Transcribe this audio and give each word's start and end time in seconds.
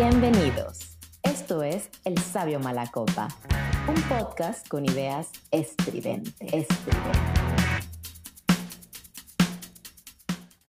Bienvenidos. 0.00 0.96
Esto 1.24 1.64
es 1.64 1.90
El 2.04 2.16
Sabio 2.18 2.60
Malacopa, 2.60 3.26
un 3.88 4.00
podcast 4.02 4.68
con 4.68 4.84
ideas 4.84 5.28
estridentes. 5.50 6.36
estridentes. 6.40 7.20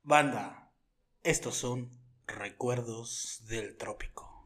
Banda, 0.01 0.71
estos 1.23 1.55
son 1.57 1.91
recuerdos 2.25 3.43
del 3.49 3.75
trópico. 3.75 4.36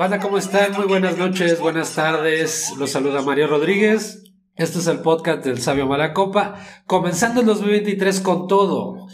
Banda, 0.00 0.18
¿cómo 0.18 0.38
están? 0.38 0.72
Muy 0.72 0.86
buenas 0.86 1.18
noches, 1.18 1.60
buenas 1.60 1.94
tardes. 1.94 2.72
Los 2.78 2.88
saluda 2.88 3.20
Mario 3.20 3.48
Rodríguez. 3.48 4.32
Este 4.56 4.78
es 4.78 4.86
el 4.86 5.00
podcast 5.00 5.44
del 5.44 5.60
Sabio 5.60 5.86
Malacopa, 5.86 6.54
comenzando 6.86 7.42
el 7.42 7.46
2023 7.46 8.22
con 8.22 8.48
todo. 8.48 9.08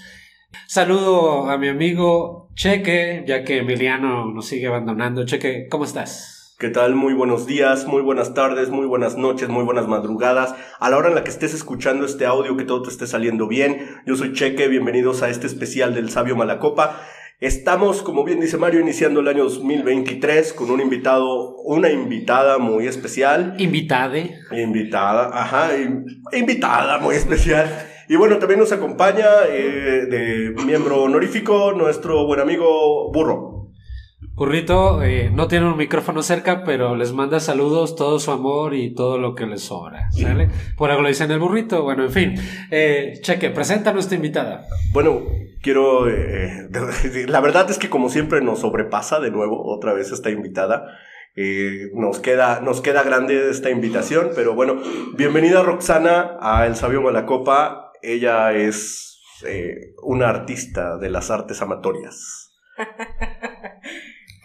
Saludo 0.69 1.51
a 1.51 1.59
mi 1.59 1.67
amigo 1.67 2.51
Cheque, 2.55 3.25
ya 3.27 3.43
que 3.43 3.59
Emiliano 3.59 4.27
nos 4.27 4.47
sigue 4.47 4.69
abandonando. 4.69 5.27
Cheque, 5.27 5.67
¿cómo 5.69 5.83
estás? 5.83 6.55
¿Qué 6.61 6.69
tal? 6.69 6.95
Muy 6.95 7.15
buenos 7.15 7.47
días, 7.47 7.85
muy 7.87 8.01
buenas 8.01 8.33
tardes, 8.33 8.71
muy 8.71 8.87
buenas 8.87 9.16
noches, 9.16 9.49
muy 9.49 9.65
buenas 9.65 9.89
madrugadas. 9.89 10.55
A 10.79 10.89
la 10.89 10.99
hora 10.99 11.09
en 11.09 11.16
la 11.16 11.25
que 11.25 11.30
estés 11.30 11.53
escuchando 11.53 12.07
este 12.07 12.27
audio, 12.27 12.57
que 12.57 12.65
todo 12.65 12.83
te 12.83 12.91
esté 12.91 13.09
saliendo 13.09 13.49
bien. 13.49 14.01
Yo 14.07 14.15
soy 14.15 14.35
Cheque, 14.35 14.69
bienvenidos 14.69 15.25
a 15.25 15.30
este 15.30 15.49
especial 15.49 15.97
del 15.97 16.11
Sabio 16.11 16.37
Malacopa. 16.37 17.01
Estamos, 17.38 18.01
como 18.02 18.24
bien 18.24 18.40
dice 18.40 18.56
Mario, 18.56 18.80
iniciando 18.80 19.20
el 19.20 19.29
año 19.29 19.45
2023 19.45 20.54
con 20.54 20.70
un 20.70 20.80
invitado, 20.80 21.54
una 21.65 21.90
invitada 21.90 22.56
muy 22.56 22.87
especial. 22.87 23.54
Invitade. 23.59 24.38
Invitada, 24.52 25.29
ajá, 25.34 25.76
in- 25.76 26.07
invitada 26.32 26.96
muy 26.98 27.14
especial. 27.14 27.68
Y 28.09 28.16
bueno, 28.16 28.38
también 28.38 28.60
nos 28.60 28.73
acompaña 28.73 29.26
eh, 29.51 30.07
de 30.09 30.54
miembro 30.64 31.02
honorífico 31.02 31.73
nuestro 31.73 32.24
buen 32.24 32.40
amigo 32.40 33.12
Burro. 33.12 33.55
Burrito 34.37 35.02
eh, 35.02 35.30
no 35.32 35.48
tiene 35.48 35.66
un 35.66 35.79
micrófono 35.79 36.23
cerca, 36.23 36.62
pero 36.62 36.95
les 36.95 37.12
manda 37.12 37.40
saludos, 37.40 37.96
todo 37.96 38.18
su 38.18 38.30
amor 38.30 38.74
y 38.74 38.95
todo 38.95 39.16
lo 39.16 39.34
que 39.34 39.46
les 39.46 39.62
sobra. 39.62 40.10
¿Sale? 40.12 40.51
Por 40.76 40.90
algo 40.90 41.02
le 41.02 41.09
dicen 41.09 41.30
el 41.30 41.38
burrito. 41.38 41.82
Bueno, 41.82 42.04
en 42.04 42.12
fin. 42.12 42.34
Eh, 42.70 43.14
Cheque, 43.23 43.48
presenta 43.48 43.90
a 43.90 43.92
nuestra 43.95 44.16
invitada. 44.16 44.66
Bueno, 44.92 45.23
quiero... 45.62 46.09
eh, 46.09 46.68
la 47.29 47.40
verdad 47.40 47.70
es 47.70 47.79
que 47.79 47.88
como 47.88 48.10
siempre 48.10 48.42
nos 48.42 48.60
sobrepasa 48.60 49.20
de 49.20 49.30
nuevo 49.30 49.66
otra 49.74 49.95
vez 49.95 50.12
esta 50.12 50.29
invitada. 50.29 50.87
Eh, 51.38 51.90
nos, 51.95 52.18
queda, 52.20 52.60
nos 52.60 52.80
queda 52.80 53.02
grande 53.02 53.51
esta 53.51 53.68
invitación, 53.68 54.30
pero 54.34 54.54
bueno, 54.54 54.80
bienvenida 55.18 55.62
Roxana 55.62 56.38
a 56.40 56.66
El 56.66 56.76
Sabio 56.76 57.02
Malacopa. 57.02 57.92
Ella 58.02 58.54
es 58.54 59.18
eh, 59.46 59.92
una 60.02 60.30
artista 60.30 60.96
de 60.96 61.10
las 61.10 61.30
artes 61.30 61.60
amatorias. 61.60 62.52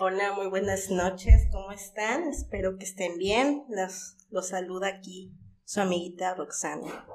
Hola, 0.04 0.34
muy 0.34 0.48
buenas 0.48 0.90
noches, 0.90 1.48
¿cómo 1.52 1.72
están? 1.72 2.24
Espero 2.24 2.76
que 2.80 2.86
estén 2.86 3.20
bien. 3.20 3.66
Los, 3.70 4.18
los 4.32 4.48
saluda 4.48 4.88
aquí 4.88 5.32
su 5.64 5.80
amiguita 5.80 6.34
Roxana. 6.34 7.06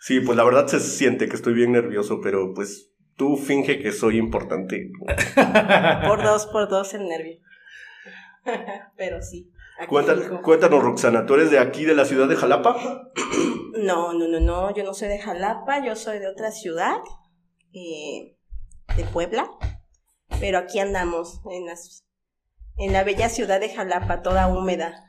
Sí, 0.00 0.18
pues 0.18 0.36
la 0.36 0.42
verdad 0.42 0.66
se 0.66 0.80
siente 0.80 1.28
que 1.28 1.36
estoy 1.36 1.54
bien 1.54 1.70
nervioso, 1.70 2.18
pero 2.20 2.52
pues 2.52 2.90
tú 3.14 3.36
finge 3.36 3.78
que 3.78 3.92
soy 3.92 4.18
importante. 4.18 4.90
Por 6.08 6.24
dos, 6.24 6.48
por 6.48 6.68
dos 6.68 6.94
el 6.94 7.06
nervio. 7.06 7.38
Pero 8.96 9.22
sí. 9.22 9.48
cuéntanos, 9.86 10.82
Roxana, 10.82 11.26
¿tú 11.26 11.34
eres 11.34 11.52
de 11.52 11.60
aquí, 11.60 11.84
de 11.84 11.94
la 11.94 12.04
ciudad 12.04 12.26
de 12.26 12.34
Jalapa? 12.34 13.12
No, 13.78 14.12
no, 14.12 14.26
no, 14.26 14.40
no, 14.40 14.74
yo 14.74 14.82
no 14.82 14.94
soy 14.94 15.08
de 15.08 15.20
Jalapa, 15.20 15.84
yo 15.84 15.94
soy 15.94 16.18
de 16.18 16.28
otra 16.28 16.50
ciudad, 16.50 16.98
eh, 17.72 18.36
de 18.96 19.04
Puebla. 19.12 19.48
Pero 20.40 20.58
aquí 20.58 20.78
andamos, 20.78 21.40
en, 21.50 21.66
las, 21.66 22.04
en 22.76 22.92
la 22.92 23.04
bella 23.04 23.28
ciudad 23.28 23.60
de 23.60 23.68
Jalapa, 23.68 24.22
toda 24.22 24.48
húmeda. 24.48 25.04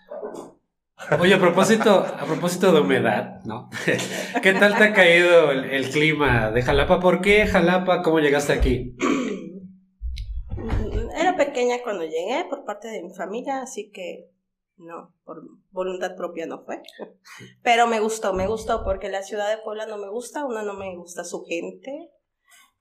Oye, 1.19 1.33
a 1.33 1.39
propósito, 1.39 1.99
a 1.99 2.25
propósito 2.25 2.71
de 2.71 2.81
humedad, 2.81 3.41
¿no? 3.45 3.69
¿Qué 4.41 4.53
tal 4.53 4.77
te 4.77 4.83
ha 4.85 4.93
caído 4.93 5.51
el, 5.51 5.65
el 5.65 5.89
clima 5.89 6.51
de 6.51 6.61
Jalapa? 6.61 6.99
¿Por 6.99 7.21
qué 7.21 7.45
Jalapa? 7.45 8.01
¿Cómo 8.01 8.19
llegaste 8.19 8.53
aquí? 8.53 8.95
Era 11.17 11.35
pequeña 11.35 11.77
cuando 11.83 12.03
llegué 12.03 12.45
por 12.49 12.63
parte 12.63 12.87
de 12.87 13.03
mi 13.03 13.13
familia, 13.13 13.61
así 13.61 13.91
que 13.91 14.29
no, 14.77 15.13
por 15.23 15.41
voluntad 15.71 16.15
propia 16.15 16.45
no 16.45 16.63
fue. 16.63 16.81
Pero 17.63 17.87
me 17.87 17.99
gustó, 17.99 18.33
me 18.33 18.47
gustó 18.47 18.83
porque 18.83 19.09
la 19.09 19.23
ciudad 19.23 19.49
de 19.49 19.61
Puebla 19.61 19.85
no 19.85 19.97
me 19.97 20.09
gusta, 20.09 20.45
una 20.45 20.63
no 20.63 20.73
me 20.73 20.95
gusta 20.95 21.23
su 21.23 21.43
gente. 21.43 22.11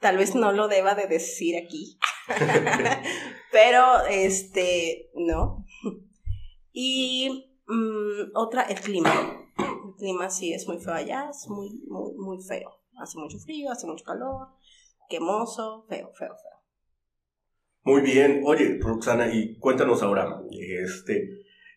Tal 0.02 0.16
vez 0.16 0.34
no 0.34 0.50
lo 0.50 0.66
deba 0.66 0.96
de 0.96 1.06
decir 1.06 1.54
aquí. 1.56 1.96
Pero 3.52 4.04
este, 4.10 5.12
no. 5.14 5.64
Y 6.72 7.46
mm, 7.68 8.34
otra, 8.34 8.62
el 8.62 8.80
clima. 8.80 9.12
El 9.58 9.94
clima 9.96 10.28
sí 10.28 10.52
es 10.52 10.66
muy 10.66 10.78
feo 10.78 10.94
allá, 10.94 11.30
es 11.30 11.48
muy, 11.48 11.70
muy, 11.86 12.14
muy 12.16 12.42
feo. 12.42 12.68
Hace 13.00 13.16
mucho 13.16 13.38
frío, 13.38 13.70
hace 13.70 13.86
mucho 13.86 14.04
calor, 14.04 14.48
quemoso, 15.08 15.86
feo, 15.88 16.10
feo, 16.18 16.34
feo. 16.34 16.58
Muy 17.84 18.02
bien. 18.02 18.42
Oye, 18.44 18.78
Roxana, 18.80 19.32
y 19.32 19.56
cuéntanos 19.58 20.02
ahora, 20.02 20.42
este, 20.50 21.28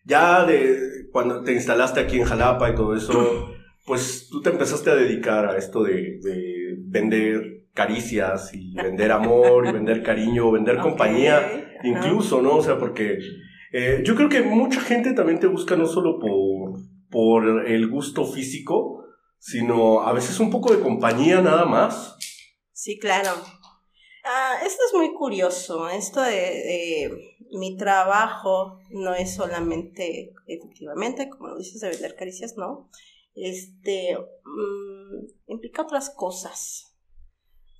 ya 0.04 0.44
de 0.44 1.08
cuando 1.12 1.44
te 1.44 1.52
instalaste 1.52 2.00
aquí 2.00 2.18
en 2.18 2.24
Jalapa 2.24 2.70
y 2.70 2.74
todo 2.74 2.96
eso, 2.96 3.50
pues 3.86 4.28
tú 4.28 4.42
te 4.42 4.50
empezaste 4.50 4.90
a 4.90 4.96
dedicar 4.96 5.48
a 5.48 5.56
esto 5.56 5.84
de, 5.84 6.18
de 6.20 6.74
vender 6.78 7.55
caricias 7.76 8.52
y 8.54 8.74
vender 8.74 9.12
amor 9.12 9.66
y 9.66 9.72
vender 9.72 10.02
cariño, 10.02 10.50
vender 10.50 10.78
compañía, 10.78 11.78
incluso, 11.84 12.42
¿no? 12.42 12.56
O 12.56 12.62
sea, 12.62 12.78
porque 12.78 13.18
eh, 13.72 14.02
yo 14.02 14.16
creo 14.16 14.28
que 14.28 14.42
mucha 14.42 14.80
gente 14.80 15.12
también 15.12 15.38
te 15.38 15.46
busca 15.46 15.76
no 15.76 15.86
solo 15.86 16.18
por, 16.18 16.80
por 17.10 17.68
el 17.68 17.88
gusto 17.88 18.24
físico, 18.24 19.04
sino 19.38 20.00
a 20.00 20.12
veces 20.12 20.40
un 20.40 20.50
poco 20.50 20.72
de 20.72 20.80
compañía 20.80 21.42
nada 21.42 21.66
más. 21.66 22.16
Sí, 22.72 22.98
claro. 22.98 23.30
Ah, 24.24 24.54
esto 24.64 24.82
es 24.88 24.94
muy 24.94 25.14
curioso. 25.14 25.88
Esto 25.90 26.22
de, 26.22 26.32
de 26.32 27.10
mi 27.52 27.76
trabajo 27.76 28.80
no 28.90 29.14
es 29.14 29.34
solamente, 29.34 30.32
efectivamente, 30.46 31.28
como 31.28 31.48
lo 31.48 31.58
dices, 31.58 31.80
de 31.80 31.90
vender 31.90 32.16
caricias, 32.16 32.56
no. 32.56 32.88
Este 33.34 34.16
mm, 34.16 35.52
implica 35.52 35.82
otras 35.82 36.10
cosas. 36.10 36.85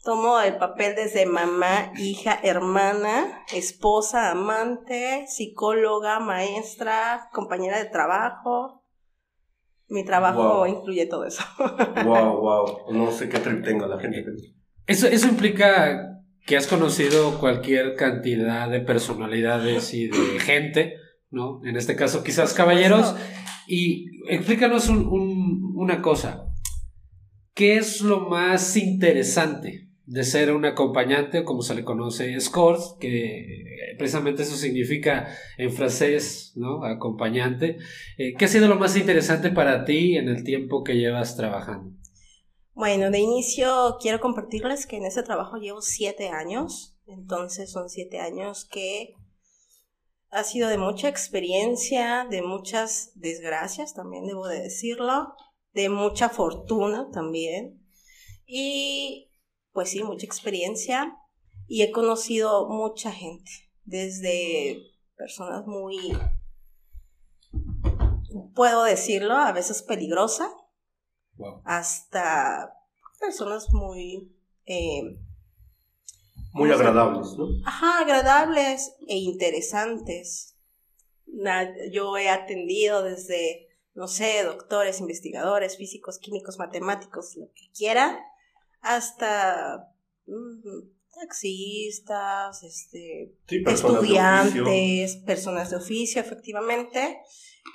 Tomo 0.06 0.41
el 0.41 0.56
papel 0.56 0.94
desde 0.94 1.27
mamá, 1.27 1.91
hija, 1.99 2.39
hermana, 2.44 3.43
esposa, 3.53 4.31
amante, 4.31 5.25
psicóloga, 5.27 6.21
maestra, 6.21 7.28
compañera 7.33 7.78
de 7.78 7.87
trabajo. 7.91 8.84
Mi 9.89 10.05
trabajo 10.05 10.59
Wow. 10.61 10.67
incluye 10.69 11.06
todo 11.06 11.25
eso. 11.27 11.43
Wow, 12.05 12.41
wow. 12.41 12.93
No 12.93 13.11
sé 13.11 13.28
qué 13.28 13.41
trip 13.41 13.65
tenga 13.65 13.89
la 13.89 13.99
gente. 13.99 14.25
Eso, 14.87 15.09
eso 15.09 15.27
implica 15.27 16.23
que 16.47 16.56
has 16.56 16.69
conocido 16.69 17.41
cualquier 17.41 17.97
cantidad 17.97 18.71
de 18.71 18.81
personalidades 18.83 19.93
y 19.93 20.06
de 20.06 20.38
gente, 20.38 20.94
¿no? 21.31 21.61
En 21.65 21.77
este 21.77 21.97
caso, 21.97 22.23
quizás 22.23 22.55
caballeros. 22.55 23.17
Y 23.67 24.06
explícanos 24.33 24.88
un- 24.88 25.09
un- 25.09 25.73
una 25.75 26.00
cosa. 26.00 26.44
¿Qué 27.55 27.77
es 27.78 28.03
lo 28.03 28.21
más 28.28 28.77
interesante 28.77 29.86
de 30.06 30.23
ser 30.23 30.53
un 30.53 30.64
acompañante, 30.64 31.44
como 31.44 31.62
se 31.62 31.75
le 31.75 31.85
conoce, 31.85 32.35
escort, 32.35 32.99
que 33.00 33.94
precisamente 33.99 34.43
eso 34.43 34.56
significa 34.56 35.29
en 35.58 35.73
francés, 35.73 36.53
¿no? 36.55 36.85
Acompañante. 36.85 37.79
Eh, 38.17 38.35
¿Qué 38.38 38.44
ha 38.44 38.49
sido 38.49 38.69
lo 38.69 38.76
más 38.76 38.97
interesante 38.97 39.50
para 39.50 39.85
ti 39.85 40.17
en 40.17 40.29
el 40.29 40.44
tiempo 40.44 40.85
que 40.85 40.94
llevas 40.94 41.37
trabajando? 41.37 41.93
Bueno, 42.73 43.11
de 43.11 43.19
inicio 43.19 43.97
quiero 44.00 44.20
compartirles 44.20 44.87
que 44.87 44.99
en 44.99 45.06
este 45.06 45.25
trabajo 45.25 45.56
llevo 45.56 45.82
siete 45.82 46.29
años, 46.29 46.97
entonces 47.06 47.73
son 47.73 47.88
siete 47.88 48.20
años 48.20 48.64
que 48.64 49.14
ha 50.31 50.44
sido 50.44 50.69
de 50.69 50.79
mucha 50.79 51.09
experiencia, 51.09 52.26
de 52.31 52.43
muchas 52.43 53.12
desgracias, 53.14 53.94
también 53.94 54.26
debo 54.26 54.47
de 54.47 54.61
decirlo, 54.61 55.35
de 55.73 55.88
mucha 55.88 56.29
fortuna 56.29 57.09
también, 57.12 57.81
y 58.44 59.25
pues 59.76 59.90
sí, 59.90 60.02
mucha 60.02 60.25
experiencia, 60.25 61.14
y 61.69 61.82
he 61.82 61.93
conocido 61.93 62.67
mucha 62.67 63.12
gente, 63.12 63.50
desde 63.84 64.82
personas 65.17 65.67
muy, 65.67 66.17
puedo 68.55 68.84
decirlo, 68.84 69.34
a 69.34 69.52
veces 69.52 69.82
peligrosa, 69.82 70.50
Wow. 71.37 71.61
hasta 71.67 72.73
personas 73.20 73.70
muy, 73.70 74.34
eh, 74.64 75.02
Muy 76.55 76.70
agradables, 76.73 77.37
¿no? 77.37 77.49
Ajá, 77.67 77.99
agradables 78.00 78.94
e 79.06 79.19
interesantes. 79.19 80.56
Yo 81.93 82.17
he 82.17 82.31
atendido 82.31 83.02
desde, 83.02 83.69
no 83.93 84.08
sé, 84.08 84.43
doctores, 84.43 85.00
investigadores, 85.00 85.76
físicos, 85.76 86.19
químicos, 86.19 86.56
matemáticos, 86.58 87.37
lo 87.37 87.49
que 87.52 87.70
quiera, 87.76 88.19
hasta 88.87 89.93
taxistas, 91.15 92.62
este, 92.62 93.35
Sí, 93.49 93.61
personas 93.61 93.93
de 93.93 93.99
oficio. 93.99 94.19
estudiantes, 94.53 95.17
personas 95.25 95.71
de 95.71 95.77
oficio, 95.77 96.21
efectivamente, 96.21 97.21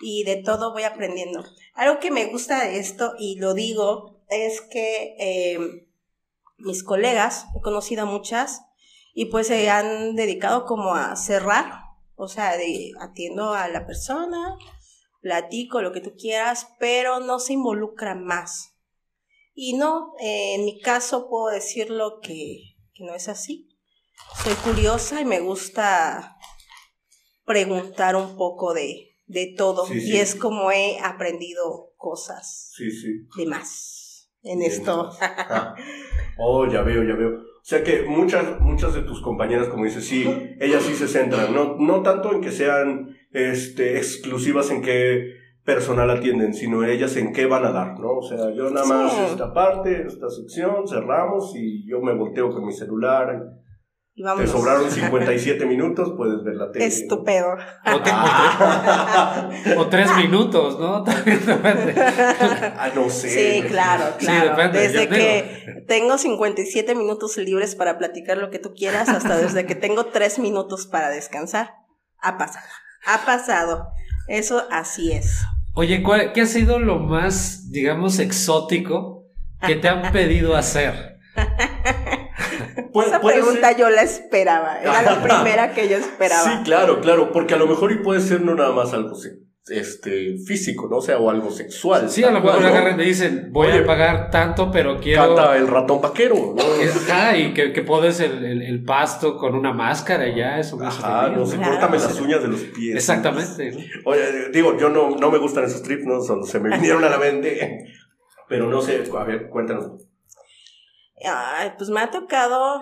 y 0.01 0.23
de 0.23 0.37
todo 0.37 0.73
voy 0.73 0.83
aprendiendo. 0.83 1.43
Algo 1.73 1.99
que 1.99 2.11
me 2.11 2.25
gusta 2.27 2.63
de 2.65 2.79
esto, 2.79 3.13
y 3.19 3.37
lo 3.39 3.53
digo, 3.53 4.23
es 4.29 4.61
que 4.61 5.15
eh, 5.19 5.87
mis 6.57 6.83
colegas, 6.83 7.45
he 7.57 7.61
conocido 7.61 8.03
a 8.03 8.05
muchas, 8.05 8.61
y 9.13 9.25
pues 9.25 9.47
se 9.47 9.69
han 9.69 10.15
dedicado 10.15 10.65
como 10.65 10.95
a 10.95 11.15
cerrar, 11.15 11.81
o 12.15 12.27
sea, 12.27 12.55
de, 12.55 12.91
atiendo 13.01 13.53
a 13.53 13.67
la 13.67 13.85
persona, 13.85 14.55
platico 15.21 15.81
lo 15.81 15.91
que 15.91 16.01
tú 16.01 16.13
quieras, 16.17 16.67
pero 16.79 17.19
no 17.19 17.39
se 17.39 17.53
involucran 17.53 18.23
más. 18.23 18.75
Y 19.63 19.73
no, 19.73 20.13
eh, 20.19 20.55
en 20.55 20.65
mi 20.65 20.79
caso 20.79 21.29
puedo 21.29 21.53
decirlo 21.53 22.19
que, 22.19 22.73
que 22.95 23.03
no 23.03 23.13
es 23.13 23.27
así. 23.29 23.69
Soy 24.43 24.55
curiosa 24.55 25.21
y 25.21 25.25
me 25.25 25.39
gusta 25.39 26.35
preguntar 27.45 28.15
un 28.15 28.35
poco 28.37 28.73
de, 28.73 29.19
de 29.27 29.53
todo. 29.55 29.85
Sí, 29.85 30.01
sí. 30.01 30.13
Y 30.13 30.17
es 30.17 30.33
como 30.33 30.71
he 30.71 30.97
aprendido 30.99 31.93
cosas 31.95 32.71
Sí, 32.75 32.89
sí. 32.89 33.27
de 33.37 33.45
más 33.45 34.31
en 34.41 34.59
Bien. 34.61 34.71
esto. 34.71 35.11
Ah. 35.21 35.75
Oh, 36.39 36.65
ya 36.65 36.81
veo, 36.81 37.03
ya 37.03 37.13
veo. 37.13 37.29
O 37.29 37.63
sea 37.63 37.83
que 37.83 38.01
muchas, 38.01 38.59
muchas 38.61 38.95
de 38.95 39.03
tus 39.03 39.21
compañeras, 39.21 39.67
como 39.67 39.85
dices, 39.85 40.07
sí, 40.07 40.25
ellas 40.59 40.81
sí 40.81 40.95
se 40.95 41.07
centran, 41.07 41.53
no, 41.53 41.75
no 41.77 42.01
tanto 42.01 42.33
en 42.33 42.41
que 42.41 42.51
sean 42.51 43.15
este, 43.31 43.97
exclusivas 43.97 44.71
en 44.71 44.81
qué 44.81 45.35
personal 45.63 46.09
atienden, 46.09 46.53
sino 46.53 46.83
ellas 46.83 47.15
en 47.17 47.33
qué 47.33 47.45
van 47.45 47.65
a 47.65 47.71
dar, 47.71 47.99
¿no? 47.99 48.17
O 48.17 48.21
sea, 48.23 48.49
yo 48.55 48.69
nada 48.71 48.85
más 48.85 49.13
Sí. 49.13 49.19
esta 49.31 49.53
parte, 49.53 50.05
esta 50.07 50.29
sección, 50.29 50.87
cerramos 50.87 51.53
y 51.55 51.87
yo 51.87 52.01
me 52.01 52.13
volteo 52.15 52.49
con 52.51 52.65
mi 52.65 52.73
celular. 52.73 53.29
Y 54.13 54.23
Te 54.37 54.45
sobraron 54.45 54.91
57 54.91 55.65
minutos, 55.65 56.13
puedes 56.17 56.43
ver 56.43 56.55
la 56.55 56.69
tele. 56.69 56.85
Estupendo. 56.85 57.47
O, 57.53 58.01
te- 58.03 58.11
o 58.11 58.13
tre- 58.13 59.77
o 59.77 59.87
tres 59.87 60.15
minutos, 60.17 60.77
¿no? 60.79 61.03
También 61.05 61.45
depende. 61.45 61.95
ah, 61.97 62.89
no 62.93 63.09
sé. 63.09 63.29
Sí, 63.29 63.67
claro, 63.69 64.03
Sí, 64.19 64.25
claro. 64.25 64.49
depende, 64.49 64.79
desde 64.79 65.07
que 65.07 65.83
tengo 65.87 66.17
57 66.17 66.93
minutos 66.93 67.37
libres 67.37 67.75
para 67.75 67.97
platicar 67.97 68.37
lo 68.37 68.49
que 68.49 68.59
tú 68.59 68.73
quieras, 68.75 69.07
hasta 69.09 69.37
desde 69.37 69.65
que 69.65 69.75
tengo 69.75 70.05
3 70.07 70.39
minutos 70.39 70.87
para 70.87 71.09
descansar. 71.09 71.71
Ha 72.21 72.37
pasado. 72.37 72.65
Ha 73.07 73.25
pasado. 73.25 73.87
Eso 74.27 74.63
así 74.71 75.11
es. 75.11 75.39
Oye, 75.73 76.03
¿cuál- 76.03 76.33
¿qué 76.33 76.41
ha 76.41 76.45
sido 76.45 76.79
lo 76.79 76.99
más, 76.99 77.71
digamos, 77.71 78.19
exótico 78.19 79.25
que 79.65 79.75
te 79.75 79.87
han 79.89 80.11
pedido 80.11 80.55
hacer? 80.55 81.17
Esa 82.93 83.21
pregunta 83.21 83.69
ser- 83.69 83.77
yo 83.77 83.89
la 83.89 84.01
esperaba. 84.01 84.79
Era 84.81 85.01
la 85.01 85.23
primera 85.23 85.73
que 85.73 85.87
yo 85.89 85.97
esperaba. 85.97 86.43
Sí, 86.43 86.63
claro, 86.63 86.99
claro, 87.01 87.31
porque 87.31 87.53
a 87.53 87.57
lo 87.57 87.67
mejor 87.67 87.91
y 87.91 87.97
puede 88.03 88.21
ser 88.21 88.41
no 88.41 88.55
nada 88.55 88.71
más 88.73 88.93
algo 88.93 89.15
se- 89.15 89.37
este, 89.67 90.37
físico, 90.39 90.87
¿no? 90.89 90.97
O 90.97 91.01
sea, 91.01 91.17
o 91.19 91.29
algo 91.29 91.51
sexual. 91.51 92.09
Sí, 92.09 92.23
a 92.23 92.31
lo 92.31 92.41
mejor 92.41 92.65
agarran 92.65 92.99
y 92.99 93.05
dicen, 93.05 93.49
voy 93.51 93.67
Oye, 93.69 93.79
a 93.79 93.85
pagar 93.85 94.31
tanto, 94.31 94.71
pero 94.71 94.99
quiero... 94.99 95.35
Canta 95.35 95.55
el 95.57 95.67
ratón 95.67 96.01
vaquero, 96.01 96.55
¿no? 96.55 96.63
Ajá, 97.11 97.37
y 97.37 97.53
que, 97.53 97.71
que 97.71 97.81
podes 97.83 98.19
el, 98.19 98.43
el- 98.43 98.61
el 98.63 98.83
pasto 98.83 99.37
con 99.37 99.53
una 99.55 99.71
máscara 99.73 100.27
y 100.27 100.35
ya, 100.37 100.59
eso 100.59 100.77
Ajá, 100.81 101.29
no 101.29 101.45
sé, 101.45 101.57
Claro. 101.57 101.71
córtame 101.73 101.97
las 101.99 102.19
uñas 102.19 102.41
de 102.41 102.47
los 102.47 102.61
pies. 102.61 102.95
Exactamente. 102.95 103.71
¿no? 103.71 103.79
Oye, 104.05 104.49
digo, 104.51 104.77
yo 104.79 104.89
no, 104.89 105.11
no 105.17 105.29
me 105.31 105.37
gustan 105.37 105.63
esos 105.65 105.83
trips, 105.83 106.05
¿no? 106.05 106.21
Solo 106.21 106.43
se 106.43 106.59
me 106.59 106.69
vinieron 106.77 107.03
a 107.03 107.09
la 107.09 107.17
mente. 107.17 107.85
Pero 108.49 108.67
no 108.69 108.81
sé, 108.81 109.03
a 109.17 109.23
ver, 109.23 109.47
cuéntanos. 109.49 109.91
Ay, 111.23 111.73
pues 111.77 111.89
me 111.89 112.01
ha 112.01 112.09
tocado 112.11 112.81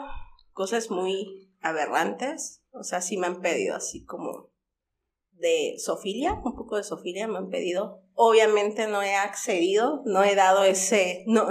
cosas 0.53 0.89
muy 0.89 1.49
aberrantes. 1.61 2.61
O 2.71 2.83
sea, 2.83 3.01
sí 3.01 3.17
me 3.17 3.27
han 3.27 3.41
pedido 3.41 3.75
así 3.75 4.03
como 4.05 4.48
de 5.39 5.75
sofilia, 5.77 6.33
un 6.33 6.55
poco 6.55 6.77
de 6.77 6.83
sofilia 6.83 7.27
me 7.27 7.37
han 7.37 7.49
pedido. 7.49 8.03
Obviamente 8.13 8.87
no 8.87 9.01
he 9.01 9.15
accedido, 9.15 10.01
no 10.05 10.23
he 10.23 10.35
dado 10.35 10.63
ese, 10.63 11.23
no, 11.27 11.47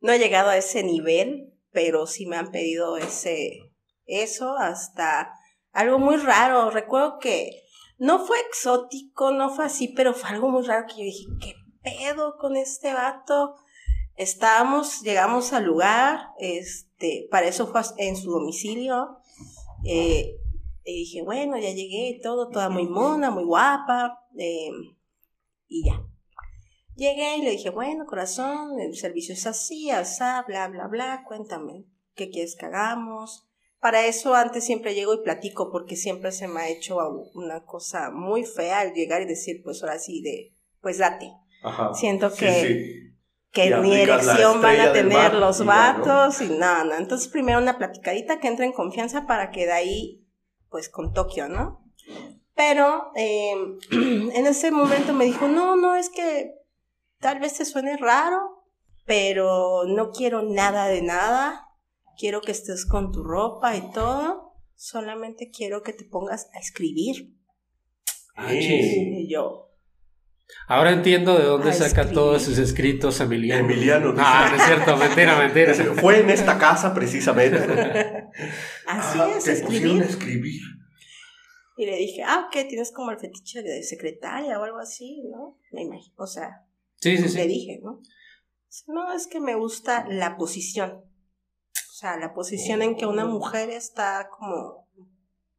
no 0.00 0.12
he 0.12 0.18
llegado 0.18 0.50
a 0.50 0.56
ese 0.56 0.82
nivel, 0.82 1.52
pero 1.70 2.06
sí 2.06 2.26
me 2.26 2.36
han 2.36 2.50
pedido 2.50 2.96
ese, 2.96 3.72
eso 4.06 4.56
hasta 4.56 5.32
algo 5.72 5.98
muy 5.98 6.16
raro. 6.16 6.70
Recuerdo 6.70 7.18
que 7.18 7.62
no 7.98 8.24
fue 8.24 8.38
exótico, 8.48 9.30
no 9.30 9.50
fue 9.50 9.66
así, 9.66 9.88
pero 9.88 10.14
fue 10.14 10.30
algo 10.30 10.50
muy 10.50 10.64
raro 10.64 10.86
que 10.86 10.98
yo 10.98 11.04
dije, 11.04 11.24
¿qué 11.40 11.54
pedo 11.82 12.36
con 12.38 12.56
este 12.56 12.92
vato? 12.92 13.54
Estábamos, 14.16 15.02
llegamos 15.02 15.52
al 15.52 15.64
lugar, 15.64 16.28
este, 16.38 17.26
para 17.30 17.46
eso 17.46 17.66
fue 17.66 17.82
en 17.98 18.16
su 18.16 18.30
domicilio, 18.30 19.18
eh, 19.84 20.36
y 20.84 20.92
dije, 21.00 21.22
bueno, 21.22 21.56
ya 21.56 21.70
llegué 21.70 22.10
y 22.10 22.20
todo, 22.20 22.50
toda 22.50 22.68
muy 22.68 22.86
mona, 22.86 23.30
muy 23.30 23.44
guapa, 23.44 24.20
eh, 24.38 24.70
y 25.68 25.84
ya. 25.86 26.02
Llegué 26.96 27.38
y 27.38 27.42
le 27.42 27.50
dije, 27.50 27.70
bueno, 27.70 28.06
corazón, 28.06 28.78
el 28.80 28.94
servicio 28.94 29.34
es 29.34 29.46
así, 29.46 29.90
asá, 29.90 30.44
bla, 30.46 30.68
bla, 30.68 30.86
bla, 30.86 31.24
cuéntame, 31.26 31.86
¿qué 32.14 32.30
quieres 32.30 32.54
que 32.54 32.66
hagamos? 32.66 33.48
Para 33.80 34.06
eso 34.06 34.34
antes 34.34 34.64
siempre 34.64 34.94
llego 34.94 35.12
y 35.14 35.22
platico, 35.22 35.70
porque 35.70 35.96
siempre 35.96 36.32
se 36.32 36.48
me 36.48 36.60
ha 36.60 36.68
hecho 36.68 36.96
una 37.34 37.64
cosa 37.64 38.10
muy 38.10 38.44
fea 38.44 38.80
al 38.80 38.94
llegar 38.94 39.22
y 39.22 39.26
decir, 39.26 39.60
pues 39.64 39.82
ahora 39.82 39.98
sí, 39.98 40.22
de, 40.22 40.54
pues 40.80 40.98
date. 40.98 41.32
Ajá. 41.62 41.92
Siento 41.94 42.30
Sí, 42.30 42.36
que 42.38 42.52
sí. 42.52 43.16
que 43.50 43.66
Y 43.66 43.74
ni 43.82 43.94
erección 43.96 44.62
van 44.62 44.80
a 44.80 44.92
tener 44.92 45.12
mar 45.18 45.34
los 45.34 45.60
y 45.60 45.64
ya, 45.64 45.64
¿no? 45.64 45.70
vatos 46.04 46.40
y 46.40 46.48
nada, 46.48 46.84
no. 46.84 46.94
Entonces 46.94 47.28
primero 47.28 47.58
una 47.58 47.76
platicadita 47.76 48.38
que 48.40 48.48
entre 48.48 48.66
en 48.66 48.72
confianza 48.72 49.26
para 49.26 49.50
que 49.50 49.66
de 49.66 49.72
ahí, 49.72 50.23
pues 50.74 50.88
con 50.88 51.12
Tokio, 51.12 51.48
¿no? 51.48 51.84
Pero 52.56 53.12
eh, 53.14 53.52
en 53.92 54.46
ese 54.48 54.72
momento 54.72 55.12
me 55.12 55.24
dijo, 55.24 55.46
no, 55.46 55.76
no, 55.76 55.94
es 55.94 56.10
que 56.10 56.50
tal 57.20 57.38
vez 57.38 57.54
te 57.58 57.64
suene 57.64 57.96
raro, 57.96 58.40
pero 59.06 59.84
no 59.86 60.10
quiero 60.10 60.42
nada 60.42 60.88
de 60.88 61.00
nada, 61.00 61.64
quiero 62.18 62.40
que 62.40 62.50
estés 62.50 62.86
con 62.86 63.12
tu 63.12 63.22
ropa 63.22 63.76
y 63.76 63.88
todo, 63.92 64.56
solamente 64.74 65.52
quiero 65.56 65.84
que 65.84 65.92
te 65.92 66.04
pongas 66.06 66.48
a 66.56 66.58
escribir. 66.58 67.36
Ah, 68.34 68.48
chis. 68.50 68.96
Y 68.96 69.32
yo, 69.32 69.60
Ahora 70.66 70.90
entiendo 70.90 71.38
de 71.38 71.44
dónde 71.44 71.70
A 71.70 71.72
saca 71.72 71.86
escribir. 72.02 72.14
todos 72.14 72.42
sus 72.42 72.58
escritos 72.58 73.20
Emiliano. 73.20 73.64
Emiliano, 73.64 74.10
dice. 74.10 74.22
Ah, 74.26 74.48
no 74.50 74.56
es 74.56 74.62
cierto, 74.64 74.96
mentira, 74.96 75.38
mentira. 75.38 75.72
Fue 76.00 76.18
en 76.18 76.30
esta 76.30 76.58
casa 76.58 76.92
precisamente. 76.92 77.58
así 78.88 79.18
Ah, 79.20 79.28
es, 79.38 79.44
te 79.44 79.54
pusieron 79.64 80.02
escribir. 80.02 80.02
a 80.02 80.06
escribir. 80.06 80.60
Y 81.76 81.86
le 81.86 81.96
dije, 81.96 82.22
ah, 82.24 82.48
¿qué? 82.52 82.64
¿Tienes 82.64 82.92
como 82.92 83.10
el 83.10 83.18
fetiche 83.18 83.62
de 83.62 83.82
secretaria 83.82 84.58
o 84.60 84.62
algo 84.64 84.78
así? 84.78 85.22
¿No? 85.24 85.58
Me 85.72 85.82
imagino, 85.82 86.14
o 86.18 86.26
sea, 86.26 86.64
Sí, 87.00 87.16
sí, 87.16 87.22
le 87.24 87.28
sí. 87.28 87.48
dije, 87.48 87.80
¿no? 87.82 88.00
No, 88.86 89.12
es 89.12 89.26
que 89.26 89.40
me 89.40 89.54
gusta 89.54 90.06
la 90.08 90.36
posición. 90.36 90.92
O 90.92 91.92
sea, 91.96 92.16
la 92.16 92.34
posición 92.34 92.82
en 92.82 92.96
que 92.96 93.06
una 93.06 93.24
mujer 93.24 93.70
está 93.70 94.28
como 94.36 94.88
un 94.96 95.08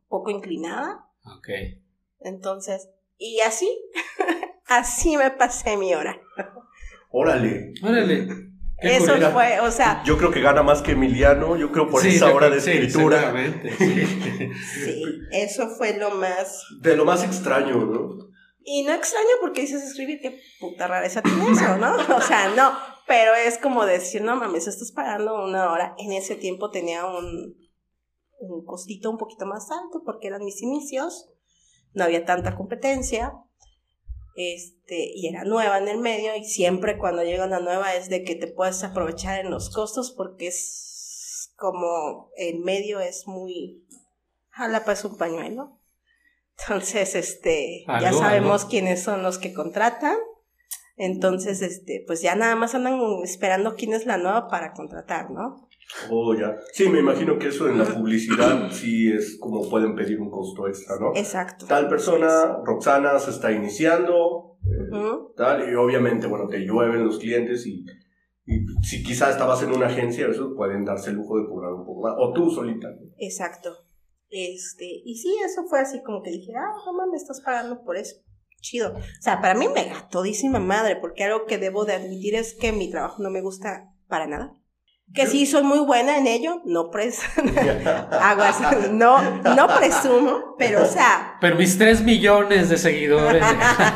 poco 0.07 0.29
inclinada. 0.31 1.10
Ok. 1.38 1.50
Entonces, 2.19 2.89
y 3.17 3.39
así, 3.41 3.69
así 4.67 5.17
me 5.17 5.31
pasé 5.31 5.77
mi 5.77 5.93
hora. 5.93 6.19
Órale. 7.10 7.74
Órale. 7.84 8.27
Qué 8.79 8.98
Eso 8.98 9.15
fue, 9.32 9.60
o 9.62 9.72
sea, 9.72 10.03
Yo 10.03 10.17
creo 10.17 10.32
que 10.32 10.41
gana 10.41 10.62
más 10.62 10.82
que 10.82 10.91
Emiliano, 10.91 11.55
yo 11.55 11.72
creo 11.72 11.88
por 11.89 12.01
Sí, 12.01 12.10
esa 12.15 12.34
hora 12.34 12.50
de 12.50 12.60
sí, 12.60 12.72
escritura. 12.72 13.34
sí. 13.77 14.05
sí, 14.84 15.03
eso 15.32 15.70
fue 15.77 15.98
lo 15.98 16.12
más 16.12 16.62
de 16.82 16.96
lo 16.98 17.05
más 17.05 17.24
extraño, 17.24 17.77
¿no? 17.86 18.25
Y 18.67 18.84
no 18.84 18.94
extraño 18.94 19.27
porque 19.41 19.62
dices 19.62 19.84
escribir, 19.84 20.20
qué 20.22 20.39
puta 20.60 20.88
rareza 20.88 21.22
tiene 21.22 21.51
eso, 21.51 21.77
¿no? 21.77 21.96
O 22.17 22.22
sea, 22.22 22.50
no, 22.50 22.74
pero 23.08 23.34
es 23.36 23.58
como 23.60 23.86
decir, 23.86 24.24
no 24.24 24.36
mames, 24.36 24.67
estás 24.67 24.91
pagando 24.91 25.36
una 25.46 25.72
hora. 25.72 25.96
En 25.98 26.12
ese 26.12 26.36
tiempo 26.36 26.72
tenía 26.72 27.05
un, 27.05 27.55
un 28.39 28.65
costito 28.65 29.10
un 29.10 29.17
poquito 29.17 29.46
más 29.46 29.70
alto 29.72 30.01
porque 30.03 30.27
eran 30.27 30.44
mis 30.44 30.62
inicios, 30.62 31.29
no 31.94 32.03
había 32.03 32.25
tanta 32.25 32.55
competencia, 32.55 33.34
este, 34.36 35.12
y 35.15 35.27
era 35.27 35.44
nueva 35.44 35.77
en 35.77 35.88
el 35.88 35.98
medio, 35.98 36.36
y 36.36 36.44
siempre 36.44 36.98
cuando 36.98 37.24
llega 37.24 37.46
una 37.46 37.60
nueva 37.60 37.96
es 37.96 38.10
de 38.10 38.24
que 38.24 38.36
te 38.36 38.48
puedes 38.48 38.84
aprovechar 38.84 39.39
en 39.39 39.50
los 39.50 39.70
costos 39.70 40.12
porque 40.12 40.48
es 40.48 41.54
como 41.56 42.32
el 42.36 42.60
medio 42.60 43.00
es 43.00 43.27
muy, 43.27 43.86
jala 44.50 44.84
pues 44.84 45.06
un 45.06 45.18
pañuelo. 45.18 45.80
Entonces, 46.60 47.15
este, 47.15 47.86
ya 48.01 48.13
sabemos 48.13 48.65
quiénes 48.65 49.04
son 49.04 49.24
los 49.24 49.38
que 49.38 49.54
contratan. 49.54 50.18
Entonces, 50.98 51.62
este, 51.62 52.04
pues 52.08 52.22
ya 52.22 52.36
nada 52.36 52.56
más 52.56 52.75
andan 52.75 53.00
esperando 53.24 53.75
quién 53.75 53.94
es 53.94 54.06
la 54.06 54.18
nueva 54.18 54.48
para 54.48 54.72
contratar, 54.74 55.30
¿no? 55.32 55.68
Oh, 56.10 56.34
ya. 56.36 56.58
Sí, 56.74 56.89
me 56.89 57.00
imagino 57.00 57.38
que 57.38 57.50
eso 57.50 57.70
en 57.70 57.77
la 57.77 57.86
publicidad 57.86 58.72
sí 58.72 59.12
es 59.12 59.38
como 59.39 59.70
pueden 59.70 59.96
pedir 59.96 60.20
un 60.20 60.30
costo 60.30 60.68
extra, 60.68 60.98
¿no? 61.00 61.15
Exacto. 61.15 61.65
Tal 61.68 61.88
persona, 61.88 62.58
Roxana, 62.63 63.18
se 63.20 63.32
está 63.32 63.51
iniciando, 63.51 64.58
eh, 64.65 64.98
tal, 65.36 65.70
y 65.70 65.75
obviamente, 65.75 66.27
bueno, 66.27 66.48
te 66.48 66.60
llueven 66.60 67.06
los 67.06 67.20
clientes 67.20 67.65
y, 67.68 67.86
y 68.46 68.65
si 68.84 69.04
quizás 69.04 69.32
estabas 69.32 69.62
en 69.63 69.72
una 69.72 69.88
agencia, 69.88 70.27
eso 70.27 70.56
pueden 70.56 70.86
darse 70.86 71.12
el 71.12 71.18
lujo 71.18 71.38
de 71.39 71.48
cobrar 71.48 71.74
un 71.74 71.86
poco 71.86 72.01
más, 72.01 72.13
o 72.18 72.34
tú 72.34 72.50
solita. 72.50 72.89
¿no? 72.89 73.12
Exacto. 73.18 73.72
Este, 74.30 75.01
y 75.06 75.15
sí, 75.18 75.34
eso 75.46 75.63
fue 75.70 75.80
así 75.80 76.01
como 76.04 76.22
que 76.22 76.32
dije, 76.32 76.51
ah, 76.58 76.75
mamá, 76.86 77.06
me 77.10 77.18
estás 77.18 77.42
pagando 77.42 77.84
por 77.84 77.96
eso. 77.96 78.18
Chido. 78.60 78.96
O 78.96 79.22
sea, 79.22 79.39
para 79.39 79.54
mí 79.54 79.68
me 79.68 79.92
todísima 80.10 80.60
madre, 80.60 80.96
porque 80.96 81.24
algo 81.24 81.46
que 81.46 81.60
debo 81.60 81.86
de 81.86 81.94
admitir 81.94 82.34
es 82.34 82.56
que 82.56 82.72
mi 82.72 82.89
trabajo 82.89 83.22
no 83.22 83.30
me 83.30 83.42
gusta 83.42 83.94
para 84.08 84.25
nada. 84.25 84.56
Que 85.14 85.28
sí, 85.28 85.46
soy 85.46 85.64
muy 85.64 85.80
buena 85.80 86.18
en 86.18 86.28
ello, 86.28 86.62
no 86.66 86.90
pres 86.92 87.22
aguas, 88.12 88.60
no, 88.92 89.22
no 89.42 89.68
presumo, 89.78 90.56
pero 90.58 90.84
o 90.84 90.86
sea, 90.86 91.38
Pero 91.40 91.56
mis 91.56 91.78
3 91.78 92.02
millones 92.02 92.70
de 92.70 92.78
seguidores. 92.78 93.44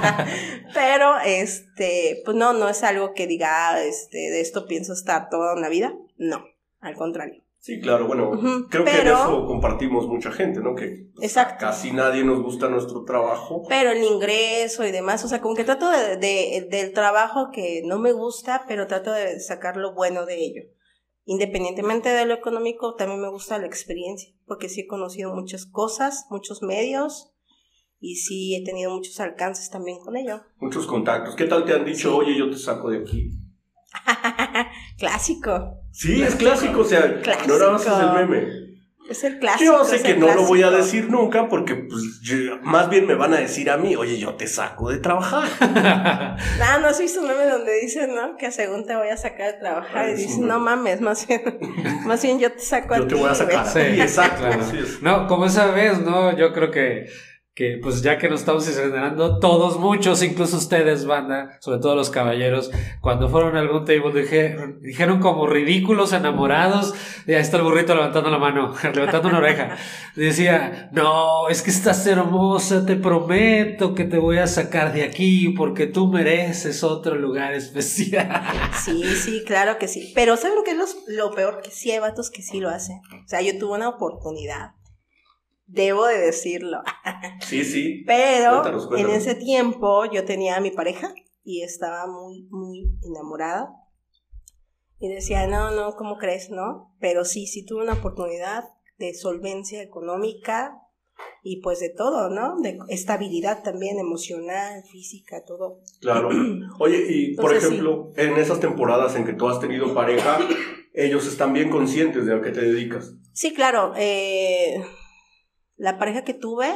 pero 0.74 1.16
este, 1.26 2.22
pues 2.26 2.38
no, 2.38 2.54
no 2.54 2.70
es 2.70 2.84
algo 2.84 3.14
que 3.14 3.28
diga, 3.28 3.72
ah, 3.72 3.82
este, 3.84 4.18
de 4.18 4.42
esto 4.42 4.66
pienso 4.66 4.94
estar 4.94 5.30
toda 5.30 5.56
una 5.56 5.68
vida. 5.70 5.94
No, 6.18 6.44
al 6.80 6.96
contrario. 6.96 7.42
Sí, 7.62 7.82
claro, 7.82 8.08
bueno, 8.08 8.32
creo 8.70 8.86
que 8.86 8.92
pero- 8.92 9.16
eso 9.16 9.46
compartimos 9.46 10.08
mucha 10.08 10.32
gente, 10.32 10.62
¿no? 10.62 10.76
Que 10.76 11.08
pues, 11.16 11.26
Exacto. 11.28 11.66
casi 11.66 11.92
nadie 11.92 12.24
nos 12.24 12.42
gusta 12.42 12.70
nuestro 12.70 13.04
trabajo. 13.04 13.64
Pero 13.68 13.92
el 13.92 14.02
ingreso 14.02 14.86
y 14.86 14.92
demás, 14.92 15.26
o 15.26 15.28
sea, 15.28 15.42
como 15.42 15.56
que 15.56 15.66
trato 15.66 15.90
de, 15.90 16.16
de- 16.16 16.68
del 16.72 16.94
trabajo 16.94 17.50
que 17.52 17.82
no 17.86 18.00
me 18.00 18.14
gusta, 18.14 18.64
pero 18.68 18.88
trato 18.88 19.12
de 19.12 19.42
sacar 19.42 19.76
lo 19.76 19.94
bueno 19.94 20.26
de 20.26 20.36
ello. 20.38 20.62
Independientemente 21.30 22.10
de 22.10 22.26
lo 22.26 22.34
económico, 22.34 22.96
también 22.96 23.22
me 23.22 23.30
gusta 23.30 23.60
la 23.60 23.68
experiencia, 23.68 24.34
porque 24.48 24.68
sí 24.68 24.82
he 24.82 24.88
conocido 24.88 25.32
muchas 25.32 25.68
cosas, 25.68 26.26
muchos 26.32 26.64
medios, 26.64 27.32
y 28.00 28.16
sí 28.16 28.56
he 28.56 28.66
tenido 28.66 28.90
muchos 28.90 29.20
alcances 29.20 29.70
también 29.70 30.00
con 30.00 30.18
ello. 30.18 30.42
Muchos 30.58 30.88
contactos. 30.88 31.36
¿Qué 31.36 31.46
tal 31.46 31.66
te 31.66 31.74
han 31.74 31.86
dicho, 31.86 32.18
oye, 32.18 32.36
yo 32.36 32.50
te 32.50 32.58
saco 32.58 32.90
de 32.90 33.02
aquí? 33.02 33.30
Clásico. 34.98 35.84
Sí, 35.92 36.20
es 36.20 36.36
clásico, 36.36 36.80
o 36.80 36.84
sea, 36.84 37.22
no 37.48 37.60
nada 37.60 37.72
más 37.74 37.86
es 37.86 37.94
el 37.94 38.28
meme. 38.28 38.69
Es 39.10 39.24
el 39.24 39.40
clásico. 39.40 39.64
Yo 39.66 39.84
sé 39.84 40.02
que 40.04 40.16
no 40.16 40.34
lo 40.36 40.44
voy 40.46 40.62
a 40.62 40.70
decir 40.70 41.10
nunca 41.10 41.50
porque 41.50 41.76
pues 41.76 42.22
yo- 42.22 42.60
más 42.62 42.90
bien 42.90 43.08
me 43.08 43.16
van 43.16 43.34
a 43.34 43.38
decir 43.38 43.70
a 43.72 43.78
mí, 43.78 43.96
oye, 43.96 44.20
yo 44.20 44.36
te 44.36 44.46
saco 44.48 44.90
de 44.92 45.00
trabajar. 45.00 45.48
Ah, 46.62 46.78
no 46.80 46.88
has 46.88 47.00
visto 47.00 47.22
un 47.22 47.28
meme 47.28 47.46
donde 47.46 47.80
dicen, 47.82 48.14
¿no? 48.14 48.38
Que 48.38 48.52
según 48.52 48.86
te 48.86 48.96
voy 48.96 49.08
a 49.10 49.18
sacar 49.18 49.54
de 49.54 49.60
trabajar 49.60 50.06
Ay, 50.06 50.14
y 50.14 50.18
sí, 50.18 50.22
dices, 50.24 50.38
no. 50.40 50.48
no 50.48 50.60
mames, 50.60 51.02
más 51.02 51.26
bien, 51.28 51.42
más 52.06 52.22
bien 52.22 52.40
yo 52.40 52.52
te 52.52 52.60
saco 52.60 52.96
Yo 52.96 53.04
a 53.04 53.08
te 53.08 53.16
ti, 53.16 53.20
voy 53.22 53.30
a 53.30 53.36
sacar. 53.36 53.68
Sí, 53.68 53.80
exacto. 53.80 54.42
claro. 54.42 54.62
así 54.68 54.78
es. 54.78 55.02
No, 55.02 55.28
como 55.28 55.46
esa 55.46 55.68
vez, 55.72 56.00
¿no? 56.00 56.36
Yo 56.38 56.54
creo 56.54 56.70
que, 56.72 57.08
que 57.60 57.78
pues 57.84 58.02
ya 58.02 58.18
que 58.18 58.30
nos 58.30 58.40
estamos 58.40 58.66
estrenando, 58.70 59.38
todos, 59.40 59.78
muchos, 59.78 60.24
incluso 60.24 60.56
ustedes, 60.56 61.06
banda, 61.06 61.58
sobre 61.60 61.80
todo 61.80 61.94
los 61.94 62.10
caballeros, 62.10 62.72
cuando 63.02 63.28
fueron 63.28 63.58
a 63.58 63.60
algún 63.60 63.84
table 63.84 64.14
dijeron, 64.22 64.80
dijeron 64.82 65.20
como 65.20 65.46
ridículos 65.46 66.14
enamorados, 66.14 66.94
y 67.28 67.34
ahí 67.34 67.42
está 67.42 67.58
el 67.58 67.64
burrito 67.64 67.94
levantando 67.96 68.30
la 68.30 68.38
mano, 68.38 68.74
levantando 68.96 69.28
una 69.28 69.40
oreja. 69.40 69.76
Decía, 70.16 70.88
no, 70.94 71.50
es 71.50 71.62
que 71.62 71.70
estás 71.72 72.08
hermosa, 72.08 72.86
te 72.86 72.96
prometo 72.96 73.94
que 73.94 74.06
te 74.06 74.20
voy 74.20 74.38
a 74.38 74.48
sacar 74.48 74.94
de 74.94 75.04
aquí 75.04 75.50
porque 75.50 75.86
tú 75.86 76.08
mereces 76.08 76.82
otro 76.86 77.16
lugar 77.16 77.54
especial. 77.56 78.42
Sí, 78.86 79.04
sí, 79.18 79.44
claro 79.46 79.78
que 79.78 79.90
sí. 79.90 80.14
Pero 80.16 80.38
¿saben 80.38 80.60
qué 80.64 80.72
es 80.72 80.78
los- 80.78 80.98
lo 81.08 81.32
peor? 81.32 81.60
Que 81.62 81.72
sí 81.72 81.92
hay 81.92 82.00
vatos 82.00 82.32
que 82.32 82.42
sí 82.42 82.62
lo 82.62 82.70
hacen. 82.70 83.02
O 83.26 83.28
sea, 83.28 83.42
yo 83.42 83.58
tuve 83.60 83.76
una 83.76 83.90
oportunidad. 83.90 84.79
Debo 85.72 86.06
de 86.08 86.18
decirlo. 86.18 86.80
Sí, 87.42 87.64
sí. 87.64 88.04
Pero 88.08 88.52
Cuéntanos, 88.54 88.88
cuéntanos. 88.88 89.14
en 89.16 89.22
ese 89.22 89.36
tiempo 89.36 90.06
yo 90.12 90.26
tenía 90.26 90.58
a 90.58 90.62
mi 90.62 90.72
pareja 90.72 91.14
y 91.44 91.62
estaba 91.62 92.08
muy, 92.08 92.48
muy 92.50 92.92
enamorada. 93.04 93.70
Y 95.00 95.08
decía, 95.10 95.48
no, 95.48 95.72
no, 95.72 95.96
¿cómo 95.96 96.18
crees? 96.18 96.50
No. 96.50 96.94
Pero 97.00 97.24
sí, 97.24 97.48
sí 97.48 97.66
tuve 97.66 97.84
una 97.84 97.94
oportunidad 97.94 98.66
de 98.98 99.14
solvencia 99.14 99.82
económica 99.82 100.76
y 101.44 101.62
pues 101.62 101.80
de 101.80 101.90
todo, 101.90 102.30
¿no? 102.30 102.60
De 102.62 102.80
estabilidad 102.90 103.64
también 103.64 103.98
emocional, 104.00 104.84
física, 104.92 105.44
todo. 105.46 105.80
Claro. 106.02 106.30
Oye, 106.80 107.06
y 107.10 107.36
por 107.36 107.46
Entonces, 107.54 107.70
ejemplo, 107.70 108.12
en 108.18 108.38
esas 108.38 108.60
temporadas 108.60 109.16
en 109.16 109.24
que 109.26 109.34
tú 109.34 109.48
has 109.48 109.60
tenido 109.60 109.94
pareja, 109.94 110.40
ellos 110.94 111.28
están 111.28 111.54
bien 111.54 111.70
conscientes 111.70 112.26
de 112.26 112.34
a 112.36 112.42
qué 112.42 112.52
te 112.52 112.62
dedicas. 112.62 113.14
Sí, 113.34 113.54
claro. 113.54 113.94
eh, 113.96 114.84
la 115.80 115.98
pareja 115.98 116.24
que 116.24 116.34
tuve, 116.34 116.70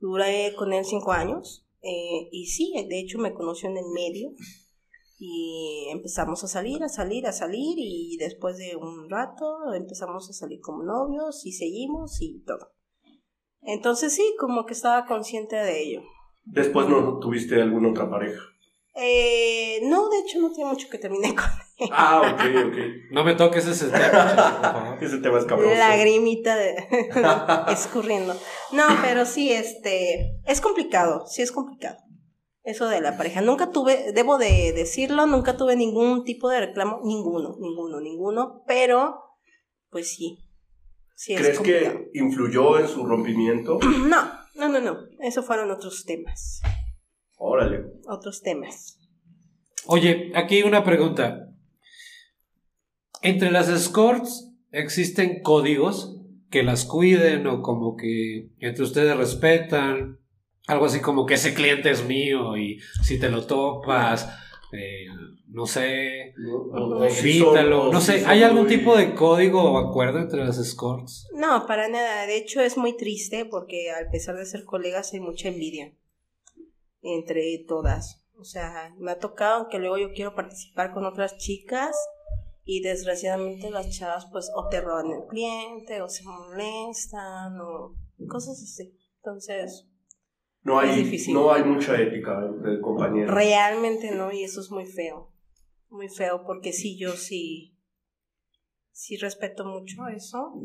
duré 0.00 0.54
con 0.56 0.72
él 0.72 0.84
cinco 0.84 1.12
años. 1.12 1.64
eh, 1.80 2.28
y 2.32 2.46
sí, 2.46 2.74
de 2.88 2.98
hecho 2.98 3.18
me 3.18 3.32
conoció 3.32 3.70
en 3.70 3.78
el 3.78 3.86
medio. 3.94 4.30
Y 5.20 5.88
empezamos 5.90 6.44
a 6.44 6.48
salir, 6.48 6.82
a 6.82 6.88
salir, 6.88 7.26
a 7.26 7.32
salir. 7.32 7.76
Y 7.78 8.16
después 8.18 8.58
de 8.58 8.76
un 8.76 9.08
rato 9.08 9.72
empezamos 9.72 10.28
a 10.28 10.32
salir 10.32 10.60
como 10.60 10.82
novios 10.82 11.46
y 11.46 11.52
seguimos 11.52 12.20
y 12.20 12.42
todo. 12.44 12.72
Entonces 13.62 14.14
sí, 14.14 14.34
como 14.38 14.66
que 14.66 14.74
estaba 14.74 15.06
consciente 15.06 15.56
de 15.56 15.82
ello. 15.82 16.02
Después 16.44 16.88
no 16.88 17.18
tuviste 17.18 17.60
alguna 17.60 17.90
otra 17.90 18.10
pareja. 18.10 18.40
Eh, 18.94 19.80
no, 19.84 20.08
de 20.08 20.18
hecho 20.20 20.40
no 20.40 20.50
tiene 20.50 20.70
mucho 20.70 20.88
que 20.90 20.98
terminé 20.98 21.34
con 21.36 21.46
Ah, 21.92 22.20
ok, 22.22 22.40
ok. 22.68 22.76
No 23.12 23.22
me 23.24 23.34
toques 23.34 23.66
ese 23.66 23.86
tema. 23.88 24.96
Ese 25.00 25.18
tema 25.18 25.38
es 25.38 25.44
cabroso. 25.44 25.74
lagrimita 25.76 26.56
de 26.56 26.74
escurriendo. 27.72 28.34
No, 28.72 28.84
pero 29.02 29.24
sí, 29.24 29.52
este, 29.52 30.40
es 30.44 30.60
complicado, 30.60 31.26
sí 31.28 31.42
es 31.42 31.52
complicado. 31.52 31.98
Eso 32.64 32.88
de 32.88 33.00
la 33.00 33.16
pareja. 33.16 33.40
Nunca 33.40 33.70
tuve, 33.70 34.12
debo 34.12 34.38
de 34.38 34.72
decirlo, 34.72 35.26
nunca 35.26 35.56
tuve 35.56 35.76
ningún 35.76 36.24
tipo 36.24 36.50
de 36.50 36.60
reclamo, 36.60 37.00
ninguno, 37.04 37.56
ninguno, 37.60 38.00
ninguno, 38.00 38.62
pero 38.66 39.14
pues 39.90 40.10
sí. 40.14 40.44
Sí 41.14 41.32
es 41.34 41.40
¿Crees 41.40 41.56
complicado. 41.58 41.98
que 42.12 42.18
influyó 42.18 42.78
en 42.78 42.88
su 42.88 43.06
rompimiento? 43.06 43.78
No, 44.08 44.30
no, 44.54 44.68
no, 44.68 44.80
no. 44.80 44.98
Eso 45.20 45.42
fueron 45.44 45.70
otros 45.70 46.04
temas. 46.04 46.60
Órale. 47.36 47.84
Otros 48.08 48.42
temas. 48.42 48.98
Oye, 49.86 50.32
aquí 50.34 50.62
una 50.64 50.82
pregunta. 50.84 51.47
Entre 53.22 53.50
las 53.50 53.68
escorts 53.68 54.50
existen 54.70 55.42
códigos 55.42 56.14
que 56.50 56.62
las 56.62 56.84
cuiden 56.84 57.46
o 57.46 57.62
como 57.62 57.96
que 57.96 58.50
entre 58.60 58.84
ustedes 58.84 59.16
respetan. 59.16 60.18
Algo 60.66 60.84
así 60.86 61.00
como 61.00 61.24
que 61.26 61.34
ese 61.34 61.54
cliente 61.54 61.90
es 61.90 62.06
mío 62.06 62.56
y 62.56 62.78
si 63.02 63.18
te 63.18 63.30
lo 63.30 63.46
topas, 63.46 64.28
eh, 64.72 65.06
no 65.48 65.64
sé, 65.66 66.34
O- 66.46 66.98
o 67.04 67.08
si 67.08 67.38
evítalo. 67.40 67.90
No 67.90 68.00
si 68.02 68.18
sé, 68.18 68.26
¿hay 68.26 68.42
algún 68.42 68.66
tipo 68.66 68.94
de 68.96 69.14
código 69.14 69.62
o 69.62 69.78
acuerdo 69.78 70.18
entre 70.18 70.44
las 70.44 70.58
escorts? 70.58 71.26
No, 71.34 71.66
para 71.66 71.88
nada. 71.88 72.26
De 72.26 72.36
hecho, 72.36 72.60
es 72.60 72.76
muy 72.76 72.96
triste 72.96 73.46
porque 73.46 73.90
a 73.90 74.10
pesar 74.10 74.36
de 74.36 74.44
ser 74.44 74.64
colegas 74.64 75.12
hay 75.14 75.20
mucha 75.20 75.48
envidia 75.48 75.92
entre 77.02 77.64
todas. 77.66 78.22
O 78.38 78.44
sea, 78.44 78.94
me 78.98 79.10
ha 79.10 79.18
tocado 79.18 79.68
que 79.68 79.78
luego 79.78 79.98
yo 79.98 80.12
quiero 80.12 80.34
participar 80.34 80.92
con 80.92 81.04
otras 81.06 81.36
chicas 81.38 81.96
y 82.70 82.82
desgraciadamente 82.82 83.70
las 83.70 83.88
chavas 83.88 84.26
pues 84.30 84.50
o 84.54 84.68
te 84.68 84.82
roban 84.82 85.10
el 85.10 85.24
cliente 85.26 86.02
o 86.02 86.08
se 86.10 86.22
molestan 86.24 87.58
o 87.62 87.94
cosas 88.28 88.62
así. 88.62 88.94
Entonces, 89.16 89.88
No 90.62 90.82
Es 90.82 90.90
hay, 90.90 91.02
difícil. 91.02 91.32
no 91.32 91.50
hay 91.50 91.64
mucha 91.64 91.98
ética 91.98 92.38
entre 92.46 92.78
compañeros. 92.82 93.34
realmente 93.34 94.10
no 94.10 94.30
y 94.30 94.44
eso 94.44 94.60
es 94.60 94.70
muy 94.70 94.84
feo. 94.84 95.32
Muy 95.88 96.10
feo 96.10 96.44
porque 96.44 96.74
sí, 96.74 96.98
yo 96.98 97.12
sí, 97.12 97.74
sí 98.92 99.16
respeto 99.16 99.64
mucho 99.64 100.06
eso. 100.14 100.60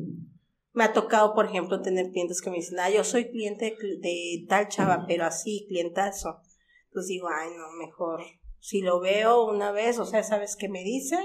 Me 0.73 0.83
ha 0.83 0.91
tocado, 0.91 1.33
por 1.33 1.45
ejemplo, 1.45 1.81
tener 1.81 2.11
clientes 2.11 2.41
que 2.41 2.49
me 2.49 2.57
dicen, 2.57 2.79
ah, 2.81 2.89
yo 2.89 3.05
soy 3.05 3.29
cliente 3.31 3.77
de, 3.79 3.97
de 3.99 4.45
tal 4.49 4.67
chava, 4.67 5.05
pero 5.07 5.23
así, 5.23 5.65
clientazo. 5.69 6.41
Entonces 6.87 7.07
digo, 7.07 7.27
ay, 7.29 7.51
no, 7.55 7.71
mejor. 7.85 8.19
Si 8.59 8.81
lo 8.81 8.99
veo 8.99 9.45
una 9.45 9.71
vez, 9.71 9.99
o 9.99 10.05
sea, 10.05 10.21
sabes 10.23 10.57
qué 10.57 10.67
me 10.67 10.83
dice, 10.83 11.17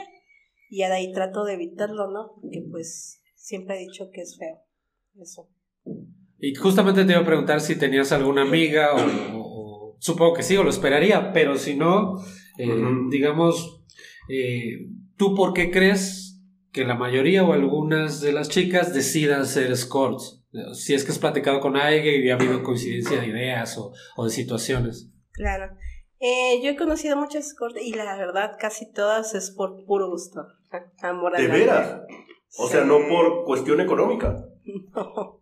y 0.68 0.78
ya 0.78 0.88
de 0.88 0.94
ahí 0.96 1.12
trato 1.12 1.44
de 1.44 1.54
evitarlo, 1.54 2.10
¿no? 2.10 2.32
Porque 2.40 2.62
pues 2.70 3.22
siempre 3.34 3.76
he 3.76 3.87
dicho 3.87 4.10
que 4.12 4.20
es 4.22 4.37
feo. 4.38 4.58
Eso. 5.20 5.48
Y 6.38 6.54
justamente 6.54 7.04
te 7.04 7.12
iba 7.12 7.20
a 7.22 7.26
preguntar 7.26 7.60
si 7.60 7.76
tenías 7.76 8.12
alguna 8.12 8.42
amiga 8.42 8.92
o, 8.94 9.37
o- 9.37 9.40
o- 9.92 9.96
supongo 10.00 10.34
que 10.34 10.42
sí, 10.42 10.56
o 10.56 10.62
lo 10.62 10.70
esperaría, 10.70 11.32
pero 11.32 11.56
si 11.56 11.75
no, 11.75 12.16
eh, 12.58 12.68
digamos, 13.10 13.82
eh, 14.28 14.87
¿tú 15.16 15.34
por 15.34 15.52
qué 15.52 15.70
crees 15.70 16.40
que 16.70 16.84
la 16.84 16.94
mayoría 16.94 17.44
o 17.44 17.52
algunas 17.52 18.20
de 18.20 18.32
las 18.32 18.48
chicas 18.48 18.94
decidan 18.94 19.46
ser 19.46 19.72
escorts? 19.72 20.44
Si 20.75 20.94
es 20.94 21.04
que 21.04 21.10
has 21.12 21.18
platicado 21.18 21.60
con 21.60 21.76
alguien 21.76 22.25
y 22.25 22.30
ha 22.30 22.34
habido 22.34 22.62
coincidencia 22.62 23.20
de 23.20 23.26
ideas 23.26 23.76
o, 23.78 23.92
o 24.16 24.25
de 24.25 24.30
situaciones. 24.30 25.10
Claro. 25.32 25.76
Eh, 26.20 26.60
yo 26.62 26.70
he 26.70 26.76
conocido 26.76 27.16
muchas 27.16 27.46
escort 27.48 27.76
y 27.80 27.92
la 27.94 28.16
verdad 28.16 28.52
casi 28.58 28.90
todas 28.92 29.34
es 29.34 29.50
por 29.50 29.84
puro 29.87 30.08
gusto. 30.10 30.40
Amor 31.02 31.34
al 31.37 31.42
¿De 31.42 31.48
arte. 31.50 31.58
veras? 31.60 32.00
O 32.58 32.68
sea, 32.68 32.82
Sí. 32.82 32.88
no 32.88 32.98
por 33.08 33.44
cuestión 33.44 33.80
económica. 33.80 34.44
No. 34.94 35.40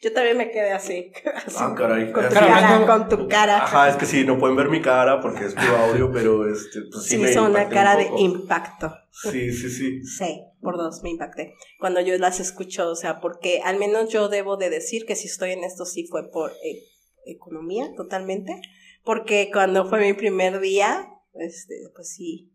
Yo 0.00 0.12
también 0.12 0.36
me 0.36 0.52
quedé 0.52 0.70
así. 0.70 1.10
así, 1.34 1.56
Ah, 1.58 1.74
caray. 1.76 2.12
Con 2.12 2.22
tu 2.22 2.28
Así- 2.28 2.38
cara, 2.38 2.86
con 2.86 3.08
tu 3.08 3.26
cara. 3.28 3.56
Ajá, 3.64 3.88
es 3.88 3.96
que 3.96 4.06
sí, 4.06 4.24
no 4.24 4.38
pueden 4.38 4.54
ver 4.56 4.68
mi 4.68 4.80
cara 4.80 5.20
porque 5.20 5.46
es 5.46 5.54
puro 5.54 5.76
audio, 5.76 6.12
pero 6.12 6.48
este, 6.48 6.82
pues 6.92 7.02
sí, 7.02 7.16
Sí, 7.16 7.18
me 7.18 7.30
hizo 7.32 7.44
una 7.44 7.68
cara 7.68 7.96
un 7.96 8.14
de 8.14 8.20
impacto. 8.20 8.94
Sí, 9.10 9.50
sí, 9.50 9.68
sí. 9.68 10.04
Sí, 10.04 10.44
por 10.60 10.76
dos 10.76 11.02
me 11.02 11.10
impacté. 11.10 11.54
Cuando 11.80 12.00
yo 12.00 12.16
las 12.18 12.38
escucho, 12.38 12.88
o 12.88 12.94
sea, 12.94 13.18
porque 13.18 13.60
al 13.64 13.80
menos 13.80 14.08
yo 14.10 14.28
debo 14.28 14.56
de 14.56 14.70
decir 14.70 15.04
que 15.04 15.16
si 15.16 15.26
estoy 15.26 15.50
en 15.50 15.64
esto 15.64 15.84
sí 15.84 16.06
fue 16.06 16.30
por 16.30 16.52
eh, 16.62 16.84
economía 17.26 17.90
totalmente. 17.96 18.60
Porque 19.02 19.50
cuando 19.52 19.88
fue 19.88 19.98
mi 20.00 20.12
primer 20.12 20.60
día, 20.60 21.08
este, 21.34 21.74
pues 21.96 22.14
sí, 22.14 22.52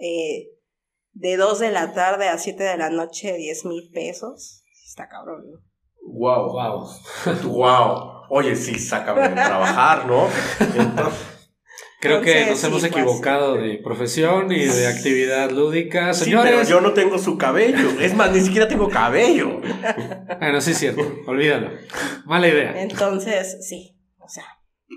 eh, 0.00 0.48
de 1.12 1.36
2 1.36 1.58
de 1.58 1.70
la 1.72 1.92
tarde 1.92 2.28
a 2.28 2.38
7 2.38 2.62
de 2.62 2.76
la 2.76 2.90
noche, 2.90 3.34
10 3.36 3.64
mil 3.66 3.90
pesos. 3.92 4.62
Está 4.86 5.08
cabrón, 5.08 5.42
¿no? 5.50 5.58
Wow. 6.02 6.52
Wow. 6.52 6.88
Wow. 7.44 8.10
Oye, 8.30 8.54
sí, 8.56 8.78
sácame 8.78 9.22
de 9.28 9.34
trabajar, 9.34 10.06
¿no? 10.06 10.28
Entonces, 10.60 11.26
Creo 12.00 12.22
que 12.22 12.46
nos 12.46 12.64
hemos 12.64 12.80
sí, 12.80 12.88
fue 12.88 13.00
equivocado 13.02 13.56
de 13.56 13.76
profesión 13.84 14.50
y 14.50 14.64
de 14.64 14.86
actividad 14.86 15.50
lúdica. 15.50 16.14
sí, 16.14 16.24
Señores. 16.24 16.50
pero 16.50 16.62
yo 16.66 16.80
no 16.80 16.94
tengo 16.94 17.18
su 17.18 17.36
cabello. 17.36 17.90
Es 18.00 18.14
más, 18.14 18.32
ni 18.32 18.40
siquiera 18.40 18.66
tengo 18.68 18.88
cabello. 18.88 19.60
Bueno, 20.38 20.60
sí 20.62 20.70
es 20.70 20.78
cierto. 20.78 21.02
Olvídalo. 21.26 21.70
Mala 22.24 22.48
idea. 22.48 22.80
Entonces, 22.80 23.58
sí, 23.68 23.98
o 24.18 24.28
sea, 24.28 24.44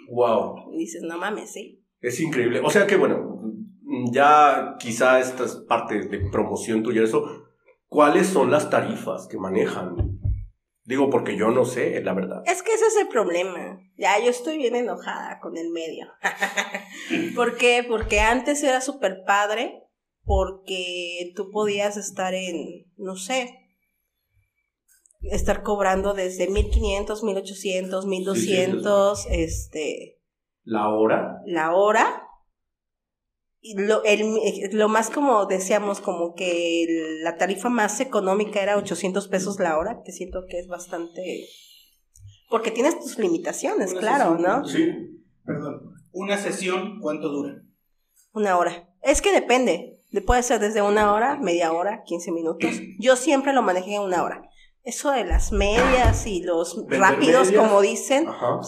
Wow. 0.09 0.71
dices, 0.77 1.01
no 1.03 1.17
mames, 1.17 1.51
sí. 1.51 1.83
Es 1.99 2.19
increíble. 2.21 2.61
O 2.63 2.69
sea 2.69 2.87
que, 2.87 2.95
bueno, 2.95 3.22
ya 4.11 4.75
quizá 4.79 5.19
esta 5.19 5.45
es 5.45 5.55
parte 5.67 5.99
de 6.07 6.29
promoción 6.31 6.83
tuya, 6.83 7.03
eso. 7.03 7.47
¿Cuáles 7.87 8.27
son 8.27 8.49
las 8.49 8.69
tarifas 8.69 9.27
que 9.27 9.37
manejan? 9.37 10.19
Digo, 10.85 11.09
porque 11.09 11.37
yo 11.37 11.49
no 11.51 11.63
sé, 11.63 12.01
la 12.01 12.13
verdad. 12.13 12.41
Es 12.45 12.61
que 12.61 12.73
ese 12.73 12.87
es 12.87 12.97
el 12.97 13.07
problema. 13.07 13.79
Ya, 13.97 14.19
yo 14.19 14.29
estoy 14.29 14.57
bien 14.57 14.75
enojada 14.75 15.39
con 15.39 15.55
el 15.57 15.69
medio. 15.69 16.07
¿Por 17.35 17.55
qué? 17.57 17.85
Porque 17.87 18.19
antes 18.19 18.61
era 18.63 18.81
súper 18.81 19.23
padre, 19.25 19.83
porque 20.23 21.31
tú 21.35 21.51
podías 21.51 21.95
estar 21.95 22.33
en, 22.33 22.91
no 22.97 23.15
sé, 23.15 23.59
estar 25.21 25.63
cobrando 25.63 26.13
desde 26.13 26.49
1500, 26.49 27.23
1800, 27.23 28.05
1200, 28.05 29.25
este, 29.29 30.19
La 30.63 30.89
hora. 30.89 31.41
la 31.45 31.73
hora. 31.75 32.27
Lo, 33.75 34.03
el- 34.03 34.69
lo 34.73 34.89
más 34.89 35.09
como 35.09 35.45
decíamos, 35.45 36.01
como 36.01 36.33
que 36.35 36.83
el- 36.83 37.23
la 37.23 37.37
tarifa 37.37 37.69
más 37.69 37.99
económica 38.01 38.61
era 38.61 38.77
800 38.77 39.27
pesos 39.29 39.59
la 39.59 39.77
hora, 39.77 40.01
que 40.03 40.11
siento 40.11 40.43
que 40.49 40.59
es 40.59 40.67
bastante... 40.67 41.45
Porque 42.49 42.71
tienes 42.71 42.99
tus 42.99 43.17
limitaciones, 43.17 43.91
Una 43.93 43.99
claro, 44.01 44.35
sesión. 44.35 44.41
¿no? 44.41 44.65
Sí. 44.67 44.91
Perdón. 45.45 45.93
Una 46.11 46.37
sesión, 46.37 46.99
¿cuánto 47.01 47.29
dura? 47.29 47.61
Una 48.33 48.57
hora. 48.57 48.89
Es 49.01 49.21
que 49.21 49.31
depende. 49.31 50.01
Puede 50.27 50.43
ser 50.43 50.59
desde 50.59 50.81
una 50.81 51.13
hora, 51.13 51.37
media 51.39 51.71
hora, 51.73 52.03
15 52.05 52.31
minutos. 52.31 52.69
Yo 52.99 53.15
siempre 53.15 53.53
lo 53.53 53.61
manejé 53.63 53.95
en 53.95 54.01
una 54.01 54.23
hora. 54.23 54.47
Eso 54.83 55.09
de 55.11 55.23
las 55.23 55.51
medias 55.51 56.27
y 56.27 56.41
los 56.43 56.75
rápidos, 56.89 57.47
medias. 57.47 57.63
como 57.63 57.81
dicen, 57.81 58.27
Ajá. 58.27 58.59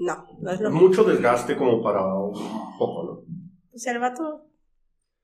No, 0.00 0.26
no 0.40 0.50
es 0.50 0.60
lo 0.60 0.70
Mucho 0.70 1.04
desgaste 1.04 1.56
como 1.56 1.82
para 1.82 2.02
un 2.02 2.32
poco, 2.78 3.04
¿no? 3.04 3.34
Pues 3.70 3.86
el 3.86 3.98
vato, 3.98 4.46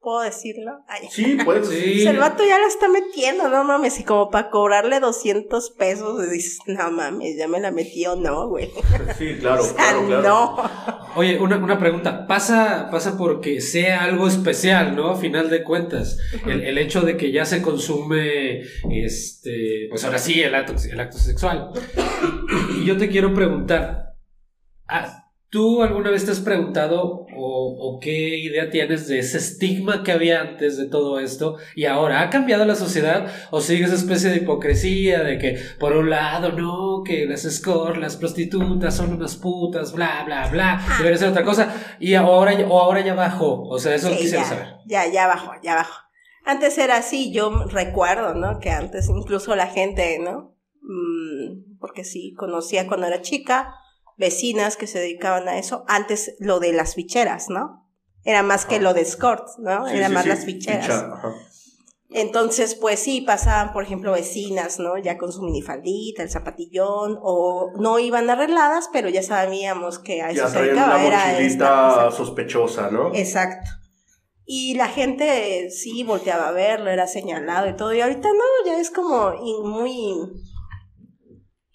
¿puedo 0.01 0.21
decirlo? 0.21 0.85
Ay. 0.87 1.09
Sí, 1.11 1.39
puedes. 1.43 1.67
Sí. 1.69 1.93
Pues 1.95 2.07
el 2.07 2.19
vato 2.19 2.45
ya 2.47 2.59
la 2.59 2.67
está 2.67 2.87
metiendo, 2.89 3.49
no 3.49 3.65
mames, 3.65 3.99
y 3.99 4.05
como 4.05 4.31
para 4.31 4.51
cobrarle 4.51 5.01
200 5.01 5.71
pesos, 5.71 6.31
dices, 6.31 6.59
no 6.67 6.91
mames, 6.91 7.39
ya 7.39 7.49
me 7.49 7.59
la 7.59 7.71
metió, 7.71 8.17
no, 8.17 8.49
güey. 8.51 8.71
Sí, 9.17 9.37
claro, 9.41 9.63
O 9.63 9.65
sea, 9.65 9.75
claro, 9.77 10.07
claro. 10.07 10.23
no. 10.23 10.57
Oye, 11.17 11.41
una, 11.41 11.57
una 11.57 11.79
pregunta. 11.79 12.27
Pasa, 12.27 12.89
pasa 12.91 13.17
porque 13.17 13.63
sea 13.63 14.05
algo 14.05 14.29
especial, 14.29 14.95
¿no? 14.95 15.09
A 15.09 15.17
final 15.17 15.49
de 15.49 15.65
cuentas. 15.65 16.19
El, 16.45 16.63
el 16.63 16.77
hecho 16.77 17.01
de 17.01 17.17
que 17.17 17.33
ya 17.33 17.47
se 17.47 17.63
consume, 17.63 18.61
este, 18.91 19.87
pues 19.89 20.05
ahora 20.05 20.19
sí, 20.19 20.43
el 20.43 20.55
acto, 20.55 20.75
el 20.91 21.01
acto 21.01 21.17
sexual. 21.17 21.71
Y 22.77 22.85
yo 22.85 22.99
te 22.99 23.09
quiero 23.09 23.33
preguntar, 23.33 24.06
¿tú 25.49 25.83
alguna 25.83 26.11
vez 26.11 26.25
te 26.25 26.33
has 26.33 26.41
preguntado 26.41 27.27
o, 27.35 27.77
o 27.79 28.01
qué 28.01 28.37
idea 28.37 28.69
tienes 28.69 29.07
de 29.09 29.21
ese 29.21 29.39
estigma 29.39 30.03
que 30.03 30.13
había 30.13 30.41
antes 30.41 30.77
de 30.77 30.87
todo 30.87 31.21
esto 31.21 31.57
y 31.75 31.87
ahora 31.87 32.21
ha 32.21 32.31
cambiado 32.31 32.65
la 32.65 32.75
sociedad 32.75 33.27
o 33.51 33.61
sigue 33.61 33.85
esa 33.85 33.95
especie 33.95 34.31
de 34.31 34.39
hipocresía 34.39 35.23
de 35.23 35.39
que 35.39 35.59
por 35.79 35.97
un 35.97 36.11
lado 36.11 36.53
no, 36.53 37.03
que 37.05 37.27
las 37.27 37.45
escort, 37.45 37.97
las 37.97 38.17
prostitutas 38.17 38.97
son 38.97 39.15
unas 39.15 39.37
putas, 39.37 39.93
bla, 39.93 40.25
bla, 40.27 40.49
bla, 40.49 40.85
debería 40.99 41.19
ser 41.19 41.29
otra 41.29 41.45
cosa 41.45 41.97
y 42.01 42.15
ahora, 42.15 42.53
o 42.69 42.81
ahora 42.81 43.01
ya 43.01 43.15
bajó, 43.15 43.63
o 43.63 43.79
sea, 43.79 43.95
eso 43.95 44.11
Sí, 44.11 44.17
quisiera 44.19 44.43
ya, 44.43 44.49
saber. 44.49 44.67
Ya, 44.87 45.07
ya 45.11 45.27
bajó, 45.27 45.53
ya 45.63 45.75
bajó. 45.77 46.03
Antes 46.45 46.79
era 46.79 46.99
así, 46.99 47.33
yo 47.33 47.65
recuerdo, 47.65 48.35
¿no? 48.35 48.61
Que 48.61 48.71
antes 48.71 49.09
incluso 49.09 49.57
la 49.57 49.67
gente, 49.67 50.19
¿no? 50.21 50.55
Mm, 50.83 51.79
porque 51.81 52.05
sí, 52.05 52.35
conocía 52.35 52.87
cuando 52.87 53.07
era 53.07 53.21
chica, 53.21 53.75
vecinas 54.17 54.77
que 54.77 54.87
se 54.87 54.99
dedicaban 54.99 55.49
a 55.49 55.59
eso. 55.59 55.85
Antes 55.89 56.35
lo 56.39 56.61
de 56.61 56.73
las 56.73 56.95
ficheras, 56.95 57.49
¿no? 57.49 57.87
Era 58.25 58.43
más 58.43 58.67
que 58.67 58.81
lo 58.81 58.93
de 58.95 59.03
escort, 59.03 59.47
¿no? 59.59 59.87
Sí, 59.89 59.97
era 59.97 60.09
sí, 60.09 60.15
más 60.15 60.23
sí, 60.25 60.29
las 60.29 60.45
ficheras. 60.45 60.83
ficha, 60.87 61.13
ajá. 61.13 61.35
Entonces, 62.11 62.77
pues 62.77 63.01
sí, 63.01 63.21
pasaban, 63.21 63.73
por 63.73 63.83
ejemplo, 63.83 64.13
vecinas, 64.13 64.79
¿no? 64.79 64.97
Ya 64.97 65.19
con 65.19 65.33
su 65.33 65.43
minifaldita, 65.43 66.23
el 66.23 66.31
zapatillón, 66.31 67.19
o 67.21 67.73
no 67.81 67.99
iban 67.99 68.31
arregladas, 68.31 68.89
pero 68.93 69.09
ya 69.09 69.23
sabíamos 69.23 69.99
que 69.99 70.23
a 70.23 70.31
eso 70.31 70.43
Ya 70.45 70.49
se 70.49 70.63
dedicaba. 70.63 70.97
una 70.97 71.07
Era 71.07 71.39
esta- 71.41 72.11
sospechosa, 72.13 72.91
¿no? 72.91 73.13
Exacto. 73.15 73.69
Y 74.45 74.75
la 74.75 74.87
gente 74.89 75.69
sí 75.71 76.05
volteaba 76.05 76.49
a 76.49 76.53
verlo, 76.53 76.91
era 76.91 77.09
señalado 77.09 77.69
y 77.69 77.75
todo. 77.77 77.93
Y 77.93 78.01
ahorita 78.01 78.29
no, 78.29 78.67
ya 78.71 78.79
es 78.81 78.91
como 78.93 79.33
muy, 79.65 80.15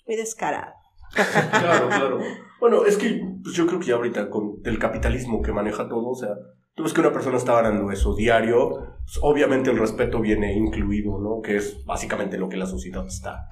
muy 0.08 0.15
descarado. 0.15 0.73
Claro, 1.13 1.89
claro. 1.89 2.19
Bueno, 2.60 2.86
es 2.86 2.97
que 2.97 3.21
pues, 3.43 3.56
yo 3.56 3.65
creo 3.65 3.80
que 3.80 3.88
ya 3.88 3.95
ahorita 3.95 4.30
con 4.30 4.62
el 4.63 4.78
capitalismo 4.78 5.41
que 5.41 5.52
maneja 5.52 5.89
todo, 5.89 6.10
o 6.10 6.15
sea, 6.15 6.30
tú 6.76 6.84
ves 6.84 6.93
que 6.93 7.02
una 7.02 7.12
persona 7.12 7.38
está 7.38 7.56
ganando 7.56 7.91
eso 7.91 8.15
diario, 8.15 8.69
pues, 9.04 9.19
obviamente 9.21 9.71
el 9.71 9.80
respeto 9.80 10.21
viene 10.21 10.54
incluido, 10.54 11.19
¿no? 11.19 11.41
Que 11.41 11.58
es 11.58 11.84
básicamente 11.86 12.38
lo 12.38 12.50
que 12.50 12.58
la 12.58 12.67
sociedad 12.67 13.06
está 13.08 13.47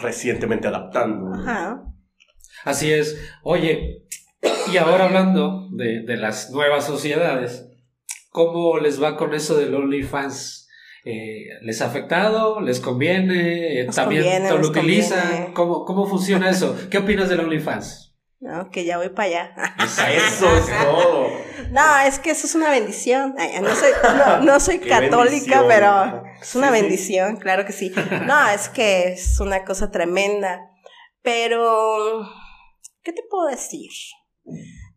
recientemente 0.00 0.68
adaptando. 0.68 1.30
¿no? 1.30 1.42
Ajá. 1.42 1.82
Así 2.64 2.92
es. 2.92 3.20
Oye, 3.42 4.06
y 4.72 4.76
ahora 4.76 5.06
hablando 5.06 5.68
de, 5.72 6.02
de 6.04 6.16
las 6.16 6.50
nuevas 6.50 6.84
sociedades, 6.86 7.68
¿cómo 8.30 8.78
les 8.78 9.02
va 9.02 9.16
con 9.16 9.34
eso 9.34 9.56
del 9.56 9.74
OnlyFans? 9.74 10.65
Eh, 11.08 11.46
¿Les 11.62 11.80
ha 11.82 11.86
afectado? 11.86 12.60
¿Les 12.60 12.80
conviene? 12.80 13.80
Eh, 13.80 13.84
Nos 13.86 13.94
¿También 13.94 14.22
conviene, 14.24 14.50
lo 14.50 14.68
utilizan? 14.68 15.52
¿Cómo, 15.54 15.84
¿Cómo 15.84 16.06
funciona 16.06 16.50
eso? 16.50 16.76
¿Qué 16.90 16.98
opinas 16.98 17.28
del 17.28 17.40
OnlyFans? 17.40 18.14
No, 18.40 18.70
que 18.70 18.84
ya 18.84 18.98
voy 18.98 19.08
para 19.10 19.28
allá. 19.28 19.54
Eso 19.84 20.46
es 20.56 20.66
todo. 20.84 21.28
No, 21.70 21.98
es 22.06 22.18
que 22.18 22.30
eso 22.32 22.46
es 22.46 22.54
una 22.54 22.70
bendición. 22.70 23.34
Ay, 23.38 23.52
no 23.62 23.74
soy, 23.74 23.90
no, 24.02 24.40
no 24.42 24.60
soy 24.66 24.78
católica, 24.80 25.62
bendición. 25.62 25.64
pero 25.68 26.22
es 26.42 26.54
una 26.54 26.70
Sí, 26.70 26.76
sí. 26.76 26.82
bendición, 26.82 27.36
claro 27.36 27.64
que 27.64 27.72
sí. 27.72 27.92
No, 28.26 28.48
es 28.48 28.68
que 28.68 29.12
es 29.12 29.38
una 29.40 29.64
cosa 29.64 29.90
tremenda. 29.90 30.60
Pero, 31.22 32.28
¿qué 33.02 33.12
te 33.12 33.22
puedo 33.30 33.46
decir? 33.48 33.90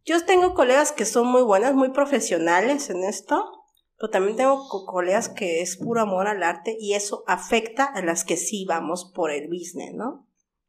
Yo 0.06 0.26
tengo 0.26 0.54
colegas 0.54 0.92
que 0.92 1.06
son 1.06 1.28
muy 1.28 1.44
buenas, 1.44 1.74
muy 1.74 1.90
profesionales 1.92 2.90
en 2.90 3.04
esto, 3.04 3.59
pero 4.00 4.10
también 4.12 4.38
tengo 4.38 4.68
co- 4.70 4.86
colegas 4.86 5.30
que 5.30 5.62
es 5.62 5.78
puro 5.78 6.02
amor 6.02 6.28
al 6.28 6.42
arte 6.44 6.78
y 6.80 6.94
eso 6.94 7.24
afecta 7.28 7.84
a 7.86 8.02
las 8.02 8.24
que 8.24 8.38
sí 8.38 8.66
vamos 8.66 9.12
por 9.14 9.32
el 9.32 9.48
business, 9.48 9.94
¿no? 9.94 10.26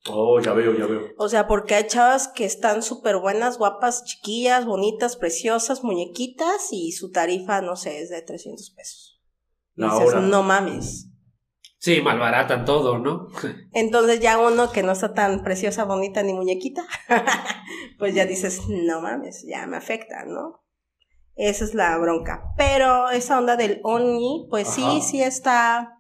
Oh, 0.09 0.41
ya 0.41 0.53
veo, 0.55 0.75
ya 0.75 0.87
veo. 0.87 1.09
O 1.19 1.29
sea, 1.29 1.47
porque 1.47 1.75
hay 1.75 1.87
chavas 1.87 2.29
que 2.29 2.45
están 2.47 2.83
súper 2.83 3.19
buenas, 3.19 3.59
guapas, 3.59 4.05
chiquillas, 4.05 4.65
bonitas, 4.65 5.17
preciosas, 5.17 5.85
muñequitas 5.85 6.69
y 6.73 6.93
su 6.93 7.11
tarifa, 7.11 7.61
no 7.61 7.77
sé, 7.77 8.01
es 8.01 8.09
de 8.09 8.23
300 8.23 8.71
pesos. 8.71 9.21
La 9.75 9.87
dices, 9.93 10.09
hora. 10.09 10.21
no 10.21 10.43
mames. 10.43 11.07
Sí, 11.79 12.01
malbaratan 12.03 12.65
todo, 12.65 12.99
¿no? 12.99 13.29
Entonces 13.73 14.21
ya 14.21 14.39
uno 14.39 14.71
que 14.73 14.83
no 14.83 14.93
está 14.93 15.13
tan 15.15 15.43
preciosa, 15.43 15.85
bonita 15.85 16.23
ni 16.23 16.33
muñequita, 16.35 16.85
pues 17.99 18.15
ya 18.15 18.27
dices, 18.27 18.63
no 18.69 19.01
mames, 19.01 19.45
ya 19.47 19.67
me 19.67 19.77
afecta, 19.77 20.25
¿no? 20.25 20.60
Esa 21.43 21.65
es 21.65 21.75
la 21.75 21.97
bronca. 21.97 22.43
Pero 22.59 23.09
esa 23.11 23.39
onda 23.39 23.57
del 23.57 23.81
Only, 23.83 24.47
pues 24.51 24.69
sí, 24.69 24.83
Ajá. 24.85 25.01
sí 25.01 25.23
está... 25.23 25.97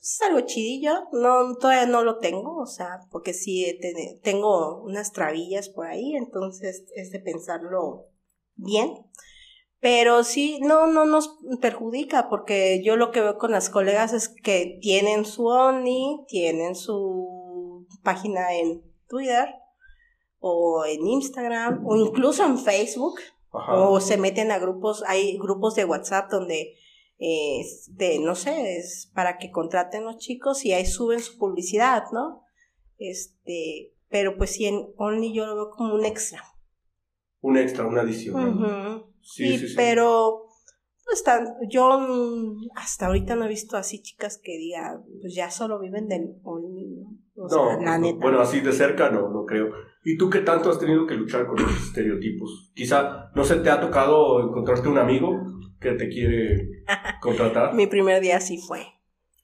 Es 0.00 0.20
algo 0.22 0.40
chidillo, 0.40 1.08
no, 1.12 1.56
todavía 1.56 1.84
no 1.86 2.02
lo 2.04 2.18
tengo, 2.18 2.56
o 2.62 2.66
sea, 2.66 3.00
porque 3.10 3.34
sí 3.34 3.76
tene- 3.82 4.20
tengo 4.22 4.80
unas 4.82 5.12
trabillas 5.12 5.68
por 5.68 5.86
ahí, 5.88 6.14
entonces 6.14 6.84
es 6.94 7.10
de 7.10 7.18
pensarlo 7.18 8.06
bien. 8.54 8.94
Pero 9.80 10.24
sí, 10.24 10.58
no, 10.62 10.86
no 10.86 11.04
nos 11.06 11.38
perjudica, 11.60 12.28
porque 12.30 12.82
yo 12.84 12.96
lo 12.96 13.10
que 13.10 13.20
veo 13.20 13.36
con 13.36 13.50
las 13.50 13.68
colegas 13.68 14.12
es 14.12 14.28
que 14.28 14.78
tienen 14.80 15.24
su 15.24 15.46
Only, 15.48 16.24
tienen 16.28 16.76
su 16.76 17.86
página 18.04 18.54
en 18.54 18.82
Twitter, 19.08 19.48
o 20.38 20.84
en 20.86 21.04
Instagram, 21.06 21.84
o 21.84 21.96
incluso 21.96 22.44
en 22.46 22.58
Facebook, 22.58 23.16
Ajá. 23.58 23.74
o 23.74 24.00
se 24.00 24.16
meten 24.16 24.50
a 24.50 24.58
grupos, 24.58 25.02
hay 25.06 25.36
grupos 25.38 25.74
de 25.74 25.84
WhatsApp 25.84 26.30
donde, 26.30 26.74
eh, 27.18 27.62
de, 27.88 28.18
no 28.20 28.34
sé, 28.34 28.76
es 28.78 29.10
para 29.14 29.38
que 29.38 29.50
contraten 29.50 30.04
los 30.04 30.18
chicos 30.18 30.64
y 30.64 30.72
ahí 30.72 30.86
suben 30.86 31.20
su 31.20 31.38
publicidad, 31.38 32.04
¿no? 32.12 32.42
Este, 32.98 33.92
pero 34.08 34.36
pues 34.36 34.50
sí, 34.50 34.66
en 34.66 34.86
Only 34.96 35.32
yo 35.34 35.46
lo 35.46 35.54
veo 35.56 35.70
como 35.70 35.94
un 35.94 36.04
extra. 36.04 36.42
Un 37.40 37.56
extra, 37.58 37.86
una 37.86 38.02
adición. 38.02 39.04
Sí, 39.22 39.48
Sí, 39.52 39.58
sí, 39.58 39.68
sí. 39.68 39.74
pero 39.76 40.44
pues 41.04 41.22
tan, 41.22 41.46
yo 41.68 42.00
hasta 42.74 43.06
ahorita 43.06 43.36
no 43.36 43.44
he 43.44 43.48
visto 43.48 43.76
así 43.76 44.02
chicas 44.02 44.40
que 44.42 44.56
digan, 44.58 45.04
pues 45.20 45.34
ya 45.34 45.50
solo 45.50 45.78
viven 45.78 46.08
del 46.08 46.36
Only, 46.42 46.86
¿no? 46.86 47.44
O 47.44 47.48
sea, 47.48 47.76
No, 47.76 47.82
la 47.82 47.98
neta. 47.98 48.18
bueno, 48.20 48.40
así 48.40 48.60
de 48.60 48.72
cerca 48.72 49.10
no, 49.10 49.28
no 49.30 49.44
creo. 49.44 49.70
¿Y 50.08 50.16
tú 50.16 50.30
qué 50.30 50.38
tanto 50.38 50.70
has 50.70 50.78
tenido 50.78 51.04
que 51.04 51.14
luchar 51.14 51.48
con 51.48 51.58
esos 51.58 51.88
estereotipos? 51.88 52.70
Quizá, 52.76 53.32
no 53.34 53.42
sé, 53.42 53.56
¿te 53.56 53.70
ha 53.70 53.80
tocado 53.80 54.40
encontrarte 54.40 54.88
un 54.88 54.98
amigo 54.98 55.32
que 55.80 55.94
te 55.94 56.08
quiere 56.08 56.84
contratar? 57.20 57.74
Mi 57.74 57.88
primer 57.88 58.20
día 58.20 58.38
sí 58.40 58.58
fue. 58.58 58.86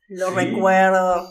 Lo 0.07 0.29
Sí. 0.29 0.37
recuerdo. 0.37 1.27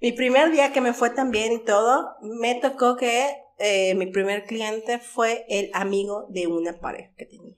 Mi 0.00 0.10
primer 0.10 0.50
día 0.50 0.72
que 0.72 0.80
me 0.80 0.94
fue 0.94 1.10
tan 1.10 1.30
bien 1.30 1.52
y 1.52 1.64
todo, 1.64 2.16
me 2.22 2.56
tocó 2.56 2.96
que 2.96 3.28
eh, 3.60 3.94
mi 3.94 4.06
primer 4.06 4.46
cliente 4.46 4.98
fue 4.98 5.44
el 5.48 5.70
amigo 5.74 6.26
de 6.30 6.48
una 6.48 6.72
pareja 6.80 7.12
que 7.16 7.26
tenía. 7.26 7.54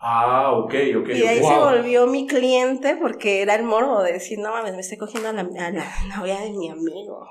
Ah, 0.00 0.50
ok, 0.50 0.74
ok. 0.96 1.08
Y 1.10 1.20
de 1.20 1.28
ahí 1.28 1.44
se 1.44 1.58
volvió 1.58 2.08
mi 2.08 2.26
cliente 2.26 2.96
porque 3.00 3.40
era 3.40 3.54
el 3.54 3.62
morbo 3.62 4.02
de 4.02 4.14
decir, 4.14 4.40
no 4.40 4.50
mames, 4.50 4.74
me 4.74 4.80
estoy 4.80 4.98
cogiendo 4.98 5.28
a 5.28 5.32
la, 5.32 5.42
a 5.42 5.70
la 5.70 6.16
novia 6.16 6.40
de 6.40 6.50
mi 6.50 6.68
amigo. 6.70 7.24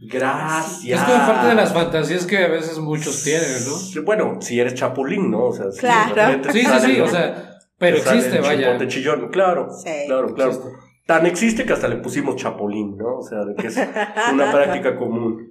Gracias. 0.00 1.00
Es 1.00 1.06
como 1.06 1.26
parte 1.26 1.48
de 1.48 1.54
las 1.54 1.72
fantasías 1.72 2.24
que 2.26 2.38
a 2.38 2.48
veces 2.48 2.78
muchos 2.78 3.22
tienen, 3.24 3.48
¿no? 3.66 3.74
Sí, 3.74 3.98
Bueno, 4.00 4.38
si 4.40 4.60
eres 4.60 4.74
chapulín, 4.74 5.30
¿no? 5.30 5.44
O 5.46 5.52
sea, 5.52 5.70
si 5.72 5.80
Claro. 5.80 6.42
Sí, 6.52 6.60
sí, 6.60 6.66
sale- 6.66 6.94
sí, 6.94 7.00
o 7.00 7.08
sea, 7.08 7.58
pero 7.78 7.96
existe, 7.96 8.40
vaya. 8.40 8.78
chillón, 8.86 9.28
claro, 9.30 9.68
Sí. 9.70 9.90
claro, 10.06 10.32
claro. 10.34 10.50
Existe. 10.52 10.70
Tan 11.06 11.24
existe 11.26 11.64
que 11.64 11.72
hasta 11.72 11.88
le 11.88 11.96
pusimos 11.96 12.36
chapulín, 12.36 12.96
¿no? 12.96 13.18
O 13.18 13.22
sea, 13.22 13.44
de 13.44 13.54
que 13.54 13.68
es 13.68 13.76
una 14.32 14.52
práctica 14.52 14.96
común. 14.96 15.47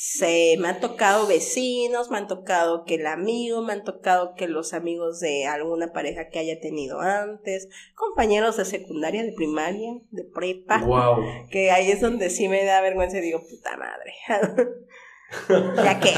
Sí, 0.00 0.54
me 0.60 0.68
han 0.68 0.78
tocado 0.78 1.26
vecinos, 1.26 2.08
me 2.08 2.18
han 2.18 2.28
tocado 2.28 2.84
que 2.84 2.94
el 2.94 3.06
amigo, 3.08 3.62
me 3.62 3.72
han 3.72 3.82
tocado 3.82 4.36
que 4.36 4.46
los 4.46 4.72
amigos 4.72 5.18
de 5.18 5.46
alguna 5.46 5.92
pareja 5.92 6.28
que 6.28 6.38
haya 6.38 6.60
tenido 6.60 7.00
antes, 7.00 7.68
compañeros 7.96 8.56
de 8.58 8.64
secundaria, 8.64 9.24
de 9.24 9.32
primaria, 9.32 9.90
de 10.12 10.22
prepa, 10.22 10.78
Wow. 10.84 11.48
que 11.50 11.72
ahí 11.72 11.90
es 11.90 12.00
donde 12.00 12.30
sí 12.30 12.46
me 12.46 12.64
da 12.64 12.80
vergüenza 12.80 13.18
y 13.18 13.22
digo, 13.22 13.40
puta 13.40 13.76
madre. 13.76 14.14
ya 15.84 15.98
que 15.98 16.14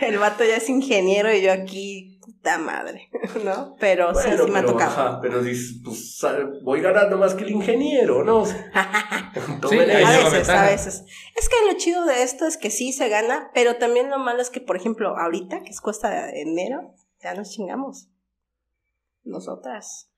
el 0.06 0.18
vato 0.18 0.44
ya 0.44 0.58
es 0.58 0.68
ingeniero 0.68 1.34
y 1.34 1.42
yo 1.42 1.52
aquí, 1.52 2.09
puta 2.40 2.58
madre, 2.58 3.10
¿no? 3.44 3.76
Pero 3.78 4.14
sí, 4.14 4.28
Bueno, 4.28 4.44
sí 4.46 4.50
me 4.50 4.58
ha 4.58 4.62
pero, 4.62 4.72
tocado. 4.72 4.90
ajá, 4.90 5.20
pero 5.20 5.42
dices, 5.42 5.80
pues 5.84 6.22
voy 6.62 6.80
ganando 6.80 7.18
más 7.18 7.34
que 7.34 7.44
el 7.44 7.50
ingeniero, 7.50 8.24
¿no? 8.24 8.44
A 8.74 9.70
veces, 10.32 10.48
a 10.48 10.64
veces. 10.64 11.04
Es 11.36 11.48
que 11.48 11.56
lo 11.70 11.78
chido 11.78 12.04
de 12.04 12.22
esto 12.22 12.46
es 12.46 12.56
que 12.56 12.70
sí 12.70 12.92
se 12.92 13.08
gana, 13.08 13.50
pero 13.54 13.76
también 13.76 14.10
lo 14.10 14.18
malo 14.18 14.40
es 14.40 14.50
que, 14.50 14.60
por 14.60 14.76
ejemplo, 14.76 15.16
ahorita, 15.16 15.62
que 15.62 15.70
es 15.70 15.80
cuesta 15.80 16.10
de 16.10 16.40
enero, 16.42 16.94
ya 17.22 17.34
nos 17.34 17.50
chingamos. 17.50 18.08
Nosotras. 19.22 20.10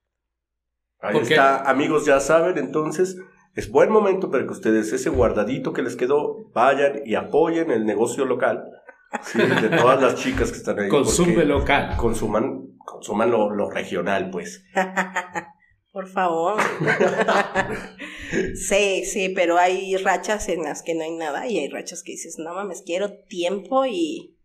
Ahí 1.01 1.13
¿Por 1.13 1.27
qué? 1.27 1.35
está, 1.35 1.69
amigos, 1.69 2.07
ya 2.07 2.21
saben, 2.21 2.57
entonces 2.57 3.17
es 3.55 3.71
buen 3.71 3.91
momento 3.91 4.31
para 4.31 4.45
que 4.45 4.53
ustedes 4.53 4.93
ese 4.93 5.11
guardadito 5.11 5.73
que 5.73 5.83
les 5.83 5.97
quedó 5.97 6.49
vayan 6.55 7.01
y 7.05 7.17
apoyen 7.17 7.71
el 7.71 7.85
negocio 7.85 8.25
local 8.25 8.65
sí, 9.23 9.39
de 9.39 9.77
todas 9.77 10.01
las 10.01 10.15
chicas 10.17 10.51
que 10.51 10.59
están 10.59 10.79
ahí. 10.79 10.89
Consume 10.89 11.45
local. 11.45 11.97
Consuman, 11.97 12.77
consuman 12.79 13.31
lo, 13.31 13.51
lo 13.51 13.71
regional, 13.71 14.31
pues. 14.31 14.65
Por 15.93 16.09
favor. 16.09 16.59
sí, 18.55 19.05
sí, 19.05 19.29
pero 19.29 19.59
hay 19.59 19.95
rachas 19.99 20.49
en 20.49 20.63
las 20.63 20.83
que 20.83 20.95
no 20.95 21.03
hay 21.03 21.11
nada 21.11 21.47
y 21.47 21.59
hay 21.59 21.69
rachas 21.69 22.03
que 22.03 22.13
dices, 22.13 22.37
no 22.39 22.55
mames, 22.55 22.83
quiero 22.85 23.13
tiempo 23.29 23.85
y... 23.85 24.39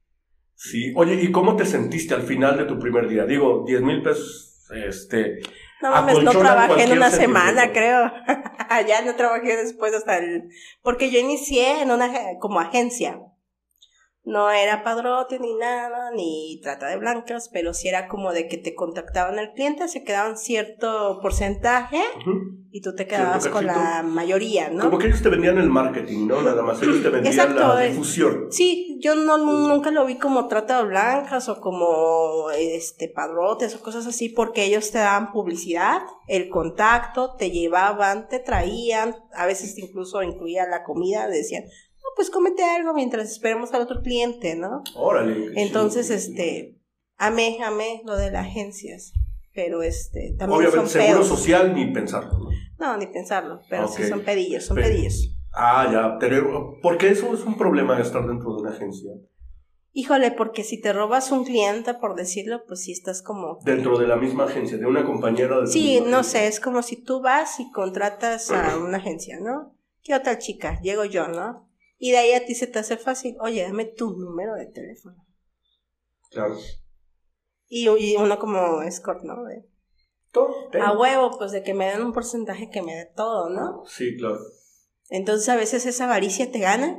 Sí. 0.56 0.92
Oye, 0.96 1.14
¿y 1.22 1.32
cómo 1.32 1.56
te 1.56 1.66
sentiste 1.66 2.14
al 2.16 2.24
final 2.24 2.58
de 2.58 2.66
tu 2.66 2.78
primer 2.80 3.08
día? 3.08 3.26
Digo, 3.26 3.64
10 3.66 3.82
mil 3.82 4.02
pesos, 4.04 4.68
este... 4.76 5.40
No 5.82 5.92
mames, 5.92 6.22
no 6.22 6.32
trabajé 6.32 6.84
en 6.84 6.92
una 6.94 7.12
semana, 7.12 7.72
creo. 7.72 8.12
ya 8.88 9.04
no 9.06 9.16
trabajé 9.16 9.56
después 9.56 9.94
hasta 9.94 10.18
el... 10.18 10.50
Porque 10.82 11.12
yo 11.12 11.20
inicié 11.20 11.82
en 11.82 11.92
una 11.92 12.12
como 12.40 12.60
agencia. 12.60 13.22
No 14.28 14.52
era 14.52 14.84
padrote 14.84 15.40
ni 15.40 15.54
nada, 15.54 16.12
ni 16.12 16.60
trata 16.62 16.88
de 16.88 16.98
blancas, 16.98 17.50
pero 17.54 17.74
sí 17.74 17.88
era 17.88 18.10
como 18.10 18.34
de 18.34 18.50
que 18.50 18.58
te 18.58 18.76
contactaban 18.76 19.40
al 19.40 19.54
cliente, 19.54 19.88
se 19.88 20.04
quedaban 20.04 20.38
cierto 20.38 21.20
porcentaje 21.22 22.02
y 22.70 22.82
tú 22.82 22.94
te 22.94 23.08
quedabas 23.08 23.48
con 23.48 23.66
la 23.66 24.04
mayoría, 24.04 24.70
¿no? 24.70 24.84
Como 24.84 24.98
que 24.98 25.08
ellos 25.08 25.22
te 25.22 25.30
vendían 25.30 25.58
el 25.60 25.70
marketing, 25.70 26.28
¿no? 26.28 26.42
Nada 26.42 26.62
más, 26.62 26.82
ellos 26.84 27.02
te 27.02 27.10
vendían 27.10 27.34
Exacto, 27.34 27.76
la 27.76 27.80
difusión. 27.80 28.48
Sí, 28.52 29.00
yo 29.02 29.16
no 29.16 29.38
nunca 29.38 29.92
lo 29.92 30.06
vi 30.06 30.18
como 30.18 30.50
trata 30.50 30.80
de 30.80 30.90
blancas 30.90 31.48
o 31.48 31.62
como 31.62 32.52
este 32.52 33.08
padrotes 33.08 33.76
o 33.76 33.82
cosas 33.82 34.08
así 34.08 34.28
porque 34.28 34.66
ellos 34.66 34.92
te 34.92 34.98
daban 34.98 35.32
publicidad, 35.32 36.02
el 36.28 36.50
contacto, 36.50 37.36
te 37.38 37.50
llevaban, 37.50 38.28
te 38.28 38.40
traían, 38.40 39.16
a 39.34 39.46
veces 39.46 39.78
incluso 39.78 40.22
incluía 40.22 40.68
la 40.68 40.84
comida, 40.84 41.30
decían, 41.30 41.64
pues 42.18 42.30
cómete 42.30 42.64
algo 42.66 42.94
mientras 42.94 43.32
esperamos 43.32 43.74
al 43.74 43.84
otro 43.84 44.02
cliente, 44.02 44.56
¿no? 44.58 44.84
Órale. 44.96 45.54
Entonces, 45.56 46.08
chido. 46.08 46.18
este, 46.18 46.76
amé, 47.16 47.60
amé 47.64 48.02
lo 48.06 48.18
de 48.18 48.30
las 48.32 48.46
agencias, 48.48 49.14
pero 49.54 49.82
este, 49.84 50.36
también 50.38 50.58
Obviamente, 50.60 50.78
son 50.78 50.90
seguro 50.90 51.22
pedos. 51.22 51.28
social 51.30 51.74
ni 51.74 51.86
pensarlo, 51.94 52.40
¿no? 52.40 52.50
No, 52.80 52.98
ni 52.98 53.08
pensarlo, 53.08 53.62
pero 53.70 53.88
sí 53.88 54.04
son 54.04 54.22
pedillos, 54.26 54.66
son 54.66 54.76
Pe- 54.76 54.84
pedillos. 54.84 55.34
Ah, 55.54 55.88
ya. 55.92 56.18
tener- 56.20 56.44
Porque 56.84 57.10
eso 57.10 57.34
es 57.34 57.42
un 57.46 57.58
problema 57.58 57.96
de 57.96 58.02
estar 58.04 58.28
dentro 58.28 58.54
de 58.56 58.62
una 58.62 58.72
agencia. 58.72 59.12
Híjole, 59.94 60.30
porque 60.32 60.64
si 60.64 60.80
te 60.80 60.94
robas 60.94 61.32
un 61.32 61.44
cliente, 61.44 61.96
por 61.96 62.14
decirlo, 62.16 62.64
pues 62.68 62.84
sí 62.84 62.92
estás 62.92 63.24
como... 63.24 63.58
Dentro 63.64 63.98
de 63.98 64.06
la 64.06 64.16
misma 64.16 64.44
agencia, 64.44 64.78
de 64.78 64.86
una 64.86 65.04
compañera 65.04 65.62
de 65.62 65.66
Sí, 65.68 66.00
no 66.02 66.18
agencia. 66.20 66.42
sé, 66.42 66.48
es 66.48 66.60
como 66.60 66.84
si 66.84 66.98
tú 67.04 67.20
vas 67.22 67.60
y 67.60 67.72
contratas 67.72 68.52
a 68.52 68.78
una 68.78 68.98
agencia, 68.98 69.40
¿no? 69.40 69.76
¿Qué 70.04 70.14
otra 70.14 70.38
chica? 70.38 70.80
Llego 70.84 71.04
yo, 71.06 71.28
¿no? 71.30 71.67
Y 71.98 72.12
de 72.12 72.18
ahí 72.18 72.34
a 72.34 72.46
ti 72.46 72.54
se 72.56 72.68
te 72.68 72.80
hace 72.80 72.98
fácil, 72.98 73.36
oye, 73.40 73.64
dame 73.64 73.86
tu 73.86 74.12
número 74.18 74.54
de 74.56 74.68
teléfono. 74.68 75.26
Claro. 76.30 76.58
Y, 77.68 77.88
y 77.90 78.16
uno 78.16 78.38
como 78.40 78.82
escort, 78.84 79.24
¿no? 79.24 79.44
De, 79.46 79.66
Todo. 80.32 80.54
a 80.82 80.98
huevo, 80.98 81.38
pues 81.38 81.52
de 81.52 81.64
que 81.64 81.74
me 81.74 81.88
den 81.90 82.02
un 82.02 82.14
porcentaje 82.14 82.70
que 82.70 82.82
me 82.82 82.96
dé 82.96 83.12
todo, 83.16 83.50
¿no? 83.50 83.84
Sí, 83.86 84.16
claro. 84.18 84.40
Entonces 85.10 85.50
a 85.50 85.56
veces 85.56 85.86
esa 85.86 86.06
avaricia 86.06 86.52
te 86.52 86.60
gana 86.60 86.98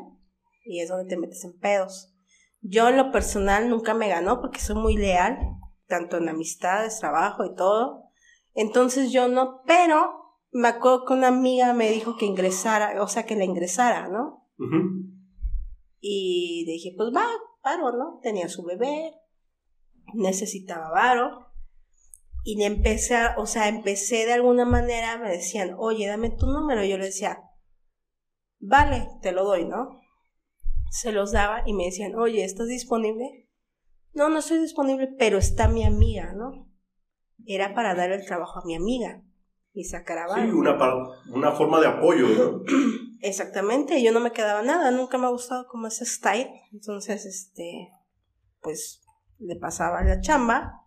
y 0.64 0.80
es 0.80 0.88
donde 0.88 1.08
te 1.08 1.16
metes 1.16 1.44
en 1.44 1.58
pedos. 1.58 2.14
Yo 2.60 2.88
en 2.88 2.96
lo 2.96 3.12
personal 3.12 3.68
nunca 3.68 3.94
me 3.94 4.08
ganó 4.08 4.40
porque 4.40 4.60
soy 4.60 4.76
muy 4.76 4.96
leal, 4.96 5.38
tanto 5.86 6.16
en 6.16 6.28
amistades, 6.28 6.98
trabajo 6.98 7.44
y 7.44 7.54
todo. 7.54 8.04
Entonces 8.54 9.12
yo 9.12 9.28
no, 9.28 9.62
pero 9.66 10.36
me 10.50 10.68
acuerdo 10.68 11.04
que 11.04 11.12
una 11.12 11.28
amiga 11.28 11.72
me 11.72 11.90
dijo 11.90 12.16
que 12.16 12.26
ingresara, 12.26 13.00
o 13.02 13.08
sea, 13.08 13.24
que 13.24 13.36
la 13.36 13.44
ingresara, 13.44 14.08
¿no? 14.08 14.47
Y 16.00 16.64
dije, 16.66 16.94
pues 16.96 17.10
va, 17.14 17.26
paro, 17.62 17.92
¿no? 17.96 18.20
Tenía 18.22 18.48
su 18.48 18.62
bebé, 18.64 19.12
necesitaba 20.14 20.90
varo. 20.90 21.46
Y 22.44 22.56
le 22.56 22.66
empecé, 22.66 23.16
a- 23.16 23.34
o 23.38 23.46
sea, 23.46 23.68
empecé 23.68 24.24
de 24.26 24.32
alguna 24.34 24.64
manera, 24.64 25.18
me 25.18 25.30
decían, 25.30 25.74
oye, 25.78 26.06
dame 26.06 26.30
tu 26.30 26.46
número. 26.46 26.82
Y 26.84 26.88
yo 26.90 26.98
le 26.98 27.06
decía, 27.06 27.40
vale, 28.60 29.08
te 29.22 29.32
lo 29.32 29.44
doy, 29.44 29.64
¿no? 29.66 30.00
Se 30.90 31.12
los 31.12 31.32
daba 31.32 31.62
y 31.66 31.74
me 31.74 31.84
decían, 31.86 32.14
oye, 32.14 32.44
¿estás 32.44 32.68
disponible? 32.68 33.48
No, 34.14 34.28
no 34.30 34.38
estoy 34.38 34.58
disponible, 34.60 35.08
pero 35.18 35.36
está 35.38 35.68
mi 35.68 35.84
amiga, 35.84 36.32
¿no? 36.32 36.68
Era 37.46 37.74
para 37.74 37.94
dar 37.94 38.10
el 38.12 38.24
trabajo 38.24 38.60
a 38.60 38.64
mi 38.64 38.74
amiga 38.74 39.22
y 39.74 39.84
sacar 39.84 40.18
a 40.18 40.34
Sí, 40.34 40.50
una, 40.50 40.78
una 41.32 41.52
forma 41.52 41.80
de 41.80 41.86
apoyo, 41.86 42.26
¿no? 42.28 42.62
Exactamente, 43.20 44.02
yo 44.02 44.12
no 44.12 44.20
me 44.20 44.32
quedaba 44.32 44.62
nada, 44.62 44.90
nunca 44.90 45.18
me 45.18 45.26
ha 45.26 45.30
gustado 45.30 45.66
como 45.66 45.88
ese 45.88 46.04
style, 46.06 46.50
entonces, 46.72 47.26
este, 47.26 47.88
pues, 48.62 49.02
le 49.38 49.56
pasaba 49.56 50.02
la 50.04 50.20
chamba 50.20 50.84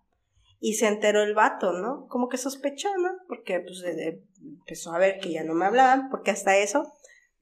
y 0.60 0.74
se 0.74 0.86
enteró 0.88 1.22
el 1.22 1.34
vato, 1.34 1.72
¿no? 1.72 2.06
Como 2.08 2.28
que 2.28 2.38
sospechó, 2.38 2.88
¿no? 2.98 3.10
Porque, 3.28 3.60
pues, 3.60 3.80
de- 3.80 3.94
de- 3.94 4.24
empezó 4.40 4.92
a 4.92 4.98
ver 4.98 5.18
que 5.20 5.30
ya 5.32 5.44
no 5.44 5.54
me 5.54 5.66
hablaban, 5.66 6.08
porque 6.10 6.30
hasta 6.30 6.56
eso 6.56 6.90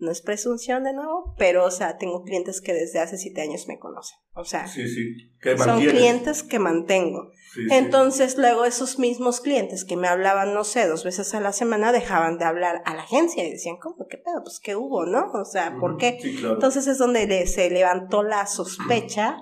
No 0.01 0.11
es 0.11 0.23
presunción 0.23 0.83
de 0.85 0.95
nuevo, 0.95 1.35
pero, 1.37 1.65
o 1.67 1.71
sea, 1.71 1.99
tengo 1.99 2.23
clientes 2.23 2.61
que 2.63 2.73
desde 2.73 2.99
hace 3.01 3.19
siete 3.19 3.43
años 3.43 3.69
me 3.69 3.79
conocen. 3.79 4.17
O 4.35 4.45
sea, 4.45 4.67
Sí, 4.67 4.89
sí. 4.89 5.31
Que 5.41 5.57
son 5.59 5.79
clientes 5.93 6.43
que 6.43 6.59
mantengo. 6.59 7.31
Sí. 7.53 7.61
Entonces, 7.71 8.39
luego 8.39 8.65
esos 8.65 8.99
mismos 8.99 9.41
clientes 9.41 9.85
que 9.85 9.97
me 9.97 10.09
hablaban, 10.09 10.55
no 10.55 10.65
sé, 10.65 10.87
dos 10.89 11.05
veces 11.05 11.35
a 11.35 11.41
la 11.41 11.53
semana, 11.53 11.93
dejaban 11.93 12.39
de 12.39 12.47
hablar 12.47 12.81
a 12.87 12.95
la 12.95 13.03
agencia 13.03 13.47
y 13.47 13.51
decían, 13.53 13.77
¿cómo? 13.77 14.07
¿Qué 14.09 14.17
pedo? 14.17 14.43
Pues, 14.43 14.59
¿qué 14.59 14.75
hubo, 14.75 15.05
no? 15.05 15.31
O 15.35 15.45
sea, 15.45 15.77
¿por 15.79 15.99
qué? 15.99 16.19
Sí, 16.23 16.35
claro. 16.37 16.55
Entonces 16.55 16.87
es 16.87 16.97
donde 16.99 17.27
le- 17.27 17.47
se 17.47 17.69
levantó 17.69 18.23
la 18.23 18.47
sospecha 18.47 19.37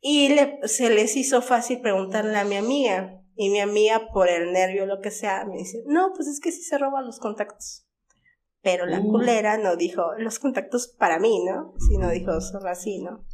y 0.00 0.28
le- 0.30 0.58
se 0.64 0.90
les 0.90 1.16
hizo 1.16 1.42
fácil 1.42 1.80
preguntarle 1.80 2.36
a 2.36 2.44
mi 2.44 2.56
amiga. 2.56 3.20
Y 3.36 3.50
mi 3.50 3.58
amiga, 3.60 4.08
por 4.12 4.28
el 4.28 4.52
nervio 4.52 4.84
o 4.84 4.86
lo 4.86 5.00
que 5.00 5.10
sea, 5.10 5.44
me 5.44 5.56
dice, 5.58 5.82
no, 5.86 6.12
pues 6.14 6.28
es 6.28 6.38
que 6.40 6.52
sí 6.52 6.62
se 6.62 6.78
roban 6.78 7.04
los 7.04 7.18
contactos. 7.18 7.84
Pero 8.64 8.86
la 8.86 8.98
Uh. 8.98 9.10
culera 9.12 9.56
no 9.58 9.76
dijo 9.76 10.02
los 10.18 10.38
contactos 10.40 10.88
para 10.88 11.18
mí, 11.20 11.44
¿no? 11.44 11.74
Sino 11.88 12.10
dijo, 12.10 12.40
son 12.40 12.66
así, 12.66 13.00
¿no? 13.02 13.24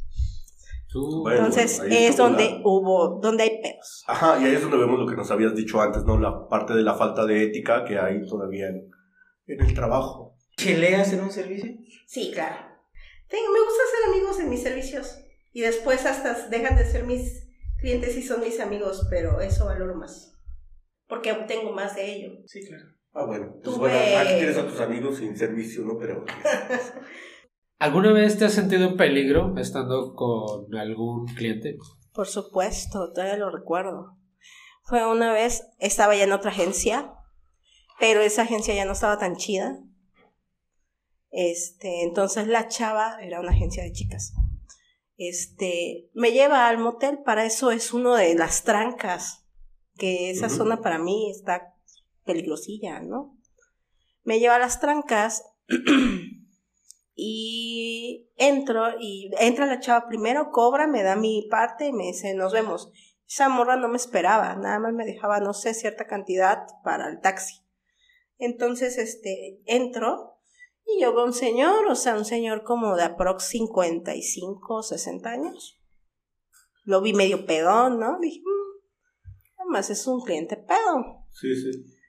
Bueno, 0.93 1.45
Entonces 1.45 1.77
bueno, 1.79 1.95
es 1.95 2.17
donde 2.17 2.49
la- 2.51 2.61
hubo, 2.65 3.19
donde 3.21 3.43
hay 3.43 3.61
pedos. 3.61 4.03
Ajá, 4.07 4.37
y 4.41 4.43
ahí 4.45 4.55
es 4.55 4.61
donde 4.61 4.75
vemos 4.77 4.99
lo 4.99 5.07
que 5.07 5.15
nos 5.15 5.31
habías 5.31 5.55
dicho 5.55 5.79
antes, 5.81 6.03
¿no? 6.03 6.19
La 6.19 6.49
parte 6.49 6.73
de 6.73 6.81
la 6.83 6.95
falta 6.95 7.25
de 7.25 7.43
ética 7.43 7.85
que 7.85 7.97
hay 7.97 8.25
todavía 8.27 8.67
en, 8.67 8.91
en 9.47 9.61
el 9.61 9.73
trabajo. 9.73 10.35
¿Cheleas 10.57 11.13
en 11.13 11.21
un 11.21 11.31
servicio? 11.31 11.71
Sí, 12.07 12.31
claro. 12.33 12.57
Tengo, 13.29 13.53
me 13.53 13.59
gusta 13.59 13.83
ser 13.89 14.13
amigos 14.13 14.39
en 14.41 14.49
mis 14.49 14.61
servicios. 14.63 15.17
Y 15.53 15.61
después 15.61 16.05
hasta 16.05 16.49
dejan 16.49 16.75
de 16.75 16.85
ser 16.85 17.05
mis 17.05 17.47
clientes 17.79 18.17
y 18.17 18.21
son 18.21 18.41
mis 18.41 18.59
amigos, 18.59 19.07
pero 19.09 19.39
eso 19.39 19.65
valoro 19.67 19.95
más. 19.95 20.35
Porque 21.07 21.31
obtengo 21.31 21.71
más 21.71 21.95
de 21.95 22.13
ello. 22.15 22.33
Sí, 22.47 22.65
claro. 22.67 22.83
Ah, 23.13 23.25
bueno. 23.25 23.51
Pues 23.53 23.63
Tuve- 23.75 23.77
bueno, 23.79 24.19
aquí 24.19 24.35
tienes 24.37 24.57
a 24.57 24.67
tus 24.67 24.79
amigos 24.79 25.17
sin 25.17 25.37
servicio, 25.37 25.83
¿no? 25.83 25.97
Pero 25.97 26.23
¿Alguna 27.79 28.13
vez 28.13 28.37
te 28.37 28.45
has 28.45 28.53
sentido 28.53 28.87
en 28.87 28.95
peligro 28.95 29.55
estando 29.57 30.13
con 30.13 30.73
algún 30.75 31.25
cliente? 31.27 31.77
Por 32.13 32.27
supuesto, 32.27 33.11
todavía 33.11 33.37
lo 33.37 33.49
recuerdo. 33.49 34.17
Fue 34.83 35.05
una 35.09 35.33
vez, 35.33 35.67
estaba 35.79 36.15
ya 36.15 36.23
en 36.25 36.31
otra 36.31 36.51
agencia, 36.51 37.13
pero 37.99 38.21
esa 38.21 38.43
agencia 38.43 38.73
ya 38.75 38.85
no 38.85 38.91
estaba 38.91 39.17
tan 39.17 39.35
chida. 39.35 39.79
Este, 41.31 42.03
entonces 42.03 42.47
la 42.47 42.67
chava 42.67 43.17
era 43.21 43.39
una 43.39 43.51
agencia 43.51 43.83
de 43.83 43.91
chicas. 43.93 44.33
Este, 45.17 46.09
me 46.13 46.31
lleva 46.31 46.67
al 46.67 46.77
motel, 46.77 47.19
para 47.23 47.45
eso 47.45 47.71
es 47.71 47.93
uno 47.93 48.15
de 48.15 48.35
las 48.35 48.63
trancas, 48.63 49.45
que 49.97 50.29
esa 50.31 50.49
zona 50.49 50.81
para 50.81 50.97
mí 50.97 51.29
está 51.31 51.70
peligrosilla, 52.31 53.01
¿no? 53.01 53.37
Me 54.23 54.39
lleva 54.39 54.55
a 54.55 54.59
las 54.59 54.79
trancas 54.79 55.43
y 57.15 58.29
entro 58.37 58.99
y 58.99 59.31
entra 59.39 59.65
la 59.65 59.79
chava 59.79 60.07
primero, 60.07 60.51
cobra, 60.51 60.87
me 60.87 61.03
da 61.03 61.15
mi 61.15 61.47
parte 61.49 61.87
y 61.87 61.93
me 61.93 62.05
dice, 62.05 62.33
nos 62.33 62.53
vemos. 62.53 62.91
Esa 63.27 63.49
morra 63.49 63.77
no 63.77 63.87
me 63.87 63.97
esperaba, 63.97 64.55
nada 64.55 64.79
más 64.79 64.93
me 64.93 65.05
dejaba, 65.05 65.39
no 65.39 65.53
sé, 65.53 65.73
cierta 65.73 66.05
cantidad 66.05 66.65
para 66.83 67.09
el 67.09 67.21
taxi. 67.21 67.61
Entonces, 68.37 68.97
este, 68.97 69.61
entro 69.65 70.37
y 70.85 71.01
yo 71.01 71.13
veo 71.13 71.25
un 71.25 71.33
señor, 71.33 71.85
o 71.87 71.95
sea, 71.95 72.15
un 72.17 72.25
señor 72.25 72.63
como 72.63 72.95
de 72.95 73.03
aprox 73.03 73.45
55, 73.45 74.83
60 74.83 75.29
años. 75.29 75.79
Lo 76.83 77.01
vi 77.01 77.13
medio 77.13 77.45
pedón, 77.45 77.99
¿no? 77.99 78.19
Dije, 78.19 78.41
"Mm, 78.41 79.61
además 79.61 79.89
es 79.89 80.05
un 80.07 80.21
cliente 80.21 80.57
pedo. 80.57 81.25
sí, 81.29 81.55
sí. 81.55 82.00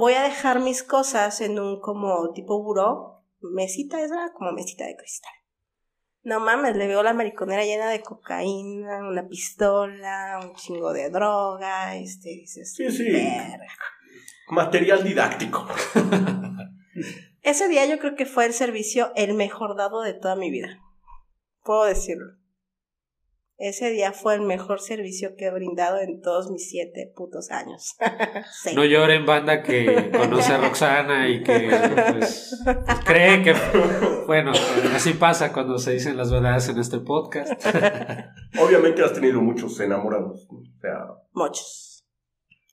Voy 0.00 0.14
a 0.14 0.22
dejar 0.22 0.60
mis 0.60 0.82
cosas 0.82 1.42
en 1.42 1.58
un 1.58 1.78
como 1.78 2.32
tipo 2.32 2.62
buró, 2.62 3.22
mesita 3.42 4.00
esa, 4.00 4.32
como 4.32 4.50
mesita 4.50 4.86
de 4.86 4.96
cristal. 4.96 5.30
No 6.22 6.40
mames, 6.40 6.74
le 6.74 6.86
veo 6.86 7.02
la 7.02 7.12
mariconera 7.12 7.66
llena 7.66 7.90
de 7.90 8.00
cocaína, 8.00 9.06
una 9.06 9.28
pistola, 9.28 10.40
un 10.42 10.54
chingo 10.54 10.94
de 10.94 11.10
droga, 11.10 11.96
este, 11.96 12.30
dices, 12.30 12.72
Sí, 12.74 12.90
sí. 12.90 13.12
"Verga". 13.12 13.66
Material 14.48 15.04
didáctico. 15.04 15.68
Ese 17.42 17.68
día 17.68 17.84
yo 17.84 17.98
creo 17.98 18.14
que 18.14 18.24
fue 18.24 18.46
el 18.46 18.54
servicio 18.54 19.12
el 19.16 19.34
mejor 19.34 19.76
dado 19.76 20.00
de 20.00 20.14
toda 20.14 20.34
mi 20.34 20.50
vida. 20.50 20.80
Puedo 21.62 21.84
decirlo. 21.84 22.39
Ese 23.62 23.90
día 23.90 24.12
fue 24.12 24.36
el 24.36 24.40
mejor 24.40 24.80
servicio 24.80 25.36
que 25.36 25.44
he 25.44 25.50
brindado 25.50 26.00
en 26.00 26.22
todos 26.22 26.50
mis 26.50 26.70
siete 26.70 27.12
putos 27.14 27.50
años. 27.50 27.94
Sí. 28.62 28.74
No 28.74 28.84
lloren, 28.84 29.26
banda 29.26 29.62
que 29.62 30.10
conoce 30.10 30.52
a 30.52 30.58
Roxana 30.58 31.28
y 31.28 31.42
que 31.42 31.68
pues, 32.18 32.62
pues, 32.64 33.00
cree 33.04 33.42
que, 33.42 33.54
bueno, 34.26 34.52
así 34.94 35.12
pasa 35.14 35.52
cuando 35.52 35.78
se 35.78 35.92
dicen 35.92 36.16
las 36.16 36.30
verdades 36.30 36.68
en 36.68 36.78
este 36.78 36.98
podcast. 36.98 37.52
Obviamente 38.60 39.02
has 39.02 39.12
tenido 39.12 39.40
muchos 39.40 39.78
enamorados. 39.80 40.48
¿no? 40.50 40.58
O 40.58 40.80
sea, 40.80 41.06
Muchos. 41.32 42.06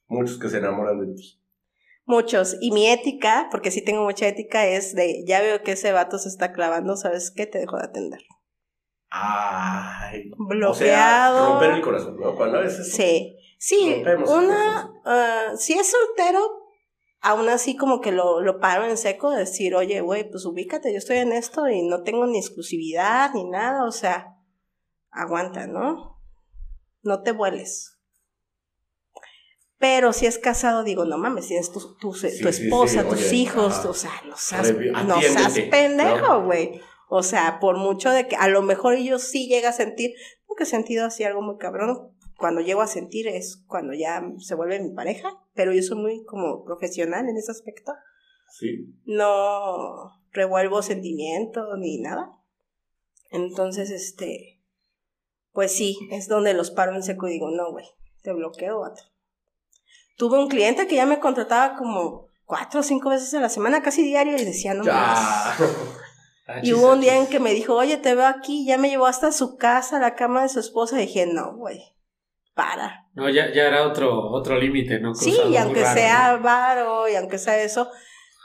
muchos 0.08 0.40
que 0.40 0.50
se 0.50 0.58
enamoran 0.58 1.00
de 1.00 1.14
ti. 1.16 1.42
Muchos. 2.06 2.56
Y 2.62 2.72
mi 2.72 2.88
ética, 2.88 3.48
porque 3.52 3.72
sí 3.72 3.84
tengo 3.84 4.04
mucha 4.04 4.28
ética, 4.28 4.66
es 4.66 4.96
de, 4.96 5.24
ya 5.26 5.42
veo 5.42 5.64
que 5.64 5.74
ese 5.74 5.92
vato 5.92 6.18
se 6.18 6.30
está 6.30 6.54
clavando, 6.54 6.96
¿sabes 6.96 7.32
qué? 7.36 7.46
Te 7.46 7.60
dejo 7.60 7.78
de 7.78 7.84
atender. 7.86 8.22
Ay. 9.10 10.32
O 10.32 10.74
sea, 10.74 11.30
Bloqueado. 11.30 11.50
romper 11.54 11.72
el 11.72 11.82
corazón, 11.82 12.18
¿no? 12.20 12.36
Cuando 12.36 12.58
a 12.58 12.62
veces. 12.62 12.92
Sí, 12.94 13.38
sí, 13.58 14.04
una, 14.28 14.92
ah, 15.06 15.54
si 15.58 15.74
es 15.74 15.90
soltero, 15.92 16.68
aún 17.22 17.48
así 17.50 17.76
como 17.76 18.02
que 18.02 18.12
lo, 18.12 18.42
lo 18.42 18.60
paro 18.60 18.86
en 18.86 18.98
seco, 18.98 19.32
de 19.32 19.40
decir, 19.40 19.76
oye, 19.76 20.02
güey, 20.02 20.30
pues 20.30 20.46
ubícate, 20.46 20.92
yo 20.92 20.98
estoy 20.98 21.18
en 21.18 21.32
esto 21.32 21.68
y 21.70 21.82
no 21.84 22.04
tengo 22.04 22.26
ni 22.28 22.38
exclusividad 22.38 23.34
ni 23.34 23.46
nada, 23.50 23.86
o 23.86 23.92
sea, 23.92 24.38
aguanta, 25.10 25.68
¿no? 25.68 26.22
No 27.02 27.22
te 27.24 27.32
vueles. 27.32 27.94
Pero 29.80 30.12
si 30.12 30.26
es 30.26 30.40
casado, 30.40 30.84
digo, 30.84 31.06
no 31.06 31.18
mames, 31.20 31.48
tienes 31.48 31.72
tu, 31.72 31.96
tu, 31.98 32.12
Sí, 32.14 32.28
tu 32.42 32.52
sí, 32.52 32.64
esposa, 32.64 33.04
sí, 33.04 33.10
tus 33.10 33.28
oye, 33.28 33.36
hijos, 33.36 33.86
o 33.86 33.94
sea, 33.94 34.12
no 34.26 34.36
seas, 34.36 34.74
no 35.06 35.22
seas 35.22 35.60
pendejo, 35.70 36.42
¿no? 36.42 36.48
O 37.10 37.24
sea, 37.24 37.60
por 37.60 37.78
mucho 37.78 38.10
de 38.12 38.28
que 38.28 38.36
a 38.36 38.48
lo 38.48 38.62
mejor 38.62 38.96
ellos 38.96 39.24
sí 39.24 39.48
llega 39.48 39.70
a 39.70 39.74
sentir, 39.74 40.12
nunca 40.48 40.64
he 40.64 40.68
sentido 40.68 41.06
así 41.06 41.24
algo 41.24 41.42
muy 41.42 41.58
cabrón. 41.58 42.14
Cuando 42.38 42.62
llego 42.62 42.82
a 42.82 42.88
sentir 42.88 43.28
es 43.28 43.64
cuando 43.68 43.94
ya 43.94 44.22
se 44.40 44.56
vuelve 44.56 44.80
mi 44.80 44.94
pareja, 44.94 45.32
pero 45.54 45.74
yo 45.74 45.82
soy 45.82 45.98
muy 45.98 46.24
como 46.26 46.64
profesional 46.64 47.28
en 47.28 47.38
ese 47.38 47.52
aspecto. 47.52 47.94
Sí. 48.50 48.94
No 49.06 50.12
revuelvo 50.32 50.82
sentimientos 50.82 51.68
ni 51.80 52.00
nada. 52.00 52.32
Entonces, 53.32 53.90
este, 53.90 54.62
pues 55.52 55.72
sí, 55.72 55.98
es 56.12 56.28
donde 56.28 56.54
los 56.54 56.72
paro 56.72 56.94
en 56.96 57.04
seco 57.04 57.28
y 57.28 57.32
digo, 57.32 57.50
no, 57.50 57.72
güey, 57.72 57.86
te 58.22 58.34
bloqueo, 58.34 58.82
vato. 58.82 59.02
Tuve 60.18 60.40
un 60.40 60.48
cliente 60.48 60.88
que 60.88 60.96
ya 60.96 61.06
me 61.06 61.20
contrataba 61.20 61.76
como 61.78 62.28
cuatro 62.46 62.82
o 62.82 62.84
cinco 62.84 63.10
veces 63.10 63.34
a 63.34 63.40
la 63.40 63.50
semana, 63.50 63.82
casi 63.82 64.04
diario, 64.04 64.38
y 64.38 64.46
decía, 64.46 64.74
no 64.74 64.84
Ya. 64.84 65.56
mames. 66.48 66.68
Y 66.68 66.74
hubo 66.74 66.94
un 66.94 67.02
día 67.02 67.18
en 67.18 67.28
que 67.28 67.40
me 67.40 67.54
dijo, 67.54 67.76
oye, 67.76 67.98
te 67.98 68.16
veo 68.16 68.26
aquí, 68.26 68.66
ya 68.66 68.78
me 68.78 68.90
llevó 68.90 69.06
hasta 69.06 69.32
su 69.32 69.58
casa, 69.58 69.98
a 69.98 70.00
la 70.00 70.16
cama 70.16 70.44
de 70.44 70.50
su 70.50 70.60
esposa, 70.60 70.98
y 70.98 71.08
dije, 71.08 71.26
no, 71.28 71.56
güey, 71.56 71.82
para. 72.54 73.08
No, 73.14 73.30
ya, 73.30 73.54
ya 73.54 73.68
era 73.68 73.88
otro, 73.88 74.32
otro 74.32 74.58
límite, 74.58 75.00
¿no? 75.00 75.14
Sí, 75.14 75.38
y 75.50 75.58
aunque 75.58 75.82
raro, 75.82 75.98
sea 75.98 76.38
¿no? 76.38 76.44
varo, 76.44 77.10
y 77.10 77.16
aunque 77.16 77.38
sea 77.38 77.62
eso, 77.62 77.90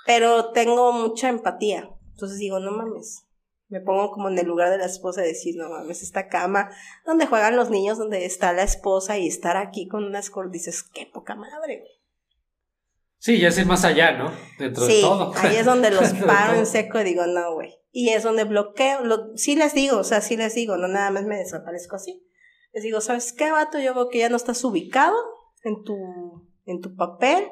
pero 0.07 0.51
tengo 0.53 0.93
mucha 0.93 1.29
empatía. 1.29 1.91
Entonces 2.13 2.39
digo, 2.39 2.61
no 2.61 2.73
mames. 2.73 3.27
Me 3.69 3.81
pongo 3.81 4.11
como 4.11 4.29
en 4.29 4.39
el 4.39 4.47
lugar 4.47 4.69
de 4.69 4.77
la 4.77 4.85
esposa 4.85 5.25
y 5.25 5.29
decir, 5.29 5.57
no 5.57 5.71
mames, 5.71 6.03
esta 6.03 6.29
cama 6.29 6.71
donde 7.07 7.27
juegan 7.27 7.57
los 7.57 7.71
niños, 7.71 7.97
donde 7.97 8.27
está 8.27 8.53
la 8.53 8.65
esposa 8.65 9.17
y 9.17 9.27
estar 9.27 9.57
aquí 9.57 9.89
con 9.89 10.05
unas 10.05 10.29
cor 10.29 10.51
dices, 10.51 10.83
qué 10.83 11.07
poca 11.07 11.35
madre, 11.35 11.79
güey. 11.79 12.02
Sí, 13.23 13.39
ya 13.39 13.49
es 13.49 13.59
ir 13.59 13.67
más 13.67 13.85
allá, 13.85 14.19
¿no? 14.19 14.33
Dentro 14.59 14.85
de 14.85 14.95
Sí, 14.95 15.01
todo. 15.01 15.33
ahí 15.37 15.55
es 15.55 15.65
donde 15.65 15.93
los 15.93 16.13
de 16.19 16.27
paro 16.27 16.55
en 16.55 16.67
seco 16.67 17.01
y 17.01 17.05
digo, 17.05 17.25
no, 17.25 17.55
güey. 17.55 17.73
Y 17.93 18.09
es 18.09 18.25
donde 18.25 18.43
bloqueo, 18.43 19.05
lo, 19.05 19.37
sí 19.37 19.55
les 19.55 19.75
digo, 19.75 19.99
o 19.99 20.03
sea, 20.03 20.21
sí 20.21 20.37
les 20.37 20.57
digo, 20.57 20.77
no 20.77 20.89
nada 20.89 21.13
más 21.13 21.25
me 21.25 21.37
desaparezco 21.37 21.95
así. 21.95 22.21
Les 22.73 22.83
digo, 22.83 23.01
¿sabes 23.01 23.33
qué, 23.33 23.53
vato? 23.53 23.79
Yo 23.79 23.95
veo 23.95 24.09
que 24.09 24.19
ya 24.19 24.29
no 24.29 24.35
estás 24.35 24.65
ubicado 24.65 25.15
en 25.63 25.85
tu, 25.85 25.95
en 26.65 26.81
tu 26.81 26.97
papel. 26.97 27.49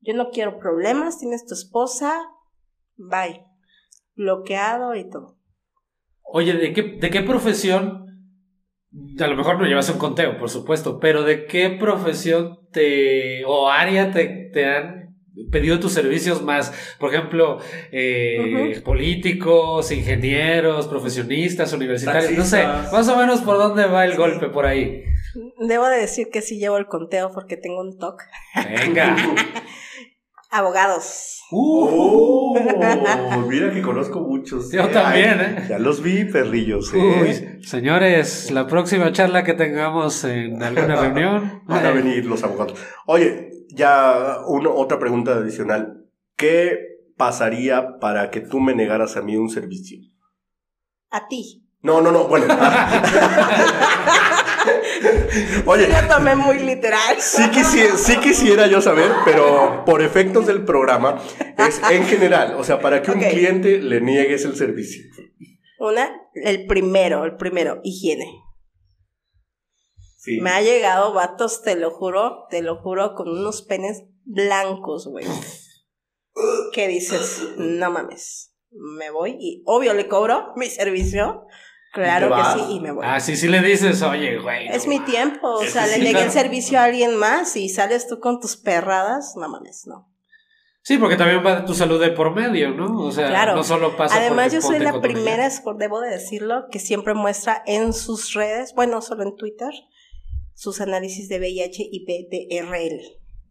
Yo 0.00 0.12
no 0.14 0.30
quiero 0.30 0.58
problemas, 0.58 1.20
tienes 1.20 1.46
tu 1.46 1.54
esposa, 1.54 2.20
bye. 2.96 3.44
Bloqueado 4.16 4.96
y 4.96 5.08
todo. 5.08 5.36
Oye, 6.22 6.54
¿de 6.54 6.72
qué, 6.72 6.82
¿de 6.82 7.10
qué 7.10 7.22
profesión? 7.22 8.05
A 9.18 9.26
lo 9.26 9.36
mejor 9.36 9.58
no 9.58 9.66
llevas 9.66 9.88
un 9.88 9.98
conteo, 9.98 10.36
por 10.38 10.50
supuesto, 10.50 11.00
pero 11.00 11.22
¿de 11.22 11.46
qué 11.46 11.70
profesión 11.70 12.60
te 12.70 13.44
o 13.46 13.70
área 13.70 14.10
te, 14.12 14.50
te 14.52 14.66
han 14.66 15.16
pedido 15.50 15.80
tus 15.80 15.92
servicios 15.92 16.42
más? 16.42 16.72
Por 16.98 17.14
ejemplo, 17.14 17.58
eh, 17.92 18.80
políticos, 18.84 19.90
ingenieros, 19.90 20.86
profesionistas, 20.86 21.72
universitarios, 21.72 22.32
no 22.32 22.44
sé, 22.44 22.64
más 22.66 23.08
o 23.08 23.16
menos 23.16 23.40
por 23.40 23.56
dónde 23.56 23.86
va 23.86 24.04
el 24.04 24.16
golpe 24.16 24.48
por 24.48 24.66
ahí. 24.66 25.04
Debo 25.66 25.86
de 25.88 25.98
decir 25.98 26.28
que 26.30 26.42
sí 26.42 26.58
llevo 26.58 26.76
el 26.76 26.86
conteo 26.86 27.30
porque 27.32 27.56
tengo 27.56 27.80
un 27.80 27.98
TOC. 27.98 28.22
Venga. 28.54 29.16
Abogados. 30.56 31.40
Uh, 31.50 31.86
Oh, 31.88 32.54
mira 33.48 33.72
que 33.72 33.80
conozco 33.82 34.20
muchos. 34.20 34.72
Yo 34.72 34.82
eh. 34.84 34.88
también, 34.88 35.38
Ay, 35.40 35.54
¿eh? 35.58 35.66
Ya 35.68 35.78
los 35.78 36.02
vi, 36.02 36.24
perrillos. 36.24 36.92
eh. 36.94 36.98
Uy, 37.58 37.62
señores, 37.64 38.50
la 38.50 38.66
próxima 38.66 39.12
charla 39.12 39.44
que 39.44 39.54
tengamos 39.54 40.24
en 40.24 40.62
alguna 40.62 40.96
reunión. 41.02 41.62
Van 41.66 41.86
a 41.86 41.90
venir 41.92 42.24
los 42.24 42.42
abogados. 42.42 42.78
Oye, 43.06 43.50
ya 43.68 44.38
una, 44.46 44.70
otra 44.70 44.98
pregunta 44.98 45.32
adicional. 45.34 46.04
¿Qué 46.36 46.78
pasaría 47.16 47.98
para 48.00 48.30
que 48.30 48.40
tú 48.40 48.58
me 48.60 48.74
negaras 48.74 49.16
a 49.16 49.22
mí 49.22 49.36
un 49.36 49.48
servicio? 49.50 49.98
A 51.10 51.28
ti. 51.28 51.62
No, 51.82 52.00
no, 52.00 52.10
no, 52.10 52.24
bueno. 52.24 52.46
Oye, 55.66 55.88
Lo 55.88 56.08
tomé 56.08 56.34
muy 56.34 56.58
literal. 56.60 57.16
sí 57.20 57.48
quisiera, 57.50 57.96
sí 57.96 58.16
quisiera 58.18 58.66
yo 58.66 58.80
saber, 58.80 59.10
pero 59.24 59.84
por 59.84 60.02
efectos 60.02 60.46
del 60.46 60.64
programa, 60.64 61.20
es 61.58 61.80
en 61.90 62.04
general, 62.06 62.54
o 62.58 62.64
sea, 62.64 62.80
para 62.80 63.02
que 63.02 63.10
un 63.10 63.20
cliente 63.20 63.78
le 63.78 64.00
niegues 64.00 64.44
el 64.44 64.56
servicio. 64.56 65.02
Una, 65.78 66.10
el 66.34 66.66
primero, 66.66 67.24
el 67.24 67.36
primero, 67.36 67.80
higiene. 67.82 68.26
Sí. 70.18 70.40
Me 70.40 70.50
ha 70.50 70.60
llegado 70.60 71.12
vatos, 71.12 71.62
te 71.62 71.76
lo 71.76 71.90
juro, 71.90 72.46
te 72.50 72.62
lo 72.62 72.76
juro, 72.82 73.14
con 73.14 73.28
unos 73.28 73.62
penes 73.62 74.04
blancos, 74.24 75.06
güey. 75.06 75.26
¿Qué 76.72 76.88
dices? 76.88 77.42
No 77.56 77.90
mames. 77.90 78.54
Me 78.70 79.10
voy 79.10 79.36
y 79.38 79.62
obvio 79.64 79.94
le 79.94 80.08
cobro 80.08 80.52
mi 80.56 80.66
servicio. 80.66 81.46
Claro 81.96 82.26
¿Y 82.26 82.30
te 82.30 82.36
que 82.36 82.66
sí, 82.66 82.74
y 82.74 82.80
me 82.80 82.92
voy. 82.92 83.04
Ah, 83.08 83.20
sí, 83.20 83.36
sí 83.36 83.48
le 83.48 83.62
dices, 83.62 84.02
oye, 84.02 84.38
güey. 84.38 84.68
es 84.68 84.86
mi 84.86 85.00
tiempo, 85.00 85.48
o 85.48 85.64
sea, 85.64 85.86
le 85.86 86.10
claro. 86.10 86.26
el 86.26 86.30
servicio 86.30 86.78
a 86.78 86.84
alguien 86.84 87.16
más 87.16 87.56
y 87.56 87.70
sales 87.70 88.06
tú 88.06 88.20
con 88.20 88.38
tus 88.38 88.58
perradas, 88.58 89.34
no 89.36 89.48
mames, 89.48 89.86
no. 89.86 90.12
Sí, 90.82 90.98
porque 90.98 91.16
también 91.16 91.44
va 91.44 91.64
tu 91.64 91.74
salud 91.74 91.98
de 91.98 92.10
por 92.10 92.34
medio, 92.34 92.70
¿no? 92.70 93.06
O 93.06 93.10
sea, 93.10 93.28
Claro. 93.28 93.56
no 93.56 93.64
solo 93.64 93.96
pasa 93.96 94.14
Además, 94.16 94.52
yo 94.52 94.60
soy 94.60 94.78
la 94.78 95.00
primera, 95.00 95.48
debo 95.78 96.00
de 96.00 96.10
decirlo, 96.10 96.66
que 96.70 96.78
siempre 96.78 97.14
muestra 97.14 97.62
en 97.66 97.94
sus 97.94 98.34
redes, 98.34 98.74
bueno, 98.74 99.00
solo 99.00 99.22
en 99.22 99.34
Twitter, 99.36 99.70
sus 100.54 100.82
análisis 100.82 101.28
de 101.30 101.38
VIH 101.38 101.82
y 101.90 102.04
BDRL. 102.04 103.00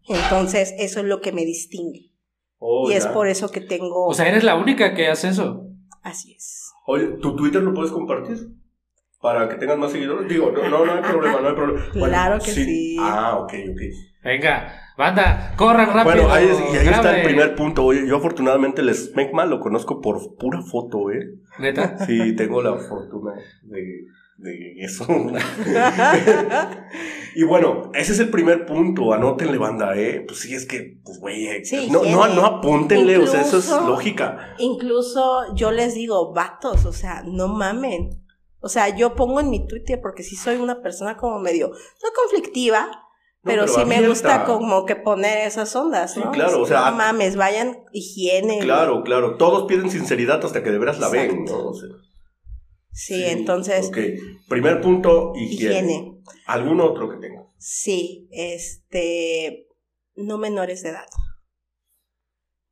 Entonces, 0.07 0.75
eso 0.77 0.99
es 0.99 1.05
lo 1.07 1.19
que 1.19 1.31
me 1.31 1.45
distingue. 1.45 2.13
Oh, 2.59 2.89
y 2.89 2.93
es 2.93 3.07
por 3.07 3.27
eso 3.27 3.49
que 3.49 3.59
tengo... 3.59 4.05
O 4.05 4.13
sea, 4.13 4.29
eres 4.29 4.43
la 4.43 4.55
única 4.55 4.93
que 4.93 5.07
hace 5.07 5.29
eso. 5.29 5.67
así 6.03 6.35
es. 6.35 6.64
Oye, 6.87 7.07
¿tu 7.21 7.35
Twitter 7.35 7.61
lo 7.63 7.73
puedes 7.73 7.91
compartir? 7.91 8.37
Para 9.21 9.49
que 9.49 9.55
tengas 9.55 9.77
más 9.77 9.91
seguidores. 9.91 10.27
Digo, 10.29 10.51
no, 10.51 10.69
no, 10.69 10.85
no 10.85 10.91
hay 10.93 11.01
problema, 11.01 11.41
no 11.41 11.47
hay 11.49 11.55
problema. 11.55 11.85
Bueno, 11.93 12.07
Claro 12.07 12.39
que 12.39 12.51
sí. 12.51 12.97
Ah, 12.99 13.37
ok, 13.39 13.53
ok. 13.71 13.81
Venga, 14.23 14.71
banda, 14.97 15.53
corran 15.55 15.87
rápido. 15.93 16.03
Bueno, 16.27 16.33
ahí 16.33 16.45
es- 16.47 16.73
y 16.73 16.77
ahí 16.77 16.87
está 16.87 17.17
el 17.19 17.23
primer 17.25 17.55
punto. 17.55 17.83
Oye, 17.85 18.07
yo 18.07 18.17
afortunadamente 18.17 18.81
el 18.81 18.93
Smegma 18.93 19.45
lo 19.45 19.59
conozco 19.59 19.99
por 20.01 20.35
pura 20.37 20.61
foto, 20.61 21.11
¿eh? 21.11 21.25
Neta. 21.59 21.97
Sí, 22.05 22.35
tengo 22.35 22.61
la 22.61 22.75
fortuna 22.77 23.33
de, 23.63 24.05
de 24.37 24.75
eso. 24.79 25.07
y 27.35 27.43
bueno, 27.43 27.91
ese 27.93 28.13
es 28.13 28.19
el 28.19 28.29
primer 28.29 28.65
punto. 28.65 29.13
Anótenle, 29.13 29.57
banda, 29.57 29.95
¿eh? 29.95 30.23
Pues 30.27 30.39
sí, 30.39 30.53
es 30.53 30.65
que, 30.65 30.99
pues, 31.03 31.19
güey, 31.19 31.47
eh, 31.47 31.65
Sí, 31.65 31.89
no, 31.89 32.03
no, 32.03 32.27
no 32.27 32.45
apúntenle, 32.45 33.17
o 33.17 33.27
sea, 33.27 33.41
eso 33.41 33.57
es 33.57 33.69
lógica. 33.69 34.55
Incluso 34.59 35.53
yo 35.55 35.71
les 35.71 35.95
digo, 35.95 36.33
vatos, 36.33 36.85
o 36.85 36.93
sea, 36.93 37.23
no 37.25 37.47
mamen. 37.47 38.21
O 38.59 38.69
sea, 38.69 38.95
yo 38.95 39.15
pongo 39.15 39.39
en 39.39 39.49
mi 39.49 39.67
Twitter 39.67 39.99
porque 40.01 40.23
sí 40.23 40.35
soy 40.35 40.55
una 40.55 40.81
persona 40.81 41.17
como 41.17 41.39
medio, 41.39 41.69
no 41.69 42.09
conflictiva, 42.15 42.87
No, 42.87 42.99
pero, 43.43 43.67
sí 43.67 43.85
me 43.85 44.07
gusta 44.07 44.43
como 44.43 44.87
que 44.87 44.95
poner 44.95 45.47
esas 45.47 45.75
ondas, 45.75 46.15
Sí, 46.15 46.19
¿no? 46.19 46.31
claro, 46.31 46.61
o 46.61 46.65
sea, 46.65 46.89
no 46.89 46.97
mames, 46.97 47.35
vayan 47.35 47.77
higiene. 47.93 48.59
Claro, 48.59 49.03
claro. 49.03 49.37
Todos 49.37 49.65
piden 49.65 49.91
sinceridad 49.91 50.43
hasta 50.43 50.63
que 50.63 50.71
de 50.71 50.79
veras 50.79 50.99
la 50.99 51.09
ven. 51.09 51.45
¿no? 51.45 51.67
O 51.67 51.73
sea, 51.75 51.89
Sí, 52.95 53.25
entonces, 53.25 53.89
Ok. 53.89 53.97
Primer 54.47 54.79
punto, 54.79 55.33
higiene. 55.35 55.73
higiene. 55.73 56.21
¿Algún 56.47 56.79
otro 56.79 57.09
que 57.09 57.17
tenga? 57.17 57.45
Sí, 57.57 58.29
este, 58.31 59.67
no 60.15 60.37
menores 60.37 60.81
de 60.81 60.89
edad. 60.91 61.05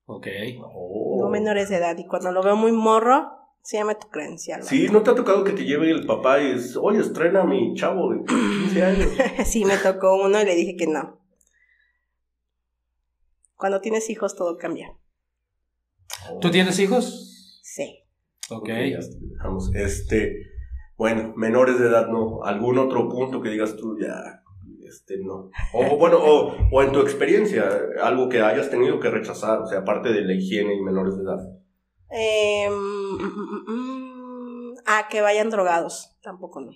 Ok. 0.06 0.28
Oh. 0.64 1.18
No 1.20 1.30
menores 1.30 1.68
de 1.68 1.76
edad. 1.76 1.98
Y 1.98 2.08
cuando 2.08 2.32
lo 2.32 2.42
veo 2.42 2.56
muy 2.56 2.72
morro, 2.72 3.32
sí 3.64 3.76
llame 3.76 3.96
tu 3.96 4.08
credencial. 4.08 4.64
Sí, 4.64 4.88
¿no 4.90 5.04
te 5.04 5.12
ha 5.12 5.16
tocado 5.16 5.44
que 5.44 5.52
te 5.52 5.66
lleve 5.66 5.92
el 5.92 6.06
papá 6.06 6.42
y 6.42 6.52
es, 6.52 6.78
oye, 6.78 7.02
estrena 7.02 7.42
a 7.42 7.46
mi 7.46 7.74
chavo 7.76 8.14
de 8.14 8.24
15 8.24 8.82
años? 8.82 9.10
sí, 9.46 9.66
me 9.66 9.76
tocó 9.78 10.16
uno 10.16 10.42
y 10.42 10.46
le 10.46 10.56
dije 10.56 10.78
que 10.78 10.88
no. 10.88 11.20
Cuando 13.58 13.82
tienes 13.82 14.10
hijos 14.10 14.38
todo 14.38 14.58
cambia. 14.58 14.98
¿Tú 16.40 16.50
tienes 16.50 16.80
hijos? 16.80 17.60
Sí. 17.62 18.03
Ok. 18.50 18.64
Ok, 18.64 18.68
ya 18.70 18.98
está, 19.00 19.18
dejamos. 19.22 19.72
Este, 19.76 20.38
bueno, 20.98 21.34
menores 21.36 21.80
de 21.80 21.88
edad 21.88 22.08
no. 22.08 22.44
¿Algún 22.44 22.78
otro 22.78 23.10
punto 23.10 23.42
que 23.42 23.50
digas 23.50 23.76
tú 23.78 23.98
ya? 24.00 24.42
Este, 24.88 25.18
no. 25.24 25.50
O 25.74 25.98
bueno, 25.98 26.18
o, 26.22 26.54
o 26.72 26.84
en 26.84 26.92
tu 26.92 27.00
experiencia, 27.00 27.68
algo 28.02 28.30
que 28.30 28.42
hayas 28.42 28.70
tenido 28.70 29.00
que 29.00 29.10
rechazar, 29.10 29.62
o 29.62 29.66
sea, 29.66 29.80
aparte 29.80 30.14
de 30.14 30.22
la 30.22 30.34
higiene 30.34 30.76
y 30.76 30.82
menores 30.82 31.18
de 31.18 31.24
edad. 31.24 31.40
Eh, 32.12 32.70
mm, 32.70 34.74
ah, 34.86 35.08
que 35.10 35.22
vayan 35.22 35.50
drogados. 35.50 36.16
Tampoco 36.22 36.62
no. 36.62 36.72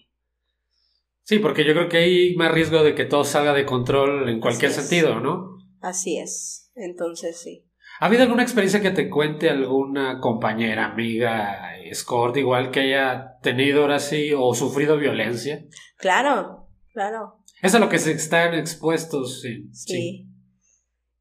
Sí, 1.23 1.39
porque 1.39 1.65
yo 1.65 1.73
creo 1.73 1.89
que 1.89 1.97
hay 1.97 2.35
más 2.37 2.53
riesgo 2.53 2.83
de 2.83 2.95
que 2.95 3.05
todo 3.05 3.23
salga 3.23 3.53
de 3.53 3.65
control 3.65 4.29
en 4.29 4.39
cualquier 4.39 4.71
Así 4.71 4.79
es. 4.79 4.87
sentido, 4.87 5.19
¿no? 5.19 5.57
Así 5.81 6.17
es. 6.17 6.71
Entonces 6.75 7.39
sí. 7.39 7.65
¿Ha 7.99 8.05
habido 8.05 8.23
alguna 8.23 8.43
experiencia 8.43 8.81
que 8.81 8.91
te 8.91 9.09
cuente 9.09 9.49
alguna 9.49 10.19
compañera, 10.19 10.85
amiga, 10.85 11.75
escort, 11.83 12.37
igual 12.37 12.69
que 12.69 12.81
haya 12.81 13.37
tenido 13.41 13.81
ahora 13.81 13.99
sí 13.99 14.31
o 14.37 14.53
sufrido 14.53 14.97
violencia? 14.97 15.65
Claro, 15.97 16.67
claro. 16.93 17.39
Es 17.61 17.73
a 17.73 17.79
lo 17.79 17.89
que 17.89 17.97
se 17.97 18.11
están 18.11 18.53
expuestos, 18.53 19.41
sí. 19.41 19.67
Sí. 19.71 20.27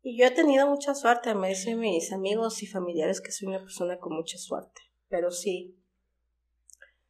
Y 0.03 0.19
yo 0.19 0.27
he 0.27 0.31
tenido 0.31 0.69
mucha 0.69 0.95
suerte. 0.95 1.35
Me 1.35 1.49
dicen 1.49 1.81
mis 1.81 2.13
amigos 2.13 2.63
y 2.63 2.67
familiares 2.67 3.21
que 3.21 3.33
soy 3.33 3.49
una 3.49 3.61
persona 3.61 3.99
con 3.99 4.15
mucha 4.15 4.37
suerte. 4.37 4.83
Pero 5.09 5.31
sí. 5.31 5.77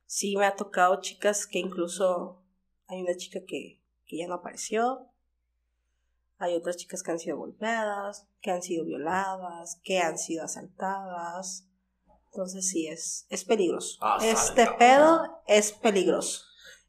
Sí, 0.06 0.36
me 0.36 0.46
ha 0.46 0.54
tocado 0.54 1.00
chicas 1.00 1.46
que 1.46 1.58
incluso 1.58 2.42
hay 2.86 3.02
una 3.02 3.16
chica 3.16 3.40
que, 3.46 3.82
que 4.06 4.16
ya 4.16 4.28
no 4.28 4.34
apareció. 4.34 5.10
Hay 6.38 6.54
otras 6.54 6.76
chicas 6.76 7.02
que 7.02 7.10
han 7.10 7.18
sido 7.18 7.38
golpeadas, 7.38 8.26
que 8.40 8.50
han 8.50 8.62
sido 8.62 8.84
violadas, 8.84 9.80
que 9.82 10.00
han 10.00 10.18
sido 10.18 10.44
asaltadas. 10.44 11.66
Entonces 12.32 12.68
sí, 12.68 12.86
es, 12.88 13.26
es 13.30 13.44
peligroso. 13.44 13.98
Este 14.20 14.62
Asaltadas. 14.62 14.78
pedo 14.78 15.42
es 15.46 15.72
peligroso. 15.72 16.42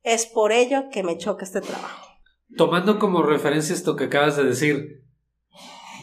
Es 0.04 0.26
por 0.26 0.52
ello 0.52 0.90
que 0.92 1.04
me 1.04 1.18
choca 1.18 1.46
este 1.46 1.62
trabajo. 1.62 2.08
Tomando 2.56 3.00
como 3.00 3.24
referencia 3.24 3.74
esto 3.74 3.96
que 3.96 4.06
acabas 4.06 4.36
de 4.36 4.44
decir, 4.44 5.04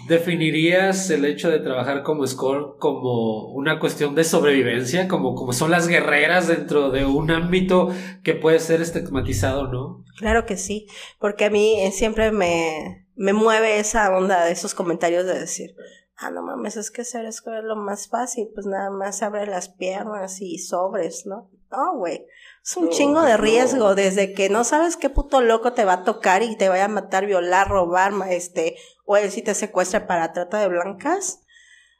¿definirías 0.08 1.10
el 1.10 1.24
hecho 1.24 1.50
de 1.50 1.60
trabajar 1.60 2.02
como 2.02 2.24
escort 2.24 2.78
como 2.78 3.52
una 3.52 3.78
cuestión 3.78 4.14
de 4.14 4.24
sobrevivencia? 4.24 5.08
Como, 5.08 5.34
como 5.34 5.52
son 5.52 5.70
las 5.70 5.88
guerreras 5.88 6.48
dentro 6.48 6.90
de 6.90 7.04
un 7.04 7.30
ámbito 7.30 7.88
que 8.22 8.34
puede 8.34 8.60
ser 8.60 8.80
estigmatizado, 8.80 9.68
¿no? 9.68 10.04
Claro 10.16 10.46
que 10.46 10.56
sí, 10.56 10.86
porque 11.18 11.46
a 11.46 11.50
mí 11.50 11.80
eh, 11.80 11.90
siempre 11.92 12.30
me, 12.30 13.03
me 13.16 13.32
mueve 13.32 13.78
esa 13.78 14.14
onda 14.16 14.44
de 14.44 14.52
esos 14.52 14.74
comentarios 14.74 15.24
de 15.26 15.38
decir, 15.38 15.74
ah, 16.16 16.30
no 16.30 16.42
mames, 16.42 16.76
es 16.76 16.90
que 16.90 17.04
ser 17.04 17.24
escort 17.26 17.58
es 17.58 17.64
lo 17.64 17.76
más 17.76 18.08
fácil, 18.08 18.48
pues 18.54 18.66
nada 18.66 18.90
más 18.90 19.22
abre 19.22 19.46
las 19.46 19.68
piernas 19.68 20.40
y 20.40 20.58
sobres, 20.58 21.26
¿no? 21.26 21.50
No, 21.70 21.96
güey, 21.96 22.26
es 22.62 22.76
un 22.76 22.86
No, 22.86 22.90
chingo 22.90 23.22
de 23.22 23.32
no. 23.32 23.38
riesgo, 23.38 23.94
desde 23.94 24.32
que 24.32 24.48
no 24.48 24.62
sabes 24.64 24.96
qué 24.96 25.10
puto 25.10 25.40
loco 25.40 25.72
te 25.72 25.84
va 25.84 25.94
a 25.94 26.04
tocar 26.04 26.42
y 26.42 26.56
te 26.56 26.68
vaya 26.68 26.84
a 26.84 26.88
matar, 26.88 27.26
violar, 27.26 27.68
robar, 27.68 28.12
este, 28.30 28.76
o 29.04 29.16
él 29.16 29.30
si 29.32 29.42
te 29.42 29.54
secuestra 29.54 30.06
para 30.06 30.32
trata 30.32 30.60
de 30.60 30.68
blancas, 30.68 31.40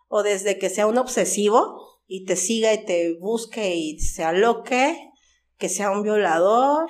o 0.08 0.22
desde 0.22 0.58
que 0.58 0.70
sea 0.70 0.86
un 0.86 0.98
obsesivo 0.98 1.80
y 2.06 2.24
te 2.24 2.36
siga 2.36 2.72
y 2.72 2.84
te 2.84 3.16
busque 3.18 3.74
y 3.74 3.98
se 3.98 4.22
aloque, 4.22 5.10
que 5.58 5.68
sea 5.68 5.90
un 5.90 6.02
violador, 6.04 6.88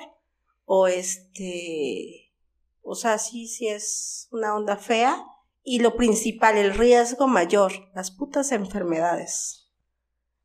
o 0.65 0.87
este, 0.87 2.24
o 2.85 2.93
sea, 2.95 3.17
sí, 3.17 3.47
sí 3.47 3.67
es 3.67 4.27
una 4.31 4.55
onda 4.55 4.77
fea. 4.77 5.25
Y 5.63 5.79
lo 5.79 5.95
principal, 5.95 6.57
el 6.57 6.75
riesgo 6.75 7.27
mayor, 7.27 7.71
las 7.95 8.11
putas 8.11 8.51
enfermedades. 8.51 9.71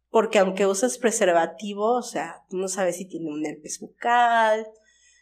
Porque 0.09 0.39
aunque 0.39 0.67
uses 0.67 0.97
preservativo, 0.97 1.99
o 1.99 2.03
sea, 2.03 2.43
tú 2.49 2.57
no 2.57 2.69
sabes 2.69 2.97
si 2.97 3.07
tiene 3.07 3.31
un 3.31 3.45
herpes 3.45 3.79
bucal, 3.81 4.67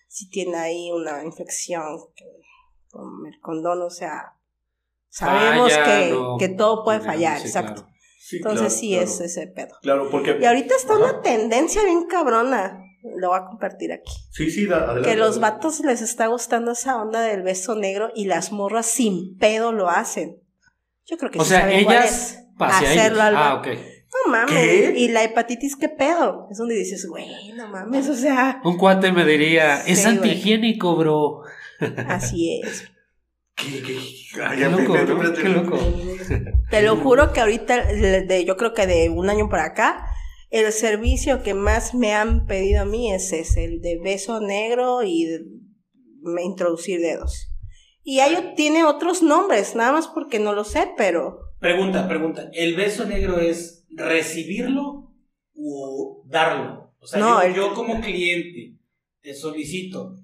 si 0.06 0.30
tiene 0.30 0.56
ahí 0.56 0.92
una 0.92 1.24
infección 1.24 1.98
con 2.90 3.26
el 3.26 3.40
condón, 3.40 3.82
o 3.82 3.90
sea, 3.90 4.36
sabemos 5.08 5.72
Falla, 5.72 5.84
que, 5.84 6.10
no. 6.12 6.36
que 6.38 6.48
todo 6.48 6.84
puede 6.84 7.00
fallar, 7.00 7.40
Sí, 7.40 7.48
exacto. 7.48 7.82
claro. 7.82 7.98
Sí, 8.20 8.36
Entonces 8.36 8.60
claro, 8.60 8.74
sí 8.78 8.88
claro. 8.90 9.04
es 9.04 9.20
ese 9.20 9.46
pedo. 9.48 9.76
Claro, 9.82 10.10
porque... 10.10 10.38
Y 10.40 10.44
ahorita 10.44 10.76
está 10.76 10.94
Ajá. 10.94 11.02
una 11.02 11.22
tendencia 11.22 11.82
bien 11.82 12.04
cabrona, 12.06 12.80
lo 13.16 13.28
voy 13.30 13.38
a 13.38 13.44
compartir 13.46 13.92
aquí. 13.92 14.12
Sí, 14.30 14.50
sí, 14.50 14.66
da- 14.66 14.84
adelante. 14.84 15.08
Que 15.10 15.16
los 15.16 15.40
vatos 15.40 15.80
les 15.80 16.02
está 16.02 16.26
gustando 16.26 16.72
esa 16.72 16.96
onda 17.00 17.20
del 17.20 17.42
beso 17.42 17.74
negro 17.74 18.10
y 18.14 18.26
las 18.26 18.52
morras 18.52 18.86
sin 18.86 19.36
pedo 19.38 19.72
lo 19.72 19.88
hacen. 19.88 20.36
Yo 21.06 21.16
creo 21.16 21.30
que 21.30 21.38
O 21.38 21.44
sí 21.44 21.50
sea, 21.50 21.60
saben 21.62 21.84
cuál 21.84 21.96
ellas 21.96 22.12
es. 22.32 22.44
Hacerlo 22.60 23.18
ellos. 23.18 23.20
al 23.20 23.36
Ah, 23.36 23.54
ok. 23.54 23.66
No 24.26 24.32
mames. 24.32 24.52
¿Qué? 24.54 24.94
Y 24.96 25.08
la 25.08 25.22
hepatitis, 25.22 25.76
¿qué 25.76 25.88
pedo? 25.88 26.48
Es 26.50 26.58
donde 26.58 26.74
dices, 26.74 27.06
güey, 27.06 27.52
no 27.52 27.68
mames, 27.68 28.08
o 28.08 28.14
sea, 28.14 28.60
Un 28.64 28.76
cuate 28.78 29.12
me 29.12 29.24
diría, 29.24 29.82
es 29.86 30.00
Sí, 30.02 30.08
antihigiénico, 30.08 30.96
bro. 30.96 31.42
así 32.08 32.60
es. 32.62 32.84
¿Qué, 33.54 33.82
qué? 33.82 33.98
Ay, 34.42 34.56
Qué 34.56 34.60
ya, 34.62 34.68
loco, 34.68 34.96
espérate, 34.96 35.14
¿no? 35.14 35.22
espérate. 35.22 35.42
Qué 35.42 35.48
loco. 35.48 35.78
Te 36.70 36.82
lo 36.82 36.96
juro 36.96 37.32
que 37.32 37.40
ahorita, 37.40 37.84
de, 37.86 38.22
de- 38.22 38.44
yo 38.44 38.56
creo 38.56 38.72
que 38.72 38.86
de 38.86 39.08
un 39.10 39.28
año 39.30 39.48
para 39.48 39.64
acá, 39.64 40.06
el 40.50 40.72
servicio 40.72 41.42
que 41.42 41.54
más 41.54 41.94
me 41.94 42.14
han 42.14 42.46
pedido 42.46 42.82
a 42.82 42.84
mí 42.84 43.12
es 43.12 43.32
ese, 43.32 43.64
el 43.64 43.80
de 43.80 43.98
beso 43.98 44.40
negro 44.40 45.02
y 45.02 45.24
de- 45.26 45.44
me 46.22 46.42
introducir 46.42 47.00
dedos. 47.00 47.52
Y 48.02 48.20
hay, 48.20 48.54
tiene 48.56 48.84
otros 48.84 49.22
nombres, 49.22 49.74
nada 49.74 49.92
más 49.92 50.08
porque 50.08 50.38
no 50.38 50.52
lo 50.54 50.64
sé, 50.64 50.90
pero 50.96 51.40
Pregunta, 51.60 52.06
pregunta. 52.08 52.48
¿El 52.52 52.76
beso 52.76 53.04
negro 53.04 53.38
es 53.40 53.84
recibirlo 53.90 55.12
o 55.56 56.22
darlo? 56.26 56.94
O 57.00 57.06
sea, 57.06 57.18
No, 57.20 57.40
yo, 57.42 57.48
el- 57.48 57.54
yo 57.54 57.74
como 57.74 58.00
cliente 58.00 58.78
te 59.20 59.34
solicito 59.34 60.16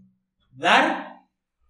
dar 0.52 1.20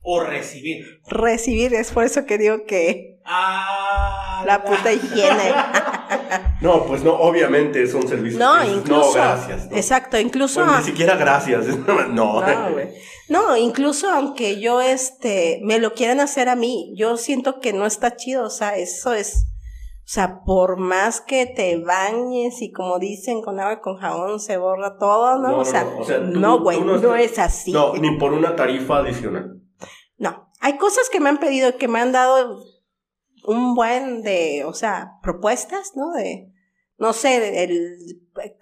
o 0.01 0.21
recibir. 0.21 1.01
recibir 1.09 1.73
es 1.75 1.91
por 1.91 2.05
eso 2.05 2.27
que 2.27 2.39
digo 2.39 2.65
que 2.67 3.19
Ah, 3.25 4.45
la 4.47 4.63
puta 4.65 4.93
higiene. 4.93 5.53
No, 6.61 6.85
pues 6.87 7.03
no, 7.03 7.15
obviamente 7.15 7.83
es 7.83 7.95
un 7.95 8.07
servicio. 8.09 8.39
No, 8.39 8.65
incluso. 8.65 9.09
No, 9.09 9.13
gracias. 9.13 9.71
¿no? 9.71 9.77
Exacto, 9.77 10.19
incluso. 10.19 10.61
Bueno, 10.65 10.79
ni 10.79 10.85
siquiera 10.85 11.17
gracias. 11.17 11.67
No, 11.87 12.07
No, 12.09 12.43
güey. 12.73 12.89
No, 13.29 13.57
incluso 13.57 14.11
aunque 14.11 14.61
yo 14.61 14.81
este 14.81 15.61
me 15.63 15.79
lo 15.79 15.95
quieran 15.95 16.21
hacer 16.21 16.49
a 16.49 16.57
mí, 16.57 16.93
yo 16.97 17.17
siento 17.17 17.61
que 17.61 17.73
no 17.73 17.87
está 17.87 18.17
chido, 18.17 18.45
o 18.45 18.51
sea, 18.51 18.77
eso 18.77 19.15
es 19.15 19.47
o 20.05 20.07
sea, 20.07 20.43
por 20.45 20.77
más 20.77 21.23
que 21.23 21.47
te 21.47 21.79
bañes 21.79 22.61
y 22.61 22.71
como 22.71 22.99
dicen 22.99 23.41
con 23.41 23.59
agua 23.59 23.73
y 23.75 23.81
con 23.81 23.97
jabón 23.97 24.39
se 24.39 24.59
borra 24.59 24.99
todo, 24.99 25.39
¿no? 25.39 25.49
No, 25.49 25.59
o, 25.61 25.65
sea, 25.65 25.85
no, 25.85 25.99
o 25.99 26.05
sea, 26.05 26.19
tú- 26.19 26.39
no, 26.39 26.61
güey, 26.61 26.83
no, 26.83 26.99
no 26.99 27.17
es 27.17 27.39
así. 27.39 27.73
No, 27.73 27.95
ni 27.95 28.19
por 28.19 28.35
una 28.35 28.55
tarifa 28.55 28.99
adicional. 28.99 29.63
No, 30.19 30.53
hay 30.61 30.77
cosas 30.77 31.09
que 31.11 31.21
me 31.21 31.31
han 31.31 31.39
pedido, 31.39 31.79
que 31.79 31.89
me 31.89 32.01
han 32.01 32.13
dado 32.13 32.63
un 33.47 33.75
buen 33.75 34.23
de, 34.23 34.65
o 34.65 34.73
sea, 34.73 35.13
propuestas, 35.23 35.93
¿no? 35.97 36.13
De, 36.13 36.51
no 36.99 37.13
sé, 37.13 37.65
el, 37.65 37.97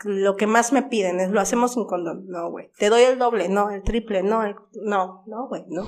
lo 0.05 0.37
que 0.37 0.47
más 0.47 0.73
me 0.73 0.83
piden 0.83 1.21
es, 1.21 1.31
lo 1.31 1.41
hacemos 1.41 1.75
sin 1.75 1.87
condón. 1.87 2.27
No, 2.27 2.51
güey. 2.51 2.71
Te 2.79 2.89
doy 2.89 3.03
el 3.03 3.19
doble, 3.19 3.49
no, 3.49 3.71
el 3.71 3.83
triple, 3.83 4.23
no, 4.23 4.45
el, 4.45 4.55
no, 4.85 5.25
no, 5.27 5.49
güey, 5.49 5.65
no. 5.69 5.87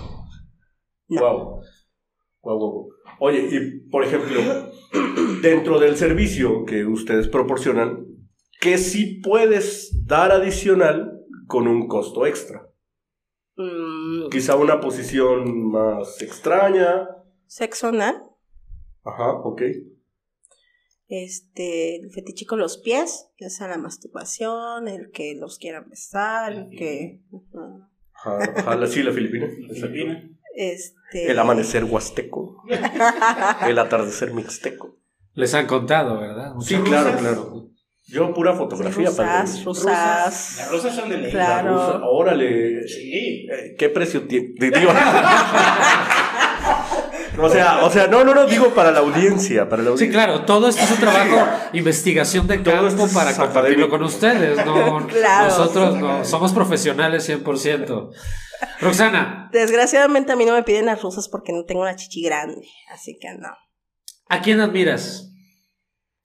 No. 1.09 1.21
Wow. 1.21 1.61
Wow, 2.43 2.59
wow. 2.59 2.89
Oye, 3.21 3.49
y 3.51 3.89
por 3.89 4.05
ejemplo, 4.05 4.39
dentro 5.43 5.79
del 5.79 5.97
servicio 5.97 6.65
que 6.65 6.85
ustedes 6.85 7.29
proporcionan, 7.29 8.07
¿qué 8.61 8.79
sí 8.79 9.21
puedes 9.23 10.05
dar 10.07 10.33
adicional 10.33 11.21
con 11.47 11.69
un 11.69 11.89
costo 11.89 12.27
extra? 12.27 12.69
Mm, 13.57 14.29
Quizá 14.31 14.57
una 14.57 14.81
posición 14.81 15.71
más 15.71 16.21
extraña. 16.21 17.09
sexo 17.47 17.89
anal, 17.89 18.23
Ajá, 19.05 19.33
ok. 19.33 19.63
este, 21.09 21.97
el 21.97 22.11
fetiche 22.11 22.47
con 22.47 22.59
los 22.59 22.79
pies, 22.79 23.29
ya 23.39 23.51
sea 23.51 23.69
la 23.69 23.77
masturbación, 23.79 24.89
el 24.89 25.11
que 25.11 25.35
los 25.35 25.59
quieran 25.59 25.89
besar, 25.91 26.53
el 26.53 26.71
que... 26.71 27.21
Ajá, 28.15 28.39
ajá, 28.57 28.77
la- 28.77 28.87
sí, 28.87 29.03
la 29.03 29.13
Filipina. 29.13 29.47
Filipina. 29.49 30.31
Este... 30.57 31.31
El 31.31 31.39
amanecer 31.39 31.85
huasteco. 31.85 32.63
El 33.67 33.79
atardecer 33.79 34.33
mixteco. 34.33 34.97
Les 35.35 35.53
han 35.55 35.67
contado, 35.67 36.19
¿verdad? 36.21 36.55
Sí, 36.61 36.77
claro, 36.77 37.19
claro. 37.19 37.71
Yo 38.07 38.33
pura 38.35 38.55
fotografía 38.55 39.11
para 39.11 39.41
rusas, 39.43 39.59
el- 39.59 39.65
rusas. 39.65 40.55
Las 40.59 40.71
rosas 40.71 40.95
son 40.95 41.09
de 41.09 41.19
ley. 41.19 41.31
Claro. 41.31 41.71
La 41.77 41.87
rusa, 41.93 42.05
órale. 42.05 42.87
Sí. 42.87 43.47
Eh, 43.51 43.75
¿Qué 43.79 43.89
precio 43.89 44.27
tiene? 44.29 44.55
Digo- 44.59 44.93
o 47.39 47.49
sea, 47.49 47.85
o 47.85 47.91
sea, 47.91 48.07
no, 48.07 48.25
no, 48.25 48.35
no, 48.35 48.47
digo 48.47 48.75
para 48.75 48.91
la 48.91 49.01
audiencia, 49.01 49.69
para 49.69 49.83
la 49.83 49.89
Sí, 49.89 49.93
audiencia. 49.93 50.25
claro, 50.25 50.45
todo 50.45 50.69
esto 50.69 50.83
es 50.83 50.91
un 50.93 50.99
trabajo, 50.99 51.47
investigación 51.73 52.47
de 52.47 52.59
Todo 52.59 52.73
campo 52.75 52.89
esto 52.89 53.07
es 53.07 53.15
para 53.15 53.31
compartirlo 53.37 53.87
académico. 53.87 53.91
con 53.91 54.03
ustedes. 54.05 54.65
No, 54.67 55.07
Claro. 55.09 55.45
Nosotros 55.49 55.97
no, 55.97 56.25
somos 56.25 56.53
profesionales 56.53 57.29
100%. 57.29 58.11
Roxana, 58.81 59.49
Desgraciadamente 59.53 60.33
a 60.33 60.37
mí 60.37 60.45
no 60.47 60.53
me 60.55 60.63
piden 60.63 60.87
las 60.87 61.03
rusas 61.03 61.29
porque 61.29 61.53
no 61.53 61.65
tengo 61.65 61.83
una 61.83 61.97
chichi 61.97 62.23
grande, 62.23 62.67
así 62.93 63.19
que 63.21 63.29
no. 63.39 63.49
¿a 64.29 64.41
quién 64.41 64.61
admiras? 64.61 65.31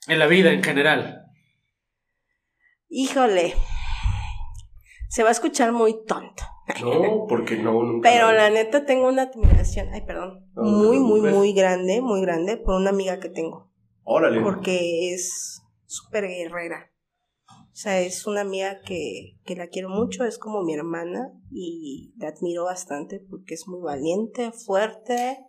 En 0.07 0.20
la 0.20 0.28
vida 0.28 0.51
en 0.51 0.64
general. 0.64 1.24
Híjole, 2.88 3.53
se 5.10 5.24
va 5.24 5.30
a 5.30 5.34
escuchar 5.34 5.72
muy 5.74 6.05
tonto, 6.05 6.43
No, 6.84 7.26
porque 7.28 7.57
no, 7.57 7.84
nunca. 7.84 8.10
pero 8.10 8.32
la 8.32 8.49
neta 8.49 8.86
tengo 8.86 9.07
una 9.10 9.24
admiración, 9.24 9.89
ay 9.93 10.01
perdón, 10.05 10.49
No, 10.55 10.64
muy, 10.64 10.99
muy, 10.99 11.22
muy 11.22 11.53
grande, 11.53 12.01
muy 12.01 12.22
grande 12.22 12.57
por 12.57 12.76
una 12.76 12.91
amiga 12.91 13.20
que 13.20 13.30
tengo, 13.30 13.72
Órale. 14.03 14.41
porque 14.41 15.14
es 15.14 15.62
súper 15.86 16.28
guerrera. 16.28 16.91
O 17.72 17.82
sea, 17.82 18.01
es 18.01 18.28
una 18.28 18.41
amiga 18.41 18.82
que, 18.86 19.38
que 19.45 19.55
la 19.55 19.68
quiero 19.68 19.89
mucho, 19.89 20.26
es 20.26 20.38
como 20.38 20.64
mi 20.64 20.74
hermana 20.74 21.32
y 21.49 22.14
la 22.18 22.28
admiro 22.30 22.66
bastante 22.66 23.22
porque 23.30 23.53
es 23.53 23.68
muy 23.68 23.82
valiente, 23.82 24.51
fuerte 24.51 25.39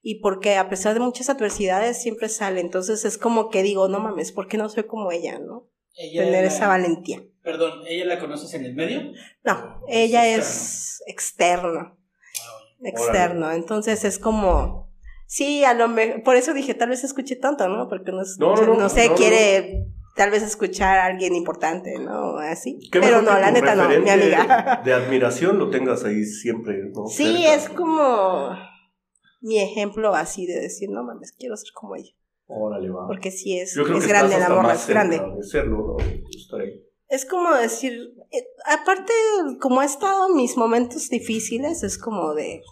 y 0.00 0.20
porque 0.20 0.56
a 0.56 0.70
pesar 0.70 0.94
de 0.94 1.00
muchas 1.00 1.28
adversidades 1.28 2.00
siempre 2.00 2.30
sale. 2.30 2.62
Entonces 2.62 3.04
es 3.04 3.18
como 3.18 3.50
que 3.50 3.62
digo, 3.62 3.86
no 3.88 4.00
mames, 4.00 4.32
¿por 4.32 4.48
qué 4.48 4.56
no 4.56 4.70
soy 4.70 4.84
como 4.84 5.12
ella, 5.12 5.38
no? 5.40 5.68
Ella 5.94 6.24
Tener 6.24 6.44
esa 6.46 6.68
valentía. 6.68 7.22
Perdón, 7.48 7.80
¿ella 7.86 8.04
la 8.04 8.20
conoces 8.20 8.52
en 8.52 8.66
el 8.66 8.74
medio? 8.74 9.10
No, 9.42 9.80
ella 9.88 10.28
Es 10.28 11.00
es 11.00 11.02
externo, 11.06 11.96
externo. 12.82 13.50
Entonces 13.52 14.04
es 14.04 14.18
como, 14.18 14.92
sí, 15.26 15.64
a 15.64 15.72
lo 15.72 15.88
mejor, 15.88 16.22
por 16.24 16.36
eso 16.36 16.52
dije, 16.52 16.74
tal 16.74 16.90
vez 16.90 17.04
escuché 17.04 17.36
tonto, 17.36 17.66
¿no? 17.66 17.88
Porque 17.88 18.12
no, 18.12 18.20
No, 18.38 18.54
no, 18.54 18.74
no, 18.74 18.88
sé, 18.90 19.08
no, 19.08 19.14
quiere 19.14 19.86
tal 20.14 20.30
vez 20.30 20.42
escuchar 20.42 20.98
a 20.98 21.06
alguien 21.06 21.34
importante, 21.34 21.98
¿no? 21.98 22.36
Así. 22.36 22.80
Pero 22.92 23.22
no, 23.22 23.30
la 23.38 23.50
neta 23.50 23.74
no, 23.74 23.88
mi 23.88 24.10
amiga. 24.10 24.82
De 24.84 24.92
admiración 24.92 25.58
lo 25.58 25.70
tengas 25.70 26.04
ahí 26.04 26.26
siempre. 26.26 26.90
¿no? 26.92 27.06
Sí, 27.06 27.44
Cerca. 27.44 27.54
es 27.54 27.68
como 27.70 28.58
mi 29.40 29.58
ejemplo 29.58 30.14
así 30.14 30.44
de 30.44 30.60
decir, 30.60 30.90
no 30.90 31.02
mames, 31.02 31.32
quiero 31.32 31.56
ser 31.56 31.70
como 31.72 31.96
ella. 31.96 32.12
Órale, 32.46 32.90
va. 32.90 33.06
Porque 33.06 33.30
sí 33.30 33.58
es, 33.58 33.74
Yo 33.74 33.84
creo 33.84 33.96
es 33.96 34.04
que 34.04 34.10
grande 34.10 34.36
morra, 34.38 34.62
más 34.62 34.82
es 34.82 34.88
grande. 34.88 35.18
De 35.18 35.42
serlo, 35.42 35.96
¿no? 35.96 35.96
Estar 36.36 36.60
ahí. 36.60 36.84
Es 37.08 37.24
como 37.24 37.54
decir, 37.54 38.14
eh, 38.30 38.46
aparte, 38.66 39.12
como 39.60 39.80
ha 39.80 39.84
estado 39.84 40.28
en 40.28 40.36
mis 40.36 40.56
momentos 40.56 41.08
difíciles, 41.08 41.82
es 41.82 41.96
como 41.98 42.34
de. 42.34 42.62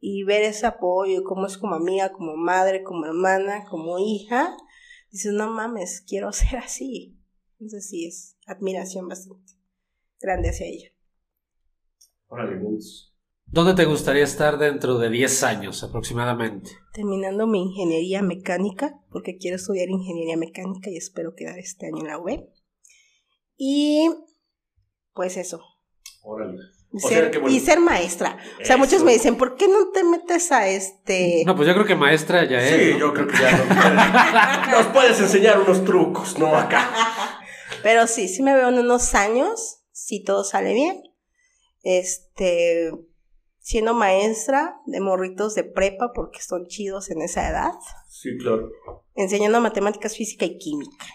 Y 0.00 0.24
ver 0.24 0.42
ese 0.42 0.66
apoyo, 0.66 1.24
como 1.24 1.46
es 1.46 1.58
como 1.58 1.74
amiga, 1.74 2.12
como 2.12 2.36
madre, 2.36 2.82
como 2.82 3.04
hermana, 3.04 3.64
como 3.68 3.98
hija, 3.98 4.56
dices, 5.10 5.32
no 5.32 5.50
mames, 5.50 6.02
quiero 6.06 6.32
ser 6.32 6.58
así. 6.58 7.18
Entonces 7.60 7.88
sí, 7.88 8.06
es 8.06 8.36
admiración 8.46 9.08
bastante 9.08 9.54
grande 10.20 10.50
hacia 10.50 10.66
ella. 10.66 10.88
Órale. 12.28 12.60
¿Dónde 13.46 13.74
te 13.74 13.86
gustaría 13.86 14.24
estar 14.24 14.58
dentro 14.58 14.98
de 14.98 15.08
10 15.08 15.42
años 15.42 15.82
aproximadamente? 15.82 16.70
Terminando 16.92 17.46
mi 17.46 17.62
ingeniería 17.62 18.20
mecánica, 18.20 19.00
porque 19.10 19.38
quiero 19.38 19.56
estudiar 19.56 19.88
ingeniería 19.88 20.36
mecánica 20.36 20.90
y 20.90 20.98
espero 20.98 21.34
quedar 21.34 21.58
este 21.58 21.86
año 21.86 22.02
en 22.02 22.08
la 22.08 22.18
web. 22.18 22.46
Y 23.58 24.08
pues 25.12 25.36
eso, 25.36 25.60
Órale. 26.22 26.58
Y 26.92 26.96
O 26.96 27.00
ser, 27.00 27.18
sea 27.18 27.30
que, 27.30 27.38
bueno, 27.38 27.54
y 27.54 27.60
ser 27.60 27.80
maestra. 27.80 28.38
O 28.62 28.64
sea, 28.64 28.76
muchos 28.76 29.02
me 29.02 29.12
dicen, 29.12 29.36
¿por 29.36 29.56
qué 29.56 29.68
no 29.68 29.90
te 29.90 30.04
metes 30.04 30.50
a 30.52 30.68
este... 30.68 31.42
No, 31.44 31.54
pues 31.54 31.68
yo 31.68 31.74
creo 31.74 31.84
que 31.84 31.94
maestra 31.94 32.44
ya 32.44 32.60
es. 32.60 32.80
Sí, 32.80 32.92
¿no? 32.92 32.98
yo 32.98 33.14
creo 33.14 33.26
que 33.26 33.36
ya 33.36 34.66
nos, 34.70 34.84
nos 34.84 34.86
puedes 34.94 35.20
enseñar 35.20 35.58
unos 35.60 35.84
trucos, 35.84 36.38
¿no? 36.38 36.56
Acá. 36.56 36.88
Pero 37.82 38.06
sí, 38.06 38.28
sí 38.28 38.42
me 38.42 38.54
veo 38.54 38.68
en 38.68 38.78
unos 38.78 39.14
años, 39.14 39.80
si 39.90 40.22
todo 40.22 40.44
sale 40.44 40.72
bien. 40.72 41.02
Este, 41.82 42.90
siendo 43.58 43.92
maestra 43.92 44.80
de 44.86 45.00
morritos 45.00 45.54
de 45.54 45.64
prepa, 45.64 46.12
porque 46.14 46.40
son 46.40 46.66
chidos 46.68 47.10
en 47.10 47.20
esa 47.20 47.48
edad. 47.48 47.72
Sí, 48.08 48.30
claro. 48.38 48.70
Enseñando 49.14 49.60
matemáticas, 49.60 50.16
física 50.16 50.46
y 50.46 50.58
química. 50.58 51.06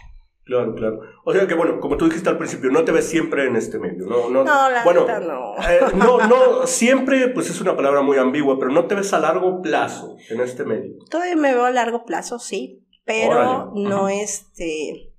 Claro, 0.46 0.76
claro. 0.76 1.00
O 1.24 1.32
sea 1.32 1.48
que, 1.48 1.54
bueno, 1.54 1.80
como 1.80 1.96
tú 1.96 2.06
dijiste 2.06 2.28
al 2.30 2.38
principio, 2.38 2.70
no 2.70 2.84
te 2.84 2.91
ves 2.91 3.06
siempre 3.08 3.46
en 3.48 3.56
este 3.56 3.80
medio, 3.80 4.06
¿no? 4.08 4.30
No, 4.30 4.44
No, 4.44 4.70
la 4.70 4.84
bueno, 4.84 5.02
neta 5.02 5.20
no. 5.22 5.56
eh, 5.70 5.80
no, 5.96 6.18
no, 6.28 6.68
siempre, 6.68 7.30
pues 7.30 7.50
es 7.50 7.62
una 7.62 7.76
palabra 7.78 8.02
muy 8.02 8.18
ambigua, 8.18 8.60
pero 8.60 8.72
no 8.72 8.86
te 8.86 8.96
ves 8.96 9.14
a 9.14 9.20
largo 9.20 9.62
plazo 9.62 10.18
en 10.30 10.41
este 10.41 10.66
medio. 10.66 10.96
Todavía 11.10 11.38
me 11.38 11.54
veo 11.54 11.64
a 11.66 11.72
largo 11.72 12.04
plazo, 12.04 12.39
sí, 12.39 12.86
pero 13.06 13.32
Órale, 13.32 13.72
no 13.89 14.10
este, 14.10 15.14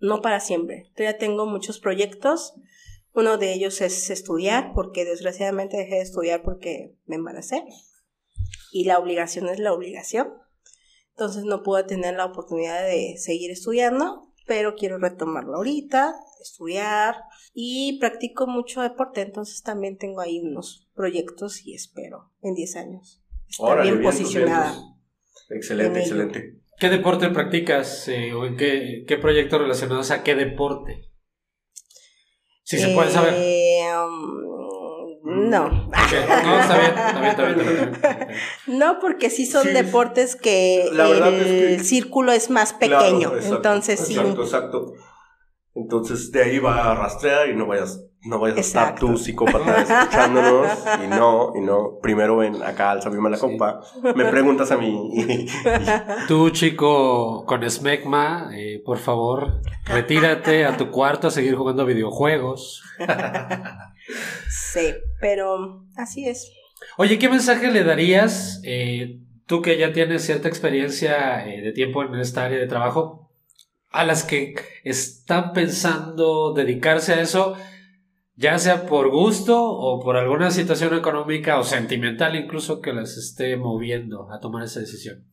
no 0.00 0.22
para 0.22 0.40
siempre. 0.40 0.90
Todavía 0.96 1.18
tengo 1.18 1.44
muchos 1.44 1.78
proyectos. 1.78 2.54
Uno 3.12 3.36
de 3.36 3.52
ellos 3.52 3.80
es 3.82 4.08
estudiar, 4.10 4.72
porque 4.74 5.04
desgraciadamente 5.04 5.76
dejé 5.76 5.96
de 5.96 6.02
estudiar 6.02 6.42
porque 6.42 6.94
me 7.04 7.16
embaracé. 7.16 7.64
Y 8.72 8.84
la 8.84 8.98
obligación 8.98 9.48
es 9.48 9.58
la 9.58 9.72
obligación. 9.74 10.32
entonces 11.10 11.44
no 11.44 11.62
pude 11.62 11.82
tener 11.84 12.14
la 12.14 12.24
oportunidad 12.26 12.82
de 12.84 13.16
seguir 13.18 13.50
estudiando, 13.50 14.27
pero 14.48 14.74
quiero 14.74 14.98
retomarlo 14.98 15.56
ahorita, 15.56 16.14
estudiar 16.42 17.16
y 17.52 17.98
practico 18.00 18.46
mucho 18.46 18.80
deporte, 18.80 19.20
entonces 19.20 19.62
también 19.62 19.98
tengo 19.98 20.20
ahí 20.20 20.40
unos 20.40 20.88
proyectos 20.94 21.64
y 21.64 21.74
espero 21.74 22.32
en 22.42 22.54
10 22.54 22.76
años 22.76 23.22
estar 23.48 23.66
Órale, 23.66 23.90
bien 23.90 24.00
vientos, 24.00 24.20
posicionada. 24.20 24.70
vientos. 24.72 24.94
Excelente, 25.50 26.00
excelente. 26.00 26.60
¿Qué 26.78 26.88
deporte 26.88 27.28
practicas 27.30 28.08
eh, 28.08 28.32
o 28.32 28.46
en 28.46 28.56
qué, 28.56 29.04
qué 29.06 29.16
proyectos 29.18 29.60
relacionados 29.60 30.10
a 30.10 30.22
qué 30.22 30.34
deporte? 30.34 31.10
Si 32.62 32.78
se 32.78 32.94
puede 32.94 33.10
saber. 33.10 33.34
No. 35.48 35.68
No, 35.68 36.60
está 36.60 36.78
bien, 36.78 36.92
está 36.96 37.20
bien, 37.20 37.30
está 37.30 37.42
bien, 37.44 37.60
está 37.60 37.70
bien, 37.72 37.94
está 37.94 38.14
bien. 38.26 38.78
No, 38.78 38.98
porque 39.00 39.30
sí 39.30 39.46
son 39.46 39.64
Sí, 39.64 39.70
deportes 39.70 40.36
que 40.36 40.88
la 40.92 41.08
el 41.08 41.22
es 41.34 41.78
que- 41.80 41.84
círculo 41.84 42.32
es 42.32 42.50
más 42.50 42.72
Claro, 42.72 42.98
pequeño. 42.98 43.28
exacto, 43.34 43.56
entonces 43.56 44.00
sí. 44.00 44.16
Exacto, 44.16 44.42
exacto. 44.42 44.92
Entonces 45.74 46.32
de 46.32 46.42
ahí 46.42 46.58
va 46.58 46.90
a 46.90 46.94
rastrear 46.94 47.48
y 47.50 47.54
no 47.54 47.66
vayas, 47.66 48.02
no 48.22 48.40
vayas 48.40 48.56
a 48.58 48.60
estar 48.60 48.94
tú 48.96 49.16
psicópata 49.16 49.80
escuchándonos 49.82 50.66
y 51.04 51.06
no, 51.06 51.52
y 51.54 51.60
no. 51.60 51.98
Primero 52.02 52.38
ven 52.38 52.60
acá 52.64 52.90
al 52.90 53.00
Sabio 53.02 53.20
la 53.28 53.38
Copa, 53.38 53.80
me 54.16 54.24
preguntas 54.24 54.72
a 54.72 54.76
mí 54.76 55.10
y, 55.14 55.20
y- 55.20 55.46
Tú, 56.26 56.50
chico 56.50 57.44
con 57.46 57.62
esmegma, 57.62 58.50
eh, 58.54 58.82
por 58.84 58.98
favor, 58.98 59.60
retírate 59.84 60.64
a 60.64 60.76
tu 60.76 60.90
cuarto 60.90 61.28
a 61.28 61.30
seguir 61.30 61.54
jugando 61.54 61.84
videojuegos. 61.86 62.82
Sí, 64.48 64.94
pero 65.20 65.84
así 65.96 66.28
es. 66.28 66.50
Oye, 66.96 67.18
¿qué 67.18 67.28
mensaje 67.28 67.70
le 67.70 67.84
darías, 67.84 68.60
eh, 68.64 69.20
tú 69.46 69.62
que 69.62 69.78
ya 69.78 69.92
tienes 69.92 70.24
cierta 70.24 70.48
experiencia 70.48 71.46
eh, 71.46 71.60
de 71.60 71.72
tiempo 71.72 72.02
en 72.02 72.14
esta 72.16 72.44
área 72.44 72.58
de 72.58 72.66
trabajo, 72.66 73.30
a 73.90 74.04
las 74.04 74.24
que 74.24 74.54
están 74.84 75.52
pensando 75.52 76.52
dedicarse 76.54 77.14
a 77.14 77.20
eso, 77.20 77.56
ya 78.36 78.58
sea 78.58 78.86
por 78.86 79.10
gusto 79.10 79.60
o 79.60 80.00
por 80.00 80.16
alguna 80.16 80.50
situación 80.50 80.94
económica 80.94 81.58
o 81.58 81.64
sentimental 81.64 82.36
incluso 82.36 82.80
que 82.80 82.92
las 82.92 83.16
esté 83.16 83.56
moviendo 83.56 84.30
a 84.30 84.38
tomar 84.38 84.62
esa 84.62 84.80
decisión? 84.80 85.26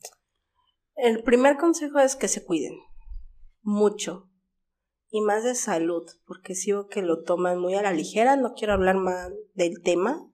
El 0.95 1.21
primer 1.23 1.57
consejo 1.57 1.99
es 1.99 2.15
que 2.15 2.27
se 2.27 2.43
cuiden 2.43 2.73
mucho 3.61 4.24
y 5.15 5.21
más 5.21 5.45
de 5.45 5.55
salud, 5.55 6.03
porque 6.27 6.55
sigo 6.55 6.87
que 6.87 7.01
lo 7.01 7.23
toman 7.23 7.57
muy 7.57 7.73
a 7.75 7.81
la 7.81 7.93
ligera. 7.93 8.35
No 8.35 8.53
quiero 8.53 8.73
hablar 8.73 8.97
más 8.97 9.31
del 9.53 9.81
tema, 9.81 10.29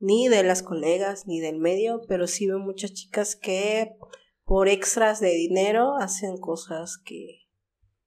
ni 0.00 0.26
de 0.26 0.42
las 0.42 0.64
colegas, 0.64 1.28
ni 1.28 1.38
del 1.38 1.58
medio, 1.58 2.02
pero 2.08 2.26
sí 2.26 2.48
veo 2.48 2.58
muchas 2.58 2.92
chicas 2.92 3.36
que 3.36 3.96
por 4.44 4.66
extras 4.66 5.20
de 5.20 5.30
dinero 5.30 5.94
hacen 6.00 6.38
cosas 6.38 6.98
que, 7.04 7.46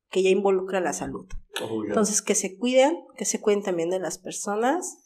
que 0.09 0.21
ya 0.21 0.29
involucran 0.29 0.83
la 0.83 0.91
salud. 0.91 1.25
Oh. 1.63 1.85
Entonces, 1.85 2.21
que 2.21 2.35
se 2.35 2.57
cuiden, 2.57 2.97
que 3.15 3.23
se 3.23 3.39
cuiden 3.39 3.63
también 3.63 3.89
de 3.89 3.99
las 3.99 4.17
personas 4.17 4.97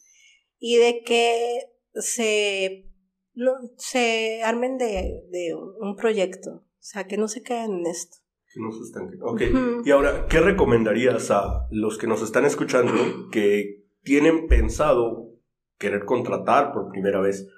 y 0.58 0.78
de 0.78 1.04
que 1.04 1.60
se, 1.94 2.90
no, 3.34 3.52
se 3.76 4.42
armen 4.42 4.78
de, 4.78 5.22
de 5.30 5.54
un 5.54 5.94
proyecto. 5.94 6.50
O 6.50 6.86
sea, 6.86 7.06
que 7.06 7.18
no 7.18 7.28
se 7.28 7.44
queden 7.44 7.72
en 7.74 7.86
esto. 7.86 8.16
Que 8.54 8.60
no 8.60 8.70
se 8.70 8.84
estanquen. 8.84 9.20
Ok, 9.20 9.42
y 9.84 9.90
ahora, 9.90 10.26
¿qué 10.28 10.38
recomendarías 10.38 11.32
a 11.32 11.66
los 11.72 11.98
que 11.98 12.06
nos 12.06 12.22
están 12.22 12.44
escuchando 12.44 12.92
que 13.32 13.84
tienen 14.04 14.46
pensado 14.46 15.32
querer 15.76 16.04
contratar 16.04 16.72
por 16.72 16.88
primera 16.88 17.20
vez 17.20 17.48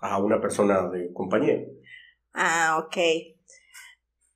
a 0.00 0.22
una 0.22 0.40
persona 0.40 0.88
de 0.90 1.12
compañía? 1.12 1.58
Ah, 2.34 2.80
ok. 2.86 2.98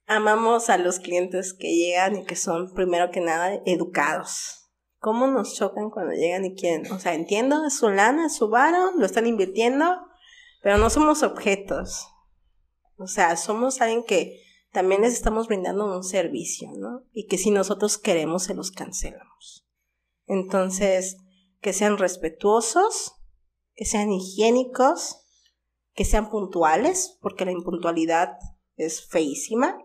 Amamos 0.09 0.70
a 0.70 0.78
los 0.78 0.99
clientes 0.99 1.55
que 1.55 1.72
llegan 1.72 2.16
y 2.16 2.24
que 2.24 2.34
son, 2.34 2.74
primero 2.74 3.12
que 3.12 3.20
nada, 3.20 3.61
educados. 3.64 4.72
¿Cómo 4.99 5.28
nos 5.28 5.55
chocan 5.55 5.91
cuando 5.91 6.14
llegan 6.14 6.45
y 6.45 6.57
quieren? 6.57 6.91
O 6.91 6.99
sea, 6.99 7.14
entiendo, 7.14 7.64
es 7.64 7.78
su 7.78 7.91
lana, 7.91 8.26
es 8.26 8.34
su 8.34 8.49
varo, 8.49 8.91
lo 8.99 9.07
están 9.07 9.28
invirtiendo, 9.28 10.01
pero 10.64 10.78
no 10.78 10.91
somos 10.91 11.22
objetos. 11.22 12.09
O 12.97 13.07
sea, 13.07 13.37
somos 13.37 13.80
alguien 13.80 14.03
que 14.05 14.41
también 14.77 15.01
les 15.01 15.14
estamos 15.14 15.49
brindando 15.49 15.97
un 15.97 16.05
servicio, 16.05 16.68
¿no? 16.77 17.01
Y 17.11 17.29
que 17.29 17.39
si 17.39 17.51
nosotros 17.51 17.97
queremos, 17.97 18.43
se 18.43 18.53
los 18.53 18.70
cancelamos. 18.70 19.66
Entonces, 20.27 21.16
que 21.62 21.72
sean 21.72 21.97
respetuosos, 21.97 23.14
que 23.74 23.87
sean 23.87 24.12
higiénicos, 24.12 25.16
que 25.95 26.05
sean 26.05 26.29
puntuales, 26.29 27.16
porque 27.22 27.47
la 27.47 27.53
impuntualidad 27.53 28.35
es 28.77 29.09
feísima, 29.09 29.79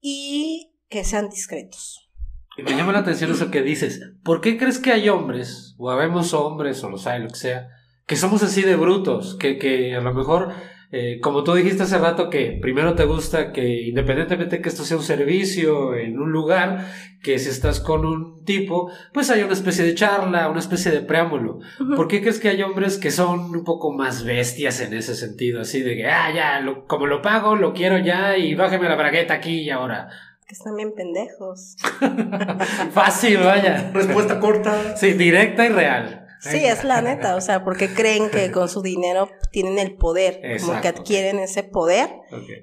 y 0.00 0.72
que 0.88 1.04
sean 1.04 1.28
discretos. 1.28 2.10
Y 2.56 2.62
me 2.62 2.70
llama 2.70 2.92
la 2.92 3.00
atención 3.00 3.30
eso 3.30 3.50
que 3.50 3.60
dices. 3.60 4.00
¿Por 4.24 4.40
qué 4.40 4.56
crees 4.56 4.78
que 4.78 4.92
hay 4.92 5.10
hombres, 5.10 5.74
o 5.76 5.90
habemos 5.90 6.32
hombres, 6.32 6.82
o 6.82 6.88
los 6.88 7.06
hay, 7.06 7.20
lo 7.20 7.28
que 7.28 7.36
sea, 7.36 7.68
que 8.06 8.16
somos 8.16 8.42
así 8.42 8.62
de 8.62 8.76
brutos? 8.76 9.36
Que, 9.36 9.58
que 9.58 9.94
a 9.94 10.00
lo 10.00 10.14
mejor, 10.14 10.54
eh, 10.92 11.20
como 11.20 11.44
tú 11.44 11.54
dijiste 11.54 11.84
hace 11.84 11.98
rato, 11.98 12.30
que 12.30 12.58
primero 12.60 12.94
te 12.94 13.04
gusta 13.04 13.52
que 13.52 13.82
independientemente 13.88 14.60
que 14.60 14.68
esto 14.68 14.84
sea 14.84 14.96
un 14.96 15.02
servicio 15.04 15.94
en 15.94 16.18
un 16.18 16.32
lugar, 16.32 16.86
que 17.22 17.38
si 17.38 17.48
estás 17.50 17.80
con 17.80 18.04
un 18.04 18.44
tipo, 18.44 18.90
pues 19.12 19.30
hay 19.30 19.42
una 19.42 19.52
especie 19.52 19.84
de 19.84 19.94
charla, 19.94 20.48
una 20.48 20.58
especie 20.60 20.90
de 20.90 21.02
preámbulo. 21.02 21.60
¿Por 21.96 22.08
qué 22.08 22.20
crees 22.22 22.40
que 22.40 22.48
hay 22.48 22.62
hombres 22.62 22.98
que 22.98 23.10
son 23.10 23.40
un 23.54 23.62
poco 23.64 23.92
más 23.92 24.24
bestias 24.24 24.80
en 24.80 24.94
ese 24.94 25.14
sentido? 25.14 25.60
Así 25.60 25.80
de 25.82 25.96
que, 25.96 26.06
ah, 26.06 26.32
ya, 26.34 26.60
lo- 26.60 26.86
como 26.86 27.06
lo 27.06 27.22
pago, 27.22 27.56
lo 27.56 27.72
quiero 27.72 27.98
ya 27.98 28.36
y 28.36 28.54
bájeme 28.54 28.88
la 28.88 28.96
bragueta 28.96 29.34
aquí 29.34 29.60
y 29.60 29.70
ahora. 29.70 30.08
Que 30.48 30.54
están 30.54 30.74
bien 30.74 30.92
pendejos. 30.96 31.76
Fácil, 32.92 33.38
vaya. 33.38 33.90
Respuesta 33.92 34.40
corta. 34.40 34.96
Sí, 34.96 35.12
directa 35.12 35.64
y 35.66 35.68
real. 35.68 36.19
Sí, 36.40 36.64
es 36.64 36.84
la 36.84 37.02
neta, 37.02 37.36
o 37.36 37.40
sea, 37.40 37.64
porque 37.64 37.88
creen 37.92 38.30
que 38.30 38.50
con 38.52 38.68
su 38.68 38.82
dinero 38.82 39.28
tienen 39.52 39.78
el 39.78 39.96
poder, 39.96 40.40
como 40.60 40.80
que 40.80 40.88
adquieren 40.88 41.38
ese 41.38 41.62
poder, 41.62 42.08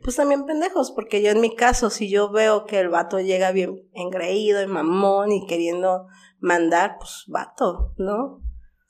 pues 0.04 0.16
también 0.16 0.46
pendejos, 0.46 0.92
porque 0.92 1.22
yo 1.22 1.30
en 1.32 1.42
mi 1.42 1.56
caso, 1.56 1.90
si 1.90 2.10
yo 2.10 2.32
veo 2.32 2.66
que 2.66 2.80
el 2.80 2.90
vato 2.90 3.20
llega 3.20 3.52
bien 3.52 3.88
engreído 3.94 4.62
y 4.64 4.68
mamón 4.68 5.32
y 5.32 5.46
queriendo 5.46 6.08
mandar, 6.40 6.96
pues 7.00 7.26
vato, 7.28 7.94
¿no? 7.98 8.42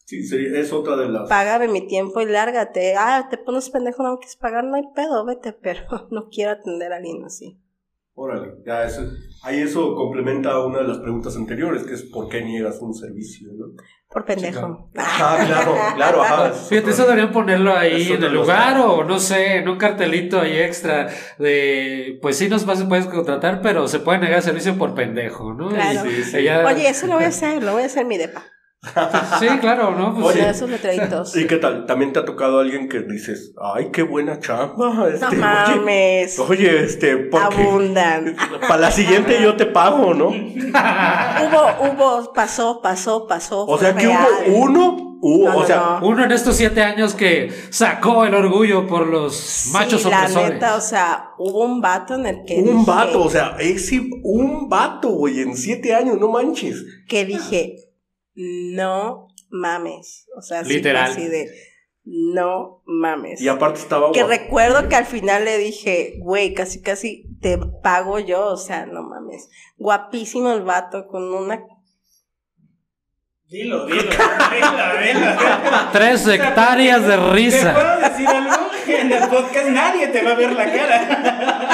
Sí, 0.05 0.23
sería- 0.23 0.57
es 0.59 0.71
otra 0.71 0.95
de 0.95 1.09
las... 1.09 1.27
Págame 1.27 1.67
mi 1.67 1.85
tiempo 1.85 2.21
y 2.21 2.25
lárgate. 2.25 2.95
Ah, 2.97 3.27
te 3.29 3.38
pones 3.38 3.69
pendejo, 3.69 4.03
no 4.03 4.17
quieres 4.19 4.38
pagar, 4.38 4.63
no 4.63 4.77
hay 4.77 4.83
pedo, 4.95 5.25
vete, 5.25 5.51
pero 5.61 5.81
no 6.11 6.29
quiero 6.29 6.51
atender 6.51 6.93
a 6.93 6.97
alguien 6.97 7.25
así. 7.25 7.59
Órale, 8.19 8.53
ya 8.65 8.83
eso, 8.85 9.01
ahí 9.43 9.59
eso 9.59 9.93
complementa 9.95 10.51
a 10.51 10.65
una 10.65 10.79
de 10.79 10.88
las 10.88 10.97
preguntas 10.97 11.35
anteriores, 11.35 11.83
que 11.83 11.93
es 11.93 12.01
¿por 12.03 12.29
qué 12.29 12.41
niegas 12.41 12.81
un 12.81 12.93
servicio? 12.95 13.49
¿no? 13.53 13.65
Por 14.09 14.23
pendejo. 14.23 14.89
Ajá, 14.95 15.45
claro, 15.45 15.75
claro, 15.95 16.21
ajá. 16.23 16.51
Fíjate, 16.53 16.91
eso 16.91 17.03
deberían 17.03 17.31
ponerlo 17.31 17.75
ahí 17.75 18.03
Eso 18.03 18.13
en 18.15 18.23
el 18.23 18.33
lugar 18.33 18.79
o 18.79 19.03
no 19.03 19.19
sé, 19.19 19.57
en 19.57 19.67
un 19.67 19.77
cartelito 19.77 20.39
ahí 20.39 20.57
extra 20.57 21.09
de, 21.37 22.17
pues 22.21 22.37
sí 22.37 22.47
nos 22.47 22.65
vas, 22.65 22.83
puedes 22.85 23.05
contratar, 23.07 23.61
pero 23.61 23.87
se 23.87 23.99
puede 23.99 24.19
negar 24.19 24.41
servicio 24.41 24.77
por 24.77 24.95
pendejo, 24.95 25.53
¿no? 25.53 25.69
Claro. 25.69 26.03
Sí, 26.03 26.23
sí. 26.23 26.37
Oye, 26.37 26.89
eso 26.89 27.07
lo 27.07 27.15
voy 27.15 27.25
a 27.25 27.27
hacer, 27.27 27.61
lo 27.61 27.73
voy 27.73 27.83
a 27.83 27.87
hacer 27.87 28.03
en 28.03 28.07
mi 28.07 28.17
depa. 28.17 28.45
Sí, 29.39 29.47
claro, 29.59 29.91
¿no? 29.91 30.13
Pues 30.15 30.35
Oye, 30.35 30.43
sí. 30.43 30.49
esos 30.49 30.69
letreritos. 30.69 31.35
¿Y 31.35 31.47
qué 31.47 31.57
tal? 31.57 31.85
¿También 31.85 32.13
te 32.13 32.19
ha 32.19 32.25
tocado 32.25 32.59
alguien 32.59 32.88
que 32.89 33.01
dices, 33.01 33.53
ay, 33.61 33.89
qué 33.91 34.03
buena 34.03 34.39
chamba? 34.39 35.07
Este, 35.11 35.19
No 35.25 35.29
oye, 35.29 35.38
mames. 35.38 36.39
Oye, 36.39 36.83
este, 36.83 37.17
porque 37.17 37.45
Abundan. 37.63 38.35
para 38.67 38.77
la 38.81 38.91
siguiente 38.91 39.38
yo 39.41 39.55
te 39.55 39.65
pago, 39.65 40.13
¿no? 40.13 40.27
Hubo, 40.29 41.88
hubo, 41.91 42.33
pasó, 42.33 42.81
pasó, 42.81 43.27
pasó. 43.27 43.65
O 43.65 43.77
sea 43.77 43.95
que 43.95 44.05
real. 44.07 44.25
hubo 44.47 44.55
uno, 44.57 45.17
hubo, 45.21 45.49
No, 45.49 45.55
o 45.57 45.59
no, 45.61 45.65
sea, 45.65 45.97
no. 46.01 46.07
Uno 46.07 46.23
en 46.23 46.31
estos 46.31 46.55
siete 46.55 46.81
años 46.83 47.13
que 47.13 47.51
sacó 47.69 48.25
el 48.25 48.33
orgullo 48.33 48.88
por 48.88 49.07
los 49.07 49.69
machos 49.71 50.01
sí, 50.03 50.09
la 50.09 50.19
opresores. 50.21 50.49
neta, 50.53 50.75
o 50.75 50.81
sea, 50.81 51.29
hubo 51.38 51.63
un 51.63 51.81
vato 51.81 52.15
en 52.15 52.25
el 52.27 52.43
que 52.45 52.55
un 52.57 52.63
dije, 52.79 52.83
vato, 52.91 53.23
o 53.23 53.29
sea, 53.29 53.55
ese, 53.59 54.01
un 54.23 54.69
vato, 54.69 55.09
güey, 55.09 55.41
en 55.41 55.55
siete 55.55 55.93
años, 55.95 56.17
no 56.19 56.29
manches. 56.29 56.83
que 57.07 57.25
dije, 57.25 57.75
no 58.38 59.27
mames. 59.49 60.27
O 60.38 60.41
sea, 60.41 60.61
Literal. 60.61 61.11
así 61.11 61.27
de, 61.27 61.49
no 62.05 62.83
mames. 62.85 63.41
Y 63.41 63.47
aparte 63.49 63.79
estaba 63.79 64.11
que 64.11 64.19
guapo. 64.23 64.29
recuerdo 64.33 64.88
que 64.88 64.95
al 64.95 65.05
final 65.05 65.43
le 65.45 65.57
dije, 65.57 66.13
güey, 66.19 66.53
casi 66.53 66.81
casi 66.81 67.25
te 67.41 67.57
pago 67.83 68.19
yo, 68.19 68.45
o 68.45 68.57
sea, 68.57 68.85
no 68.85 69.03
mames. 69.03 69.49
Guapísimo 69.77 70.51
el 70.53 70.61
vato 70.61 71.07
con 71.07 71.23
una 71.33 71.61
Dilo, 73.49 73.85
dilo, 73.85 74.01
dilo, 74.01 74.09
dilo. 74.11 75.31
Tres 75.93 76.27
hectáreas 76.27 77.01
de 77.07 77.15
¿Te 77.17 77.31
risa. 77.31 77.73
puedo 77.73 77.99
decir 77.99 78.27
algo? 78.27 78.67
En 78.88 79.11
el 79.11 79.29
podcast 79.29 79.67
nadie 79.69 80.07
te 80.09 80.21
va 80.21 80.31
a 80.31 80.35
ver 80.35 80.51
la 80.51 80.65
cara. 80.65 81.66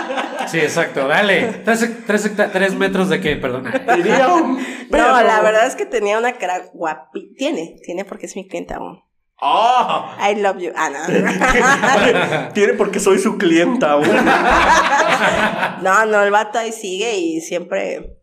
Sí, 0.48 0.60
exacto, 0.60 1.08
dale. 1.08 1.62
Tres, 1.64 1.90
tres, 2.06 2.32
tres 2.52 2.76
metros 2.76 3.10
de 3.10 3.20
qué, 3.22 3.36
un 3.36 4.66
No, 4.90 5.24
la 5.24 5.42
verdad 5.42 5.68
es 5.68 5.76
que 5.76 5.86
tenía 5.86 6.18
una 6.18 6.34
cara 6.34 6.70
guapi. 6.74 7.36
Tiene, 7.36 7.76
tiene 7.84 8.06
porque 8.06 8.26
es 8.26 8.36
mi 8.36 8.48
cliente 8.48 8.74
aún. 8.74 9.02
¡Ah! 9.42 10.18
I 10.32 10.36
love 10.36 10.58
you. 10.60 10.72
Ah, 10.76 10.90
no. 10.90 12.54
Tiene 12.54 12.74
porque 12.74 13.00
soy 13.00 13.20
su 13.20 13.38
clienta. 13.38 13.98
No, 15.82 16.06
no, 16.06 16.24
el 16.24 16.32
vato 16.32 16.60
ahí 16.60 16.72
sigue 16.72 17.18
y 17.18 17.42
siempre 17.42 18.18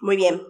muy 0.00 0.16
bien. 0.16 0.42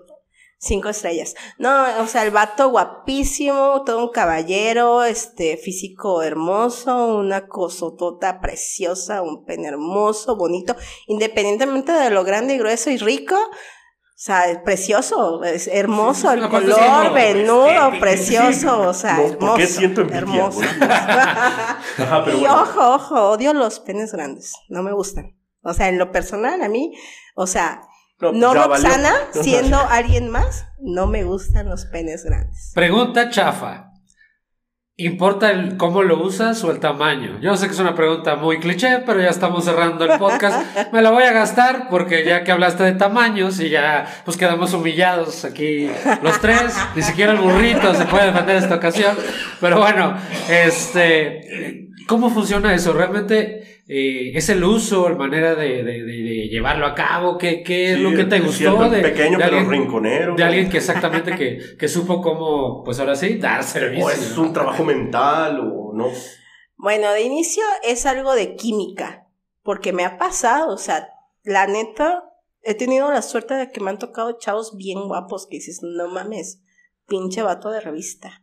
Cinco 0.64 0.88
estrellas. 0.88 1.34
No, 1.58 1.84
o 2.00 2.06
sea, 2.06 2.22
el 2.22 2.30
vato 2.30 2.70
guapísimo, 2.70 3.82
todo 3.84 3.98
un 3.98 4.08
caballero, 4.10 5.04
este, 5.04 5.58
físico 5.58 6.22
hermoso, 6.22 7.18
una 7.18 7.46
cosotota 7.48 8.40
preciosa, 8.40 9.20
un 9.20 9.44
pene 9.44 9.68
hermoso, 9.68 10.36
bonito, 10.36 10.74
independientemente 11.06 11.92
de 11.92 12.08
lo 12.08 12.24
grande 12.24 12.54
y 12.54 12.58
grueso 12.58 12.88
y 12.88 12.96
rico. 12.96 13.34
O 13.36 14.16
sea, 14.16 14.48
es 14.48 14.56
precioso, 14.60 15.44
es 15.44 15.66
hermoso, 15.66 16.32
el 16.32 16.48
pues, 16.48 16.62
color, 16.62 17.12
venudo, 17.12 17.90
precioso, 18.00 18.88
o 18.88 18.94
sea, 18.94 19.18
No, 19.18 19.22
¿por 19.24 19.32
hermoso. 19.32 19.56
qué 19.56 19.66
siento 19.66 20.00
envidia, 20.00 20.20
hermoso. 20.20 20.60
Ajá, 20.80 22.22
pero 22.24 22.38
y 22.38 22.40
bueno. 22.40 22.62
ojo, 22.62 22.94
ojo, 22.94 23.30
odio 23.32 23.52
los 23.52 23.80
penes 23.80 24.12
grandes, 24.12 24.54
no 24.70 24.82
me 24.82 24.94
gustan. 24.94 25.36
O 25.62 25.74
sea, 25.74 25.88
en 25.88 25.98
lo 25.98 26.10
personal, 26.10 26.62
a 26.62 26.68
mí, 26.70 26.96
o 27.34 27.46
sea, 27.46 27.82
No, 28.20 28.30
pues 28.30 28.40
no 28.40 28.54
ya 28.54 28.66
valió. 28.66 28.88
Roxana, 28.88 29.14
siendo 29.42 29.78
alguien 29.78 30.30
más, 30.30 30.66
no 30.78 31.06
me 31.06 31.24
gustan 31.24 31.68
los 31.68 31.86
penes 31.86 32.24
grandes. 32.24 32.72
Pregunta 32.74 33.30
chafa. 33.30 33.90
¿Importa 34.96 35.50
el 35.50 35.76
cómo 35.76 36.04
lo 36.04 36.22
usas 36.22 36.62
o 36.62 36.70
el 36.70 36.78
tamaño? 36.78 37.40
Yo 37.40 37.56
sé 37.56 37.66
que 37.66 37.72
es 37.72 37.80
una 37.80 37.96
pregunta 37.96 38.36
muy 38.36 38.60
cliché, 38.60 39.00
pero 39.04 39.20
ya 39.20 39.28
estamos 39.28 39.64
cerrando 39.64 40.04
el 40.04 40.20
podcast. 40.20 40.64
Me 40.92 41.02
la 41.02 41.10
voy 41.10 41.24
a 41.24 41.32
gastar 41.32 41.88
porque 41.90 42.24
ya 42.24 42.44
que 42.44 42.52
hablaste 42.52 42.84
de 42.84 42.92
tamaños 42.92 43.58
y 43.58 43.70
ya 43.70 44.06
pues 44.24 44.36
quedamos 44.36 44.72
humillados 44.72 45.44
aquí 45.44 45.90
los 46.22 46.40
tres, 46.40 46.76
ni 46.94 47.02
siquiera 47.02 47.32
el 47.32 47.38
burrito 47.38 47.92
se 47.92 48.04
puede 48.04 48.26
defender 48.26 48.54
esta 48.54 48.76
ocasión. 48.76 49.16
Pero 49.60 49.80
bueno, 49.80 50.16
este, 50.48 51.88
¿cómo 52.09 52.30
funciona 52.30 52.74
eso? 52.74 52.92
¿Realmente 52.92 53.82
eh, 53.88 54.32
es 54.34 54.48
el 54.48 54.64
uso, 54.64 55.09
la 55.09 55.16
manera 55.16 55.55
de, 55.55 55.82
de- 55.82 56.02
de- 56.02 56.22
de 56.22 56.48
llevarlo 56.48 56.86
a 56.86 56.94
cabo? 56.94 57.36
¿Qué, 57.38 57.62
qué 57.62 57.90
es 57.92 57.96
Sí, 57.96 58.02
lo 58.02 58.11
que 58.14 58.24
te 58.24 58.40
gustó? 58.40 58.88
de, 58.90 59.00
pequeño 59.02 59.38
de 59.38 59.44
pero 59.44 59.59
alguien- 59.59 59.70
rinconero. 59.82 60.34
de 60.36 60.44
alguien 60.44 60.70
que 60.70 60.78
exactamente 60.78 61.34
que, 61.36 61.76
que 61.78 61.88
supo 61.88 62.20
cómo, 62.22 62.82
pues 62.84 62.98
ahora 63.00 63.14
sí, 63.16 63.36
dar 63.38 63.62
servicio. 63.64 64.07
O 64.07 64.11
es 64.11 64.36
un 64.38 64.52
trabajo 64.52 64.84
mental 64.84 65.61
o 65.61 65.92
no. 65.94 66.09
Bueno, 66.76 67.11
de 67.12 67.22
inicio 67.22 67.62
es 67.82 68.05
algo 68.07 68.34
de 68.34 68.57
química, 68.57 69.26
porque 69.62 69.92
me 69.92 70.05
ha 70.05 70.18
pasado, 70.18 70.72
o 70.74 70.78
sea, 70.78 71.09
la 71.42 71.66
neta, 71.66 72.24
he 72.62 72.74
tenido 72.74 73.11
la 73.11 73.22
suerte 73.22 73.55
de 73.55 73.70
que 73.70 73.80
me 73.80 73.90
han 73.90 73.98
tocado 73.98 74.38
chavos 74.38 74.76
bien 74.76 75.07
guapos 75.07 75.46
que 75.46 75.57
dices, 75.57 75.80
no 75.82 76.09
mames, 76.09 76.61
pinche 77.07 77.42
vato 77.42 77.70
de 77.70 77.80
revista. 77.80 78.42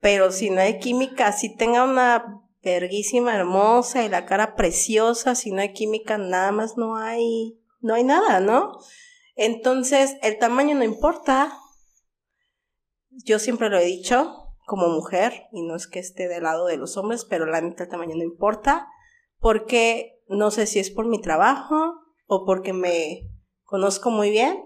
Pero 0.00 0.30
si 0.32 0.50
no 0.50 0.60
hay 0.60 0.78
química, 0.78 1.32
si 1.32 1.56
tenga 1.56 1.84
una 1.84 2.40
verguísima 2.72 3.34
hermosa 3.36 4.04
y 4.04 4.08
la 4.08 4.26
cara 4.26 4.56
preciosa, 4.56 5.34
si 5.36 5.52
no 5.52 5.60
hay 5.60 5.72
química, 5.72 6.18
nada 6.18 6.50
más 6.50 6.76
no 6.76 6.96
hay, 6.96 7.60
no 7.80 7.94
hay 7.94 8.02
nada, 8.02 8.40
¿no? 8.40 8.78
Entonces, 9.36 10.16
el 10.22 10.38
tamaño 10.38 10.74
no 10.74 10.82
importa. 10.82 11.56
Yo 13.24 13.38
siempre 13.38 13.70
lo 13.70 13.78
he 13.78 13.84
dicho, 13.84 14.52
como 14.66 14.88
mujer, 14.88 15.44
y 15.52 15.62
no 15.62 15.76
es 15.76 15.86
que 15.86 16.00
esté 16.00 16.26
del 16.26 16.42
lado 16.42 16.66
de 16.66 16.76
los 16.76 16.96
hombres, 16.96 17.24
pero 17.24 17.46
la 17.46 17.60
neta 17.60 17.84
el 17.84 17.88
tamaño 17.88 18.16
no 18.16 18.24
importa, 18.24 18.88
porque 19.38 20.20
no 20.28 20.50
sé 20.50 20.66
si 20.66 20.80
es 20.80 20.90
por 20.90 21.06
mi 21.06 21.20
trabajo 21.20 21.94
o 22.26 22.44
porque 22.44 22.72
me 22.72 23.30
conozco 23.62 24.10
muy 24.10 24.30
bien, 24.30 24.64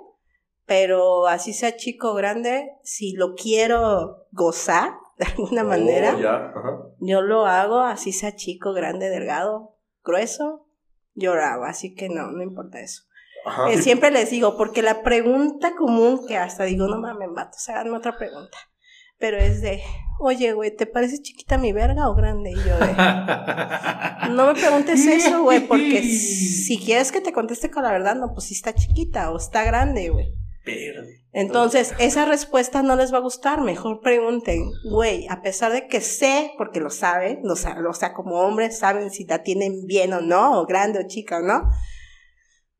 pero 0.64 1.26
así 1.26 1.52
sea 1.52 1.76
chico 1.76 2.12
o 2.12 2.14
grande, 2.14 2.70
si 2.82 3.12
lo 3.12 3.34
quiero 3.34 4.26
gozar 4.32 4.94
de 5.20 5.26
alguna 5.26 5.62
manera, 5.64 6.14
Oh, 6.16 6.20
ya, 6.20 6.34
ajá. 6.54 6.78
yo 6.98 7.20
lo 7.20 7.46
hago, 7.46 7.80
así 7.80 8.12
sea 8.12 8.34
chico, 8.34 8.72
grande, 8.72 9.10
delgado, 9.10 9.76
grueso, 10.02 10.66
yo 11.14 11.34
lo 11.34 11.42
hago, 11.42 11.64
así 11.64 11.94
que 11.94 12.08
no, 12.08 12.30
no 12.32 12.42
importa 12.42 12.80
eso. 12.80 13.02
Eh, 13.70 13.78
siempre 13.80 14.10
les 14.10 14.30
digo, 14.30 14.56
porque 14.56 14.82
la 14.82 15.02
pregunta 15.02 15.74
común 15.76 16.26
que 16.26 16.36
hasta 16.36 16.64
digo, 16.64 16.88
no 16.88 16.98
mames, 17.00 17.28
vatos, 17.34 17.68
háganme 17.68 17.96
otra 17.96 18.16
pregunta. 18.18 18.56
Pero 19.18 19.36
es 19.36 19.60
de, 19.60 19.82
oye, 20.18 20.52
güey, 20.54 20.74
¿te 20.74 20.86
parece 20.86 21.20
chiquita 21.20 21.58
mi 21.58 21.72
verga 21.72 22.08
o 22.08 22.14
grande? 22.14 22.50
Y 22.52 22.56
yo 22.56 22.78
de, 22.78 22.94
no 24.30 24.46
me 24.46 24.54
preguntes 24.54 25.06
eso, 25.06 25.42
güey, 25.42 25.60
porque 25.66 26.02
si 26.66 26.78
quieres 26.78 27.12
que 27.12 27.20
te 27.20 27.32
conteste 27.32 27.70
con 27.70 27.82
la 27.82 27.92
verdad, 27.92 28.14
no, 28.14 28.32
pues 28.32 28.46
si 28.46 28.54
está 28.54 28.74
chiquita 28.74 29.30
o 29.30 29.36
está 29.36 29.64
grande, 29.64 30.08
güey. 30.08 30.34
Verde. 30.64 31.24
Entonces, 31.32 31.94
esa 31.98 32.24
respuesta 32.26 32.82
no 32.82 32.96
les 32.96 33.12
va 33.12 33.18
a 33.18 33.22
gustar. 33.22 33.60
Mejor 33.62 34.00
pregunten, 34.00 34.70
güey, 34.90 35.26
a 35.28 35.40
pesar 35.42 35.72
de 35.72 35.86
que 35.86 36.00
sé, 36.00 36.52
porque 36.58 36.80
lo 36.80 36.90
saben, 36.90 37.40
lo 37.44 37.56
sa- 37.56 37.76
o 37.88 37.92
sea, 37.94 38.12
como 38.12 38.40
hombres 38.40 38.78
saben 38.78 39.10
si 39.10 39.24
la 39.24 39.42
tienen 39.42 39.86
bien 39.86 40.12
o 40.12 40.20
no, 40.20 40.60
o 40.60 40.66
grande 40.66 40.98
o 40.98 41.06
chica 41.06 41.38
o 41.38 41.42
no. 41.42 41.70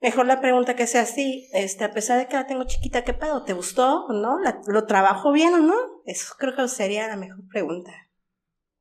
Mejor 0.03 0.27
la 0.27 0.41
pregunta 0.41 0.77
que 0.77 0.87
sea 0.87 1.03
así, 1.03 1.49
este, 1.53 1.85
a 1.85 1.93
pesar 1.93 2.19
de 2.19 2.27
que 2.27 2.37
la 2.37 2.47
tengo 2.47 2.65
chiquita, 2.65 3.05
¿qué 3.05 3.13
pedo? 3.15 3.45
¿Te 3.45 3.53
gustó 3.53 4.07
o 4.07 4.13
no? 4.13 4.39
¿La- 4.41 4.61
¿Lo 4.67 4.87
trabajo 4.87 5.31
bien 5.33 5.53
o 5.55 5.59
no? 5.59 5.75
Eso 6.07 6.35
creo 6.39 6.57
que 6.57 6.67
sería 6.69 7.07
la 7.09 7.17
mejor 7.17 7.47
pregunta. 7.51 7.93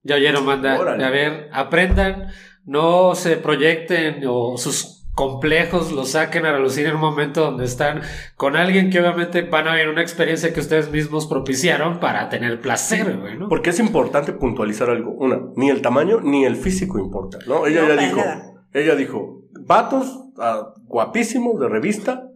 Ya 0.02 0.16
oyeron, 0.16 0.46
manda. 0.46 0.80
Órale. 0.80 1.04
A 1.04 1.10
ver, 1.10 1.50
aprendan, 1.52 2.30
no 2.64 3.16
se 3.16 3.36
proyecten 3.36 4.24
o 4.28 4.58
sus 4.58 4.99
complejos 5.20 5.92
los 5.92 6.12
saquen 6.12 6.46
a 6.46 6.54
relucir 6.54 6.88
en 6.88 6.96
un 6.96 7.02
momento 7.02 7.42
donde 7.42 7.66
están 7.66 8.00
con 8.38 8.56
alguien 8.56 8.90
que 8.90 9.02
obviamente 9.02 9.42
van 9.42 9.68
a 9.68 9.74
vivir 9.74 9.90
una 9.90 10.02
experiencia 10.02 10.54
que 10.54 10.62
ustedes 10.62 10.90
mismos 10.92 11.28
propiciaron 11.28 12.00
para 12.00 12.30
tener 12.30 12.62
placer, 12.62 13.18
güey, 13.18 13.38
¿no? 13.38 13.50
Porque 13.50 13.72
es 13.72 13.82
importante 13.82 14.32
puntualizar 14.32 14.90
algo. 14.90 15.12
Una, 15.12 15.42
ni 15.58 15.70
el 15.70 15.82
tamaño 15.82 16.22
ni 16.22 16.46
el 16.46 16.56
físico 16.56 17.00
importa, 17.00 17.38
¿no? 17.48 17.68
Ella 17.68 17.82
No, 17.82 17.90
ya 17.90 17.98
dijo, 17.98 18.16
nada. 18.16 18.64
ella 18.72 18.96
dijo, 18.96 19.42
vatos 19.60 20.24
ah, 20.38 20.74
guapísimos 20.86 21.60
de 21.60 21.68
revista, 21.68 22.30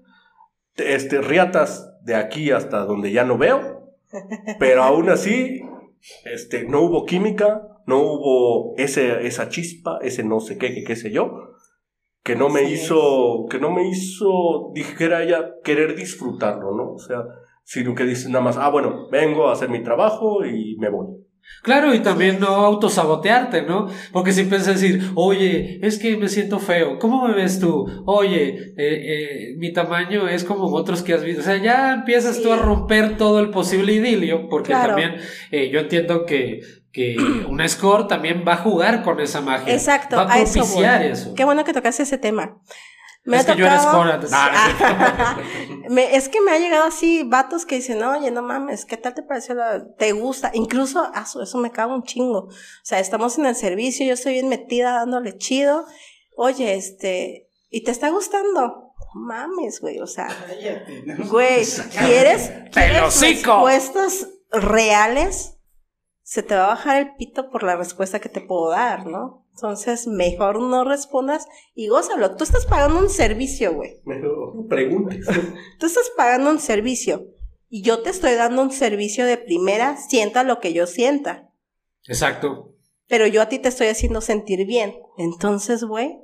este, 0.75 1.21
riatas 1.21 1.89
de 2.01 2.15
aquí 2.15 2.51
hasta 2.51 2.79
donde 2.79 3.13
ya 3.13 3.23
no 3.23 3.37
veo, 3.37 3.93
pero 4.59 4.83
aún 4.83 5.09
así, 5.09 5.61
este, 6.25 6.65
no 6.65 6.81
hubo 6.81 7.05
química, 7.05 7.61
no 7.85 7.99
hubo 7.99 8.75
ese, 8.75 9.25
esa 9.25 9.47
chispa, 9.47 9.99
ese 10.01 10.25
no 10.25 10.41
sé 10.41 10.57
qué, 10.57 10.83
qué 10.83 10.97
sé 10.97 11.11
yo, 11.11 11.53
que 12.23 12.35
no 12.35 12.49
me 12.49 12.63
es. 12.63 12.83
hizo, 12.83 13.45
que 13.49 13.59
no 13.59 13.71
me 13.71 13.87
hizo, 13.87 14.71
dijera 14.73 15.23
ella, 15.23 15.51
querer 15.63 15.95
disfrutarlo, 15.95 16.75
¿no? 16.75 16.93
O 16.93 16.99
sea, 16.99 17.23
sino 17.63 17.95
que 17.95 18.05
dice 18.05 18.29
nada 18.29 18.43
más, 18.43 18.57
ah, 18.57 18.69
bueno, 18.69 19.07
vengo 19.11 19.47
a 19.47 19.53
hacer 19.53 19.69
mi 19.69 19.83
trabajo 19.83 20.45
y 20.45 20.75
me 20.77 20.89
voy. 20.89 21.07
Claro, 21.61 21.93
y 21.93 21.99
también 21.99 22.39
no 22.39 22.47
autosabotearte, 22.47 23.63
¿no? 23.63 23.87
Porque 24.13 24.31
si 24.31 24.41
empiezas 24.41 24.69
a 24.69 24.71
decir, 24.73 25.11
oye, 25.15 25.79
es 25.85 25.99
que 25.99 26.15
me 26.15 26.29
siento 26.29 26.59
feo, 26.59 26.97
¿cómo 26.99 27.27
me 27.27 27.33
ves 27.33 27.59
tú? 27.59 27.85
Oye, 28.05 28.47
eh, 28.47 28.73
eh, 28.77 29.55
mi 29.57 29.73
tamaño 29.73 30.27
es 30.29 30.45
como 30.45 30.65
otros 30.73 31.03
que 31.03 31.13
has 31.13 31.23
visto. 31.23 31.41
O 31.41 31.43
sea, 31.43 31.57
ya 31.61 31.93
empiezas 31.93 32.41
tú 32.41 32.51
a 32.53 32.57
romper 32.57 33.17
todo 33.17 33.39
el 33.41 33.49
posible 33.49 33.91
idilio, 33.93 34.47
porque 34.49 34.69
Claro. 34.69 34.89
también 34.95 35.15
eh, 35.51 35.69
yo 35.69 35.81
entiendo 35.81 36.25
que, 36.25 36.61
que 36.93 37.17
una 37.49 37.67
score 37.67 38.07
también 38.07 38.45
va 38.47 38.53
a 38.53 38.57
jugar 38.57 39.03
con 39.03 39.19
esa 39.19 39.41
magia. 39.41 39.73
Exacto, 39.73 40.15
va 40.15 40.21
a 40.23 40.33
a 40.35 40.39
eso 40.39 40.53
propiciar 40.61 40.99
voy. 41.01 41.11
eso. 41.11 41.33
Qué 41.35 41.43
bueno 41.43 41.65
que 41.65 41.73
tocaste 41.73 42.03
ese 42.03 42.17
tema. 42.17 42.61
Me 43.25 43.37
Es 43.37 43.47
ha 43.47 43.53
que 43.53 43.59
yo 43.59 43.65
era 43.65 43.79
score 43.81 44.11
antes. 44.11 44.31
Ah, 44.33 45.37
Me- 45.89 46.15
es 46.15 46.27
que 46.29 46.41
me 46.41 46.51
ha 46.51 46.59
llegado 46.59 46.83
así 46.83 47.23
vatos 47.23 47.65
que 47.65 47.75
dicen, 47.75 48.03
oye, 48.03 48.31
no 48.31 48.41
mames, 48.43 48.85
¿qué 48.85 48.97
tal 48.97 49.13
te 49.13 49.23
pareció? 49.23 49.55
La... 49.55 49.83
¿Te 49.97 50.11
gusta? 50.11 50.51
Incluso, 50.53 51.09
su- 51.25 51.41
eso 51.41 51.57
me 51.57 51.71
cago 51.71 51.95
un 51.95 52.03
chingo. 52.03 52.39
O 52.47 52.49
sea, 52.83 52.99
estamos 52.99 53.37
en 53.37 53.45
el 53.45 53.55
servicio, 53.55 54.05
yo 54.05 54.13
estoy 54.13 54.33
bien 54.33 54.49
metida 54.49 54.91
dándole 54.93 55.37
chido. 55.37 55.85
Oye, 56.35 56.75
este, 56.75 57.49
¿y 57.69 57.83
te 57.83 57.91
está 57.91 58.09
gustando? 58.09 58.61
No 59.15 59.21
mames, 59.21 59.79
güey, 59.79 59.99
o 59.99 60.07
sea, 60.07 60.27
Cállate. 60.27 61.03
¿no? 61.05 61.25
güey, 61.29 61.63
¿quieres, 61.97 62.51
¿quieres 62.71 63.21
respuestas 63.21 64.27
reales? 64.51 65.52
Se 66.33 66.41
te 66.41 66.55
va 66.55 66.63
a 66.63 66.69
bajar 66.69 66.99
el 66.99 67.15
pito 67.15 67.51
por 67.51 67.61
la 67.61 67.75
respuesta 67.75 68.19
que 68.19 68.27
te 68.27 68.41
puedo 68.41 68.71
dar, 68.71 69.05
¿no? 69.05 69.45
Entonces, 69.51 70.07
mejor 70.07 70.59
no 70.59 70.83
respondas 70.83 71.45
y 71.75 71.89
gózalo. 71.89 72.35
Tú 72.35 72.43
estás 72.43 72.65
pagando 72.65 72.97
un 72.97 73.11
servicio, 73.11 73.75
güey. 73.75 74.01
Mejor 74.03 74.67
preguntes. 74.67 75.27
Tú 75.79 75.85
estás 75.85 76.11
pagando 76.17 76.49
un 76.49 76.57
servicio 76.57 77.27
y 77.69 77.83
yo 77.83 78.01
te 78.01 78.09
estoy 78.09 78.33
dando 78.33 78.63
un 78.63 78.71
servicio 78.71 79.27
de 79.27 79.37
primera, 79.37 79.97
sienta 79.97 80.43
lo 80.43 80.59
que 80.59 80.73
yo 80.73 80.87
sienta. 80.87 81.51
Exacto. 82.07 82.77
Pero 83.07 83.27
yo 83.27 83.39
a 83.39 83.47
ti 83.47 83.59
te 83.59 83.69
estoy 83.69 83.89
haciendo 83.89 84.19
sentir 84.19 84.65
bien. 84.65 84.95
Entonces, 85.19 85.83
güey. 85.83 86.17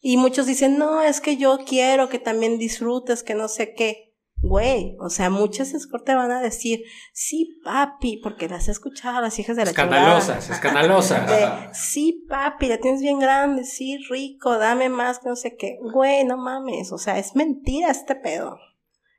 Y 0.00 0.16
muchos 0.16 0.46
dicen, 0.46 0.78
no, 0.78 1.02
es 1.02 1.20
que 1.20 1.36
yo 1.36 1.58
quiero 1.66 2.08
que 2.08 2.20
también 2.20 2.56
disfrutes, 2.56 3.24
que 3.24 3.34
no 3.34 3.48
sé 3.48 3.74
qué. 3.74 4.13
Güey, 4.46 4.94
o 5.00 5.08
sea, 5.08 5.30
muchas 5.30 5.72
escort 5.72 6.04
te 6.04 6.14
van 6.14 6.30
a 6.30 6.40
decir, 6.40 6.82
sí, 7.14 7.58
papi, 7.64 8.18
porque 8.22 8.46
las 8.46 8.68
he 8.68 8.72
escuchado 8.72 9.16
a 9.16 9.20
las 9.22 9.38
hijas 9.38 9.56
de 9.56 9.64
la 9.64 9.70
Escandalosas, 9.70 10.50
escandalosas. 10.50 11.26
De, 11.26 11.74
sí, 11.74 12.26
papi, 12.28 12.68
la 12.68 12.76
tienes 12.76 13.00
bien 13.00 13.18
grande, 13.18 13.64
sí, 13.64 13.96
rico, 14.10 14.58
dame 14.58 14.90
más, 14.90 15.18
que 15.18 15.30
no 15.30 15.36
sé 15.36 15.56
qué. 15.56 15.78
Güey, 15.80 16.24
no 16.24 16.36
mames, 16.36 16.92
o 16.92 16.98
sea, 16.98 17.18
es 17.18 17.34
mentira 17.34 17.90
este 17.90 18.16
pedo. 18.16 18.58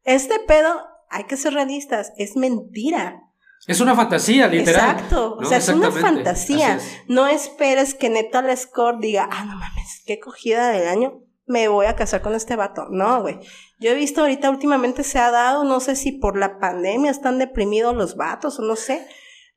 Este 0.03 0.37
pedo, 0.39 0.83
hay 1.09 1.23
que 1.23 1.37
ser 1.37 1.53
realistas, 1.53 2.13
es 2.17 2.37
mentira. 2.37 3.23
Es 3.65 3.81
una 3.81 3.95
fantasía, 3.95 4.47
literal. 4.47 4.91
Exacto, 4.91 5.37
o 5.39 5.43
sea, 5.43 5.57
es 5.57 5.69
una 5.69 5.91
fantasía. 5.91 6.75
Es. 6.75 7.01
No 7.07 7.25
esperes 7.25 7.95
que 7.95 8.09
neta 8.09 8.43
la 8.43 8.55
score 8.55 8.99
diga, 8.99 9.27
ah, 9.31 9.43
no 9.45 9.55
mames, 9.55 10.03
qué 10.05 10.19
cogida 10.19 10.69
del 10.69 10.87
año, 10.87 11.24
me 11.45 11.67
voy 11.67 11.85
a 11.85 11.95
casar 11.95 12.21
con 12.21 12.33
este 12.33 12.55
vato. 12.55 12.87
No, 12.89 13.21
güey. 13.21 13.39
Yo 13.79 13.91
he 13.91 13.95
visto 13.95 14.21
ahorita 14.21 14.49
últimamente 14.49 15.03
se 15.03 15.19
ha 15.19 15.31
dado, 15.31 15.63
no 15.63 15.79
sé 15.79 15.95
si 15.95 16.11
por 16.11 16.37
la 16.37 16.59
pandemia 16.59 17.11
están 17.11 17.37
deprimidos 17.37 17.95
los 17.95 18.15
vatos 18.15 18.59
o 18.59 18.63
no 18.63 18.75
sé, 18.75 19.05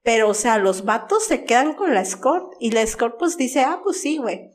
pero 0.03 0.28
o 0.28 0.34
sea, 0.34 0.59
los 0.59 0.84
vatos 0.84 1.24
se 1.24 1.45
quedan 1.45 1.74
con 1.74 1.95
la 1.95 2.01
escort 2.01 2.53
y 2.61 2.70
la 2.70 2.82
escort 2.82 3.18
pues 3.18 3.36
dice, 3.36 3.62
ah, 3.62 3.80
pues 3.82 4.01
sí, 4.01 4.18
güey. 4.18 4.51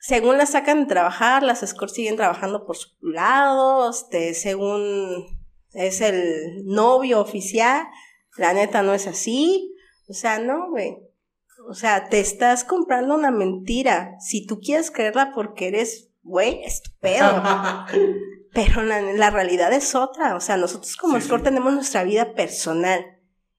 Según 0.00 0.38
la 0.38 0.46
sacan 0.46 0.80
de 0.80 0.86
trabajar, 0.86 1.42
las 1.42 1.62
escorts 1.62 1.94
siguen 1.94 2.16
trabajando 2.16 2.64
por 2.64 2.76
su 2.76 2.88
lado, 3.02 3.90
este, 3.90 4.32
según 4.32 5.26
es 5.74 6.00
el 6.00 6.64
novio 6.64 7.20
oficial, 7.20 7.86
la 8.38 8.54
neta 8.54 8.82
no 8.82 8.94
es 8.94 9.06
así. 9.06 9.74
O 10.08 10.14
sea, 10.14 10.38
no, 10.38 10.70
güey. 10.70 10.96
O 11.68 11.74
sea, 11.74 12.08
te 12.08 12.20
estás 12.20 12.64
comprando 12.64 13.14
una 13.14 13.30
mentira. 13.30 14.16
Si 14.20 14.46
tú 14.46 14.60
quieres 14.60 14.90
creerla 14.90 15.32
porque 15.34 15.68
eres, 15.68 16.10
güey, 16.22 16.62
es 16.64 16.82
tu 16.82 16.90
pedo. 17.00 17.42
Pero 18.52 18.82
la, 18.82 19.00
la 19.00 19.30
realidad 19.30 19.72
es 19.72 19.94
otra. 19.94 20.34
O 20.34 20.40
sea, 20.40 20.56
nosotros 20.56 20.96
como 20.96 21.14
Sí, 21.16 21.22
escort 21.24 21.42
sí. 21.42 21.44
tenemos 21.44 21.72
nuestra 21.72 22.02
vida 22.02 22.34
personal. 22.34 23.04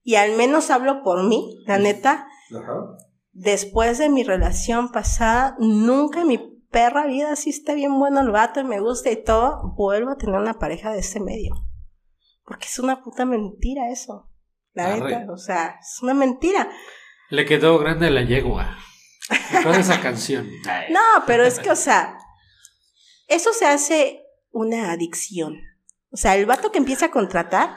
Y 0.02 0.16
al 0.16 0.36
menos 0.36 0.70
hablo 0.70 1.02
por 1.02 1.26
mí, 1.26 1.62
la 1.66 1.78
neta. 1.78 2.26
Ajá. 2.54 2.96
Después 3.32 3.98
de 3.98 4.10
mi 4.10 4.24
relación 4.24 4.90
pasada, 4.92 5.56
nunca 5.58 6.20
en 6.20 6.26
mi 6.28 6.38
perra 6.70 7.06
vida, 7.06 7.36
si 7.36 7.50
está 7.50 7.72
bien 7.74 7.98
bueno 7.98 8.20
el 8.20 8.30
vato 8.30 8.60
y 8.60 8.64
me 8.64 8.80
gusta 8.80 9.10
y 9.10 9.22
todo, 9.22 9.72
vuelvo 9.76 10.10
a 10.10 10.16
tener 10.16 10.38
una 10.40 10.58
pareja 10.58 10.92
de 10.92 10.98
ese 10.98 11.20
medio. 11.20 11.54
Porque 12.44 12.66
es 12.66 12.78
una 12.78 13.02
puta 13.02 13.24
mentira 13.24 13.90
eso. 13.90 14.28
La 14.74 14.96
neta, 14.96 15.26
o 15.30 15.36
sea, 15.36 15.78
es 15.80 16.02
una 16.02 16.14
mentira. 16.14 16.68
Le 17.32 17.46
quedó 17.46 17.78
grande 17.78 18.10
la 18.10 18.24
yegua. 18.24 18.76
Toda 19.62 19.78
esa 19.78 20.02
canción. 20.02 20.50
No, 20.90 21.24
pero 21.26 21.44
es 21.44 21.58
que, 21.58 21.70
o 21.70 21.76
sea, 21.76 22.18
eso 23.26 23.54
se 23.54 23.64
hace 23.64 24.20
una 24.50 24.92
adicción. 24.92 25.58
O 26.10 26.18
sea, 26.18 26.36
el 26.36 26.44
vato 26.44 26.70
que 26.70 26.76
empieza 26.76 27.06
a 27.06 27.10
contratar 27.10 27.70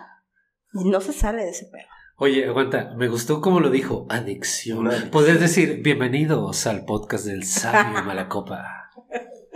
no 0.74 1.00
se 1.00 1.14
sale 1.14 1.46
de 1.46 1.52
ese 1.52 1.68
pedo. 1.68 1.88
Oye, 2.18 2.46
aguanta, 2.46 2.96
me 2.98 3.08
gustó 3.08 3.40
como 3.40 3.62
lo 3.62 3.70
dijo, 3.70 4.06
adicción. 4.10 4.88
Adicción. 4.88 5.12
Podés 5.12 5.40
decir, 5.40 5.82
bienvenidos 5.82 6.68
al 6.68 6.84
podcast 6.84 7.26
del 7.26 7.46
sabio 7.46 8.04
Malacopa. 8.04 8.92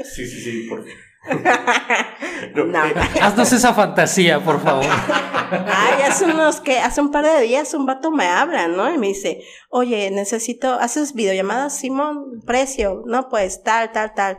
Sí, 0.02 0.26
sí, 0.26 0.42
sí, 0.42 0.68
por 0.70 0.86
No. 2.56 2.86
eh, 2.86 2.94
Haznos 3.22 3.52
esa 3.54 3.74
fantasía, 3.74 4.40
por 4.40 4.62
favor. 4.62 4.86
Ay, 4.86 6.04
hace 6.08 6.26
unos 6.26 6.62
que, 6.62 6.80
hace 6.80 7.02
un 7.02 7.12
par 7.12 7.26
de 7.26 7.42
días 7.42 7.74
un 7.74 7.86
vato 7.86 8.12
me 8.12 8.28
habla, 8.28 8.68
¿no? 8.68 8.92
Y 8.94 8.98
me 8.98 9.08
dice, 9.08 9.42
oye, 9.70 10.10
necesito, 10.12 10.74
¿haces 10.80 11.14
videollamadas, 11.14 11.76
Simón? 11.78 12.42
Precio, 12.46 13.04
no, 13.06 13.30
pues, 13.30 13.64
tal, 13.64 13.92
tal, 13.92 14.14
tal. 14.14 14.38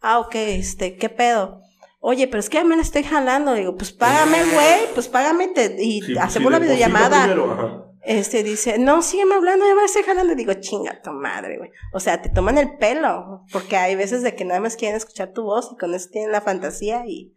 Ah, 0.00 0.18
ok, 0.18 0.34
este, 0.34 0.96
¿qué 0.96 1.08
pedo? 1.08 1.60
Oye, 2.00 2.28
pero 2.28 2.38
es 2.40 2.48
que 2.48 2.58
ya 2.58 2.64
me 2.64 2.76
la 2.76 2.82
estoy 2.82 3.02
jalando. 3.02 3.54
Digo, 3.54 3.76
pues 3.76 3.92
págame, 3.92 4.38
güey, 4.44 4.94
pues 4.94 5.08
págame 5.08 5.48
te- 5.48 5.76
y 5.82 6.00
sí, 6.02 6.16
hacemos 6.18 6.48
sí, 6.48 6.52
la 6.52 6.58
videollamada. 6.60 7.22
primero. 7.24 7.87
Este 8.08 8.42
dice, 8.42 8.78
no, 8.78 9.02
sígueme 9.02 9.34
hablando, 9.34 9.66
ya 9.66 9.74
me 9.74 9.80
la 9.82 9.86
estoy 9.86 10.02
jalando. 10.02 10.32
Y 10.32 10.36
digo, 10.36 10.54
chinga 10.54 11.02
tu 11.02 11.10
madre, 11.12 11.58
güey. 11.58 11.70
O 11.92 12.00
sea, 12.00 12.22
te 12.22 12.30
toman 12.30 12.56
el 12.56 12.78
pelo, 12.78 13.44
porque 13.52 13.76
hay 13.76 13.96
veces 13.96 14.22
de 14.22 14.34
que 14.34 14.46
nada 14.46 14.60
más 14.60 14.76
quieren 14.76 14.96
escuchar 14.96 15.32
tu 15.34 15.42
voz 15.42 15.70
y 15.72 15.76
con 15.76 15.92
eso 15.92 16.08
tienen 16.10 16.32
la 16.32 16.40
fantasía 16.40 17.04
y 17.06 17.34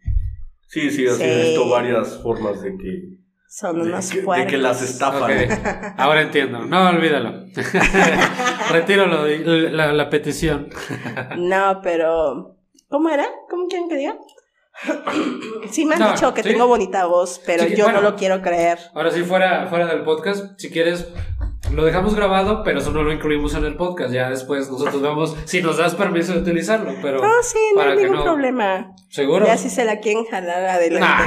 Sí, 0.68 0.90
sí, 0.90 1.06
así 1.06 1.18
Sí. 1.18 1.24
he 1.24 1.42
visto 1.50 1.68
varias 1.68 2.22
formas 2.22 2.62
de 2.62 2.70
que, 2.78 3.18
son 3.46 3.76
de 3.76 3.88
unos 3.90 4.10
que, 4.10 4.22
de 4.22 4.46
que 4.46 4.56
las 4.56 4.80
estafan. 4.80 5.30
Ok, 5.30 5.94
ahora 5.98 6.22
entiendo. 6.22 6.64
No, 6.64 6.88
olvídalo. 6.88 7.44
Retiro 8.70 9.06
lo 9.06 9.26
la, 9.26 9.92
la 9.92 10.08
petición. 10.08 10.70
No, 11.36 11.80
pero. 11.82 12.56
¿Cómo 12.88 13.10
era? 13.10 13.26
¿Cómo 13.50 13.66
quieren 13.68 13.90
que 13.90 13.96
diga? 13.96 14.16
Sí 15.70 15.84
me 15.84 15.94
han 15.94 16.00
No, 16.00 16.12
dicho 16.12 16.34
que 16.34 16.42
sí. 16.42 16.48
tengo 16.50 16.66
bonita 16.66 17.06
voz, 17.06 17.40
pero 17.46 17.64
Sí, 17.64 17.74
yo 17.76 17.84
bueno. 17.84 18.00
no 18.00 18.10
lo 18.10 18.16
quiero 18.16 18.42
creer. 18.42 18.78
Ahora 18.94 19.10
sí, 19.10 19.22
fuera, 19.22 19.66
fuera 19.68 19.86
del 19.86 20.02
podcast, 20.02 20.58
si 20.58 20.70
quieres, 20.70 21.06
lo 21.72 21.84
dejamos 21.84 22.14
grabado, 22.14 22.62
pero 22.64 22.80
eso 22.80 22.90
no 22.90 23.02
lo 23.02 23.12
incluimos 23.12 23.54
en 23.54 23.64
el 23.64 23.76
podcast. 23.76 24.12
Ya 24.12 24.28
después 24.28 24.70
nosotros 24.70 25.00
vemos 25.02 25.36
si 25.44 25.62
nos 25.62 25.76
das 25.78 25.94
permiso 25.94 26.32
de 26.32 26.40
utilizarlo, 26.40 26.92
pero 27.00 27.22
No, 27.22 27.30
sí, 27.42 27.58
no 27.74 27.78
para 27.80 27.92
hay 27.92 27.98
ningún 27.98 28.16
no. 28.16 28.24
problema. 28.24 28.92
¿Seguro? 29.08 29.46
Ya 29.46 29.56
si 29.58 29.70
se 29.70 29.84
la 29.84 29.98
quieren 30.00 30.24
jalar 30.24 30.64
adelante. 30.64 31.06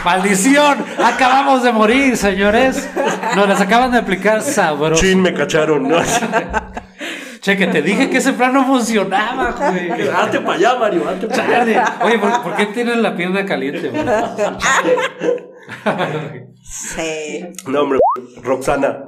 ¡Maldición! 0.04 0.84
Acabamos 1.04 1.62
de 1.62 1.72
morir, 1.72 2.16
señores. 2.16 2.88
Nos 3.36 3.48
las 3.48 3.60
acaban 3.60 3.92
de 3.92 3.98
aplicar 3.98 4.42
sabroso. 4.42 5.02
Chin, 5.02 5.20
me 5.22 5.34
cacharon. 5.34 5.86
¿no? 5.88 5.98
Che, 7.40 7.56
que 7.56 7.66
te 7.68 7.80
dije 7.82 8.10
que 8.10 8.18
ese 8.18 8.34
plan 8.34 8.52
no 8.52 8.66
funcionaba, 8.66 9.52
güey. 9.52 10.08
Hazte 10.14 10.40
para 10.40 10.54
allá, 10.54 10.78
Mario, 10.78 11.08
hazte 11.08 11.26
para 11.26 11.44
allá. 11.44 11.58
Chale. 11.58 12.04
Oye, 12.04 12.18
¿por, 12.18 12.42
por 12.42 12.56
qué 12.56 12.66
tienes 12.66 12.98
la 12.98 13.16
pierna 13.16 13.46
caliente, 13.46 13.88
güey? 13.88 14.04
Sí. 16.62 17.46
No, 17.66 17.82
hombre, 17.82 17.98
Roxana, 18.42 19.04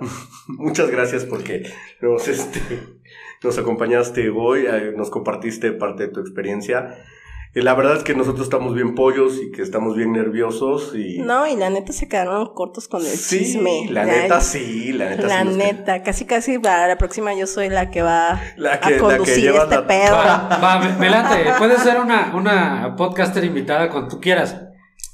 muchas 0.48 0.90
gracias 0.90 1.24
porque 1.24 1.62
nos, 2.00 2.26
este, 2.28 2.60
nos 3.42 3.58
acompañaste 3.58 4.30
hoy, 4.30 4.66
eh, 4.66 4.92
nos 4.96 5.10
compartiste 5.10 5.72
parte 5.72 6.06
de 6.06 6.12
tu 6.12 6.20
experiencia. 6.20 6.96
Y 7.54 7.60
la 7.60 7.74
verdad 7.74 7.96
es 7.98 8.02
que 8.02 8.14
nosotros 8.14 8.44
estamos 8.46 8.74
bien 8.74 8.94
pollos 8.94 9.34
y 9.42 9.50
que 9.52 9.60
estamos 9.60 9.94
bien 9.94 10.12
nerviosos 10.12 10.94
y... 10.94 11.18
No, 11.18 11.46
y 11.46 11.54
la 11.54 11.68
neta 11.68 11.92
se 11.92 12.08
quedaron 12.08 12.54
cortos 12.54 12.88
con 12.88 13.02
el 13.02 13.08
sí, 13.08 13.40
chisme. 13.40 13.88
la 13.90 14.06
Ya, 14.06 14.12
neta 14.22 14.40
sí, 14.40 14.92
la 14.94 15.10
neta 15.10 15.26
La 15.26 15.40
sí. 15.40 15.44
nos- 15.48 15.56
neta, 15.56 16.02
casi 16.02 16.24
casi 16.24 16.58
para 16.58 16.88
la 16.88 16.96
próxima 16.96 17.34
yo 17.34 17.46
soy 17.46 17.68
la 17.68 17.90
que 17.90 18.00
va 18.00 18.40
La 18.56 18.80
que- 18.80 18.88
la 18.92 18.92
a 18.92 18.92
que 18.94 18.98
conducir 18.98 19.36
lleva 19.42 19.64
este 19.64 19.74
la- 19.74 19.86
pedo. 19.86 20.12
Va, 20.16 20.58
va, 20.62 20.78
me- 20.80 20.96
me 20.96 21.10
late. 21.10 21.44
Puedes 21.58 21.80
ser 21.82 22.00
una, 22.00 22.32
una 22.34 22.94
podcaster 22.96 23.44
invitada 23.44 23.90
cuando 23.90 24.08
tú 24.08 24.18
quieras. 24.20 24.56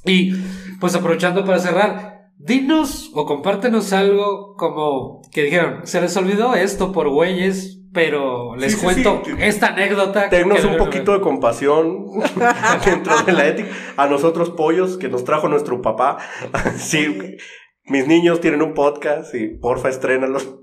Y 0.05 0.31
pues 0.79 0.95
aprovechando 0.95 1.43
para 1.43 1.59
cerrar, 1.59 2.29
dinos 2.37 3.11
o 3.15 3.25
compártenos 3.25 3.91
algo 3.91 4.55
como 4.55 5.21
que 5.33 5.43
dijeron, 5.43 5.81
se 5.83 5.99
les 5.99 6.15
olvidó 6.15 6.55
esto 6.55 6.93
por 6.93 7.09
güeyes, 7.09 7.78
pero 7.93 8.55
les 8.55 8.73
Sí, 8.73 8.77
sí, 8.77 8.83
cuento 8.83 9.21
sí. 9.25 9.31
esta 9.39 9.67
anécdota. 9.67 10.29
Tennos 10.29 10.63
un 10.63 10.77
poquito 10.77 11.13
de 11.13 11.21
compasión 11.21 12.05
dentro 12.85 13.21
de 13.23 13.31
la 13.33 13.47
ética. 13.47 13.69
A 13.97 14.07
nosotros 14.07 14.51
pollos 14.51 14.97
que 14.97 15.09
nos 15.09 15.23
trajo 15.23 15.47
nuestro 15.47 15.81
papá. 15.81 16.17
Sí, 16.77 17.37
mis 17.85 18.07
niños 18.07 18.41
tienen 18.41 18.61
un 18.61 18.73
podcast 18.73 19.33
y 19.33 19.47
porfa 19.47 19.89
estrénalos. 19.89 20.59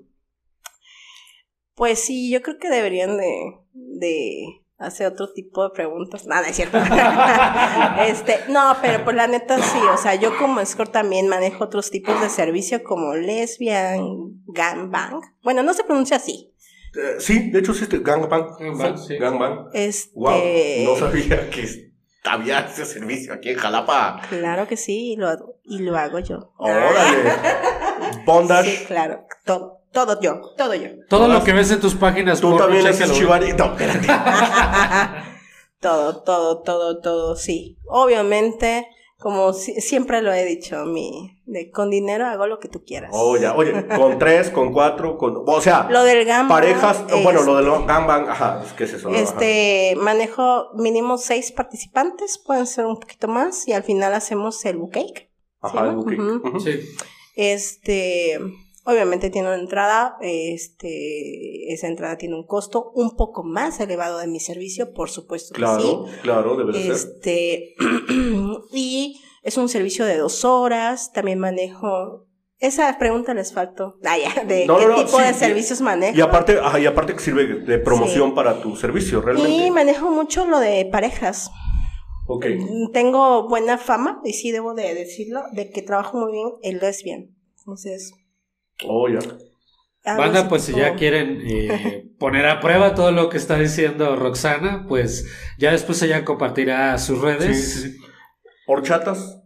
Pues 1.74 1.99
sí, 1.99 2.31
yo 2.31 2.41
creo 2.43 2.59
que 2.59 2.70
deberían 2.70 3.18
de, 3.18 3.59
de 3.72 4.62
hacer 4.79 5.07
otro 5.07 5.33
tipo 5.33 5.64
de 5.64 5.70
preguntas. 5.70 6.27
Nada, 6.27 6.49
es 6.49 6.57
cierto. 6.57 6.79
este, 8.07 8.41
no, 8.49 8.77
pero 8.81 9.05
pues 9.05 9.16
la 9.16 9.27
neta 9.27 9.61
sí, 9.61 9.79
o 9.93 9.97
sea, 9.97 10.14
yo 10.14 10.37
como 10.39 10.61
escort 10.61 10.93
también 10.93 11.29
manejo 11.29 11.64
otros 11.64 11.91
tipos 11.91 12.20
de 12.20 12.29
servicio 12.29 12.83
como 12.83 13.14
lesbian, 13.14 14.01
gangbang. 14.47 15.20
Bueno, 15.43 15.62
no 15.62 15.74
se 15.74 15.85
pronuncia 15.85 16.16
así. 16.16 16.53
Eh, 16.97 17.16
sí, 17.18 17.51
de 17.51 17.59
hecho 17.59 17.74
sí, 17.74 17.82
este, 17.84 17.99
gangbang. 18.01 18.57
Gangbang, 18.59 18.99
sí. 18.99 19.16
Gangbang. 19.18 19.68
Este, 19.72 20.11
Wow, 20.14 20.40
no 20.84 20.97
sabía 20.97 21.51
que 21.51 21.92
había 22.24 22.61
ese 22.61 22.84
servicio 22.86 23.32
aquí 23.34 23.51
en 23.51 23.57
Jalapa. 23.59 24.20
Claro 24.28 24.66
que 24.66 24.76
sí, 24.76 25.12
y 25.12 25.16
lo, 25.16 25.28
hago- 25.28 25.57
y 25.64 25.78
lo 25.78 25.97
hago 25.97 26.18
yo. 26.20 26.53
Órale. 26.59 27.32
Bondage. 28.26 28.76
Sí, 28.78 28.84
claro, 28.86 29.26
todo, 29.44 29.80
todo 29.92 30.20
yo, 30.20 30.40
todo 30.57 30.74
yo. 30.74 30.88
Todo 31.09 31.28
lo 31.28 31.44
que 31.44 31.53
ves 31.53 31.70
en 31.70 31.80
tus 31.80 31.94
páginas 31.94 32.40
Tú 32.40 32.51
porno, 32.51 32.66
también 32.66 32.86
haces 32.86 33.12
chivari. 33.12 33.53
No, 33.53 33.76
espérate. 33.76 34.07
todo, 35.80 36.22
todo, 36.22 36.62
todo, 36.62 37.01
todo, 37.01 37.36
sí. 37.36 37.78
Obviamente, 37.86 38.86
como 39.19 39.53
si- 39.53 39.81
siempre 39.81 40.21
lo 40.23 40.33
he 40.33 40.45
dicho, 40.45 40.85
mi, 40.85 41.41
de, 41.47 41.71
con 41.71 41.91
dinero 41.91 42.27
hago 42.27 42.47
lo 42.47 42.59
que 42.59 42.69
tú 42.69 42.85
quieras. 42.85 43.11
Oh, 43.14 43.37
ya. 43.37 43.55
Oye, 43.55 43.87
con 43.89 44.19
tres, 44.19 44.51
con 44.51 44.73
cuatro, 44.73 45.17
con. 45.17 45.43
O 45.47 45.61
sea, 45.61 45.89
Lo 45.91 46.05
del 46.05 46.25
gamba. 46.25 46.55
parejas. 46.57 47.05
Bueno, 47.23 47.43
lo 47.43 47.59
este, 47.59 47.71
del 47.71 47.87
gangbang. 47.87 48.29
Ajá, 48.29 48.62
¿qué 48.77 48.85
es 48.85 48.93
eso? 48.93 49.09
Ajá. 49.09 49.19
Este, 49.19 49.95
manejo 49.97 50.71
mínimo 50.75 51.17
seis 51.19 51.51
participantes, 51.53 52.39
pueden 52.39 52.67
ser 52.67 52.85
un 52.87 52.99
poquito 52.99 53.27
más, 53.29 53.67
y 53.67 53.73
al 53.73 53.83
final 53.85 54.12
hacemos 54.14 54.64
el 54.64 54.77
bouquet. 54.77 55.31
Ajá, 55.62 55.81
¿sí, 55.83 55.89
el 55.89 56.17
no? 56.19 56.61
Sí. 56.61 56.81
Este, 57.35 58.39
obviamente 58.87 59.30
tiene 59.30 59.49
una 59.49 59.59
entrada, 59.59 60.16
este, 60.20 61.72
esa 61.72 61.89
entrada 61.89 62.16
tiene 62.16 62.37
un 62.37 62.47
costo 62.47 62.93
un 62.95 63.16
poco 63.16 63.43
más 63.43 63.80
elevado 63.80 64.18
de 64.18 64.28
mi 64.28 64.41
servicio, 64.41 64.93
por 64.93 65.11
supuesto 65.11 65.53
que 65.53 65.61
sí. 65.61 65.66
Claro, 65.66 66.05
claro, 66.22 66.57
debe 66.57 66.72
ser. 66.72 66.93
Este, 66.93 67.74
y 68.72 69.20
es 69.43 69.57
un 69.57 69.68
servicio 69.68 70.05
de 70.05 70.16
dos 70.16 70.45
horas, 70.45 71.12
también 71.12 71.41
manejo, 71.41 72.26
esa 72.59 72.97
pregunta 72.99 73.34
les 73.34 73.53
faltó, 73.53 73.99
ah, 74.05 74.16
ya, 74.16 74.45
de 74.45 74.66
No, 74.66 74.78
qué 74.78 74.87
no, 74.87 74.91
no, 74.91 75.05
tipo 75.05 75.18
sí, 75.18 75.24
de 75.24 75.34
servicios 75.34 75.80
manejo. 75.80 76.16
Y 76.16 76.20
aparte, 76.20 76.59
ajá, 76.59 76.78
y 76.78 76.87
aparte 76.87 77.12
que 77.14 77.20
sirve 77.20 77.47
de 77.47 77.78
promoción 77.78 78.34
para 78.34 78.61
tu 78.61 78.76
servicio, 78.76 79.20
realmente. 79.20 79.51
Y 79.51 79.70
manejo 79.70 80.11
mucho 80.11 80.47
lo 80.47 80.61
de 80.61 80.89
parejas. 80.91 81.51
Ok. 82.28 82.47
Tengo 82.93 83.49
buena 83.49 83.78
fama, 83.78 84.20
y 84.24 84.32
sí 84.32 84.53
debo 84.53 84.74
de 84.74 84.95
decirlo, 84.95 85.43
de 85.53 85.70
que 85.70 85.82
trabajo 85.82 86.18
muy 86.18 86.32
bien 86.32 86.49
el 86.62 86.78
lesbian. 86.78 87.37
Entonces, 87.59 88.12
Oh, 88.85 89.09
ya. 89.09 89.18
Banda, 90.05 90.49
pues 90.49 90.62
si 90.62 90.72
ya 90.72 90.95
quieren 90.95 91.41
eh, 91.47 92.09
poner 92.18 92.47
a 92.47 92.61
prueba 92.61 92.95
todo 92.95 93.11
lo 93.11 93.29
que 93.29 93.39
está 93.39 93.59
diciendo 93.59 94.14
Roxana, 94.16 94.85
pues 94.89 95.27
ya 95.59 95.72
después 95.72 96.01
ella 96.03 96.24
compartirá 96.24 96.97
sus 96.99 97.18
Sí, 97.18 97.24
redes. 97.24 97.72
sí, 97.74 97.91
sí. 97.91 97.99
¿Horchatas? 98.68 99.43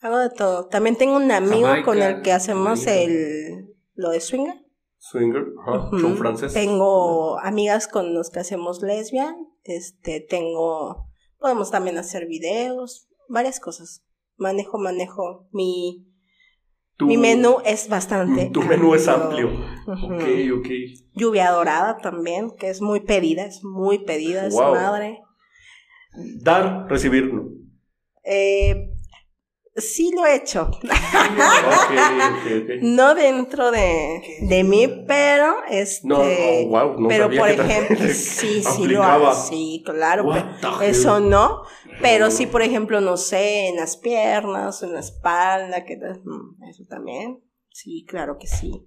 Hago 0.00 0.18
de 0.18 0.30
todo. 0.30 0.66
También 0.66 0.96
tengo 0.96 1.16
un 1.16 1.30
amigo 1.30 1.66
Jamaica, 1.68 1.84
con 1.84 2.02
el 2.02 2.22
que 2.22 2.32
hacemos 2.32 2.80
Jamaica. 2.84 3.02
el 3.02 3.74
lo 3.94 4.10
de 4.10 4.20
swinger. 4.20 4.54
Swinger, 4.98 5.44
ajá, 5.66 5.90
francés. 6.16 6.52
Tengo 6.52 7.38
amigas 7.40 7.88
con 7.88 8.14
los 8.14 8.30
que 8.30 8.40
hacemos 8.40 8.82
lesbian. 8.82 9.36
Este, 9.64 10.20
tengo, 10.20 11.06
podemos 11.38 11.70
también 11.70 11.98
hacer 11.98 12.26
videos, 12.26 13.08
varias 13.28 13.58
cosas. 13.60 14.02
Manejo, 14.36 14.78
manejo. 14.78 15.48
Mi, 15.52 16.06
Tu- 17.02 17.06
mi 17.08 17.16
menú 17.16 17.58
es 17.64 17.88
bastante. 17.88 18.50
Tu 18.52 18.62
menú 18.62 18.94
es 18.94 19.08
amplio. 19.08 19.48
Ujú. 19.86 20.14
Ok, 20.14 20.22
ok. 20.58 20.68
Lluvia 21.14 21.50
dorada 21.50 21.98
también, 21.98 22.50
que 22.58 22.70
es 22.70 22.80
muy 22.80 23.00
pedida, 23.00 23.44
es 23.44 23.62
muy 23.64 23.98
pedida 24.04 24.48
Wow. 24.50 24.74
madre. 24.74 25.18
Dar, 26.42 26.86
recibir. 26.88 27.30
Eh, 28.24 28.90
sí 29.76 30.12
lo 30.14 30.26
he 30.26 30.36
hecho. 30.36 30.70
No 32.82 33.14
dentro 33.14 33.70
de, 33.70 34.20
de 34.42 34.64
mí, 34.64 34.86
pero 35.06 35.54
este. 35.70 36.06
No, 36.06 36.18
no, 36.18 36.68
wow, 36.68 37.00
no 37.00 37.08
pero 37.08 37.30
por 37.30 37.48
ejemplo, 37.48 37.96
sí, 38.12 38.62
sí 38.62 38.86
lo 38.86 39.02
hago. 39.02 39.32
Sí, 39.34 39.82
claro. 39.84 40.26
Pero 40.60 40.80
eso 40.82 41.20
no. 41.20 41.62
Pero 42.00 42.30
sí, 42.30 42.46
por 42.46 42.62
ejemplo, 42.62 43.00
no 43.00 43.16
sé, 43.16 43.68
en 43.68 43.76
las 43.76 43.96
piernas, 43.96 44.82
en 44.82 44.92
la 44.92 45.00
espalda, 45.00 45.84
que 45.84 45.96
mm, 45.96 46.64
eso 46.68 46.84
también. 46.88 47.42
Sí, 47.70 48.04
claro 48.06 48.38
que 48.38 48.46
sí. 48.46 48.84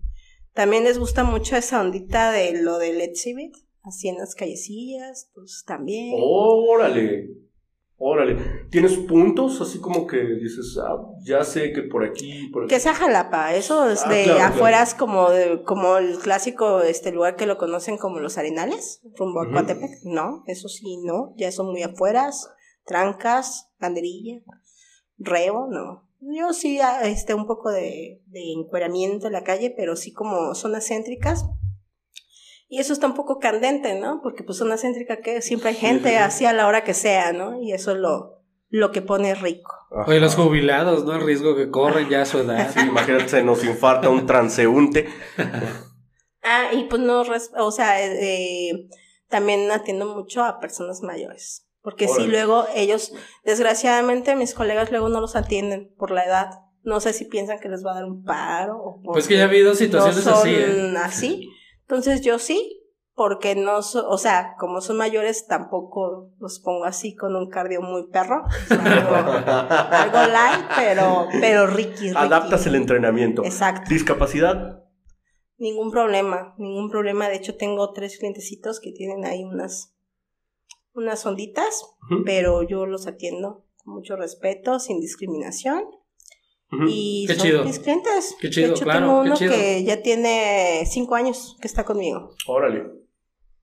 También 0.53 0.85
les 0.85 0.97
gusta 0.97 1.23
mucho 1.23 1.57
esa 1.57 1.81
ondita 1.81 2.31
de 2.31 2.61
lo 2.61 2.77
del 2.77 3.01
exhibit, 3.01 3.53
así 3.83 4.07
en 4.07 4.17
las 4.17 4.35
callecillas, 4.35 5.29
pues 5.35 5.63
también. 5.67 6.13
Órale, 6.17 7.27
órale. 7.97 8.37
¿Tienes 8.69 8.93
puntos 8.93 9.59
así 9.59 9.79
como 9.79 10.07
que 10.07 10.17
dices, 10.17 10.77
ah, 10.81 10.97
ya 11.25 11.43
sé 11.43 11.73
que 11.73 11.81
por 11.83 12.05
aquí, 12.05 12.47
por 12.53 12.63
aquí? 12.63 12.73
Que 12.73 12.79
sea 12.79 12.93
Jalapa, 12.93 13.53
eso 13.53 13.89
es 13.89 14.03
Ah, 14.05 14.09
de 14.09 14.23
claro, 14.23 14.43
afuera 14.55 14.81
es 14.81 14.93
como 14.93 15.29
de, 15.29 15.61
como 15.63 15.97
el 15.97 16.19
clásico 16.19 16.81
este 16.81 17.11
lugar 17.11 17.35
que 17.35 17.47
lo 17.47 17.57
conocen 17.57 17.97
como 17.97 18.19
los 18.19 18.37
Arenales, 18.37 19.01
rumbo 19.17 19.41
a. 19.41 19.51
Coatepec. 19.51 20.03
No, 20.03 20.43
eso 20.47 20.69
sí, 20.69 20.99
no, 21.03 21.33
ya 21.35 21.51
son 21.51 21.67
muy 21.67 21.83
afueras, 21.83 22.49
trancas, 22.85 23.71
banderilla, 23.79 24.41
reo, 25.17 25.67
no. 25.67 26.07
Yo 26.21 26.53
sí, 26.53 26.79
ah, 26.79 27.01
este, 27.03 27.33
un 27.33 27.45
poco 27.45 27.71
de, 27.71 28.21
de 28.27 28.53
encueramiento 28.53 29.27
en 29.27 29.33
la 29.33 29.43
calle, 29.43 29.73
pero 29.75 29.95
sí 29.95 30.11
como 30.11 30.55
zonas 30.55 30.87
céntricas. 30.87 31.45
Y 32.67 32.79
eso 32.79 32.93
está 32.93 33.05
un 33.05 33.13
poco 33.13 33.37
candente, 33.37 33.99
¿no? 33.99 34.21
Porque 34.23 34.43
pues 34.43 34.57
zona 34.57 34.77
céntrica 34.77 35.17
que 35.17 35.41
siempre 35.41 35.69
hay 35.69 35.75
gente 35.75 36.09
sí, 36.09 36.15
sí. 36.15 36.21
así 36.21 36.45
a 36.45 36.53
la 36.53 36.67
hora 36.67 36.83
que 36.83 36.95
sea, 36.95 37.31
¿no? 37.31 37.61
Y 37.61 37.73
eso 37.73 37.91
es 37.91 37.97
lo, 37.97 38.41
lo 38.69 38.91
que 38.91 39.01
pone 39.01 39.35
rico. 39.35 39.71
Ajá. 39.91 40.09
Oye, 40.09 40.19
los 40.19 40.35
jubilados, 40.35 41.05
¿no? 41.05 41.13
El 41.13 41.25
riesgo 41.25 41.55
que 41.55 41.69
corren 41.69 42.09
ya 42.09 42.23
a 42.23 42.25
su 42.25 42.39
edad. 42.39 42.71
Sí, 42.73 42.79
imagínate, 42.87 43.29
se 43.29 43.43
nos 43.43 43.63
infarta 43.63 44.09
un 44.09 44.25
transeúnte. 44.25 45.07
Ah, 46.47 46.69
y 46.73 46.83
pues 46.83 47.01
no, 47.01 47.23
o 47.57 47.71
sea, 47.71 48.03
eh, 48.03 48.69
eh, 48.69 48.89
también 49.29 49.71
atiendo 49.71 50.15
mucho 50.15 50.43
a 50.43 50.59
personas 50.59 51.01
mayores. 51.01 51.64
Porque 51.85 52.07
sí, 52.07 52.13
Órale. 52.15 52.31
luego 52.31 52.65
ellos, 52.75 53.13
desgraciadamente, 53.45 54.35
mis 54.35 54.53
colegas 54.53 54.91
luego 54.91 55.07
no 55.07 55.21
los 55.21 55.35
atienden 55.37 55.93
por 55.97 56.11
la 56.11 56.25
edad. 56.25 56.49
No 56.83 56.99
sé 56.99 57.13
si 57.13 57.25
piensan 57.25 57.59
que 57.59 57.69
les 57.69 57.85
va 57.85 57.91
a 57.91 57.95
dar 57.95 58.05
un 58.05 58.23
paro 58.23 58.77
o 58.77 59.01
Pues 59.03 59.27
que 59.27 59.37
ya 59.37 59.43
ha 59.43 59.47
habido 59.47 59.69
no 59.69 59.75
situaciones 59.75 60.23
son 60.23 60.33
así, 60.33 60.49
¿eh? 60.55 60.93
así. 61.01 61.49
Entonces 61.81 62.21
yo 62.21 62.39
sí, 62.39 62.81
porque 63.13 63.55
no, 63.55 63.81
so- 63.81 64.09
o 64.09 64.17
sea, 64.17 64.55
como 64.59 64.81
son 64.81 64.97
mayores, 64.97 65.47
tampoco 65.47 66.31
los 66.39 66.59
pongo 66.59 66.85
así 66.85 67.15
con 67.15 67.35
un 67.35 67.49
cardio 67.49 67.81
muy 67.81 68.07
perro. 68.09 68.43
O 68.45 68.67
sea, 68.67 68.77
algo, 68.83 69.15
algo 70.17 70.31
light, 70.33 70.65
pero, 70.75 71.27
pero 71.39 71.67
Ricky, 71.67 72.07
Ricky. 72.09 72.13
Adaptas 72.17 72.65
el 72.67 72.75
entrenamiento. 72.75 73.43
Exacto. 73.45 73.87
Discapacidad. 73.89 74.83
Ningún 75.57 75.91
problema, 75.91 76.53
ningún 76.57 76.89
problema. 76.89 77.29
De 77.29 77.35
hecho, 77.35 77.55
tengo 77.55 77.93
tres 77.93 78.17
clientecitos 78.17 78.79
que 78.81 78.91
tienen 78.91 79.23
ahí 79.25 79.43
unas, 79.45 79.94
unas 80.95 81.25
onditas, 81.25 81.85
pero 82.25 82.63
yo 82.63 82.85
los 82.85 83.07
atiendo 83.07 83.65
con 83.83 83.93
mucho 83.95 84.15
respeto, 84.15 84.79
sin 84.79 84.99
discriminación. 84.99 85.83
Y 86.87 87.25
Qué 87.27 87.35
son 87.35 87.45
chido. 87.45 87.63
mis 87.63 87.79
clientes. 87.79 88.35
Qué 88.41 88.49
chido, 88.49 88.67
de 88.69 88.73
hecho, 88.73 88.83
claro, 88.85 88.99
tengo 89.05 89.21
qué 89.21 89.27
uno 89.27 89.35
chido. 89.37 89.53
que 89.53 89.83
ya 89.83 90.01
tiene 90.01 90.83
cinco 90.89 91.15
años 91.15 91.55
que 91.61 91.67
está 91.67 91.85
conmigo. 91.85 92.31
Órale. 92.47 92.81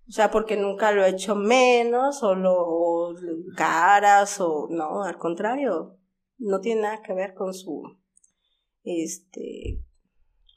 O 0.09 0.13
sea, 0.13 0.31
porque 0.31 0.57
nunca 0.57 0.93
lo 0.93 1.05
he 1.05 1.11
hecho 1.11 1.35
menos, 1.35 2.23
o 2.23 2.35
lo 2.35 3.15
caras, 3.57 4.41
o 4.41 4.69
no, 4.71 5.05
al 5.05 5.19
contrario, 5.19 5.99
no 6.39 6.61
tiene 6.61 6.83
nada 6.83 7.03
que 7.03 7.13
ver 7.13 7.35
con 7.35 7.55
su, 7.55 7.83
este, 8.85 9.83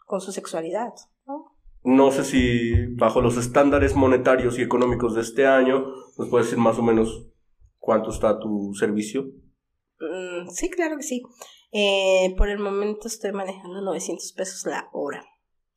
con 0.05 0.21
su 0.21 0.31
sexualidad, 0.31 0.93
¿no? 1.25 1.54
No 1.85 2.11
sé 2.11 2.23
si 2.23 2.73
bajo 2.95 3.21
los 3.21 3.37
estándares 3.37 3.95
monetarios 3.95 4.57
y 4.57 4.63
económicos 4.63 5.13
de 5.13 5.21
este 5.21 5.45
año, 5.45 5.85
nos 6.17 6.29
puedes 6.29 6.47
decir 6.47 6.57
más 6.57 6.79
o 6.79 6.81
menos 6.81 7.27
cuánto 7.77 8.09
está 8.09 8.39
tu 8.39 8.73
servicio. 8.73 9.25
Mm, 9.99 10.49
sí, 10.49 10.71
claro 10.71 10.97
que 10.97 11.03
sí. 11.03 11.21
Eh, 11.71 12.33
por 12.37 12.49
el 12.49 12.57
momento 12.57 13.07
estoy 13.07 13.33
manejando 13.33 13.81
900 13.81 14.33
pesos 14.33 14.65
la 14.65 14.89
hora. 14.93 15.23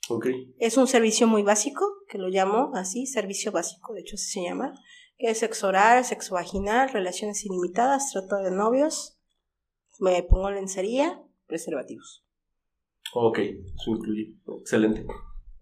Ok. 0.09 0.29
Es 0.59 0.79
un 0.79 0.87
servicio 0.87 1.27
muy 1.27 1.43
básico, 1.43 1.85
que 2.09 2.17
lo 2.17 2.29
llamo 2.29 2.71
así, 2.73 3.05
servicio 3.05 3.53
básico, 3.53 3.93
de 3.93 4.01
hecho 4.01 4.15
así 4.15 4.31
se 4.31 4.43
llama, 4.43 4.73
que 5.19 5.29
es 5.29 5.39
sexo 5.41 5.69
oral, 5.69 6.07
sexo 6.07 6.37
vaginal, 6.37 6.89
relaciones 6.89 7.45
ilimitadas, 7.45 8.13
trato 8.13 8.37
de 8.37 8.51
novios, 8.51 9.19
me 9.99 10.23
pongo 10.23 10.51
lencería, 10.51 11.23
preservativos. 11.47 12.25
Ok, 13.13 13.41
eso 13.41 13.91
incluye. 13.91 14.35
Excelente. 14.61 15.05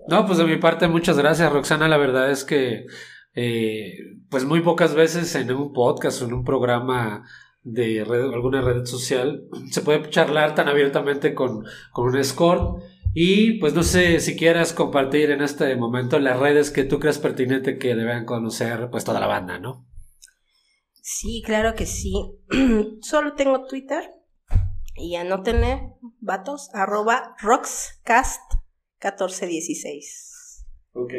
No, 0.08 0.26
pues 0.26 0.38
de 0.38 0.44
mi 0.44 0.56
parte 0.56 0.88
muchas 0.88 1.18
gracias 1.18 1.52
Roxana, 1.52 1.88
la 1.88 1.96
verdad 1.96 2.30
es 2.30 2.44
que 2.44 2.86
eh, 3.34 3.98
pues 4.30 4.44
muy 4.44 4.60
pocas 4.60 4.94
veces 4.94 5.34
en 5.34 5.52
un 5.52 5.72
podcast 5.72 6.22
o 6.22 6.24
en 6.26 6.32
un 6.32 6.44
programa 6.44 7.26
de 7.62 8.04
red, 8.04 8.32
alguna 8.32 8.62
red 8.62 8.84
social 8.84 9.42
se 9.70 9.82
puede 9.82 10.08
charlar 10.08 10.54
tan 10.54 10.68
abiertamente 10.68 11.34
con, 11.34 11.64
con 11.92 12.08
un 12.08 12.16
escort. 12.16 12.82
Y 13.12 13.58
pues 13.60 13.74
no 13.74 13.82
sé 13.82 14.20
si 14.20 14.36
quieras 14.36 14.72
compartir 14.72 15.30
en 15.30 15.40
este 15.42 15.74
momento 15.74 16.18
las 16.18 16.38
redes 16.38 16.70
que 16.70 16.84
tú 16.84 17.00
creas 17.00 17.18
pertinente 17.18 17.78
que 17.78 17.94
deban 17.94 18.26
conocer 18.26 18.88
pues 18.90 19.04
toda 19.04 19.20
la 19.20 19.26
banda, 19.26 19.58
¿no? 19.58 19.86
Sí, 20.92 21.42
claro 21.44 21.74
que 21.74 21.86
sí. 21.86 22.12
Solo 23.00 23.34
tengo 23.34 23.66
Twitter 23.66 24.12
y 24.96 25.16
anótenle, 25.16 25.94
vatos, 26.20 26.68
arroba 26.74 27.34
roxcast 27.40 28.42
1416. 29.02 30.66
Ok. 30.92 31.12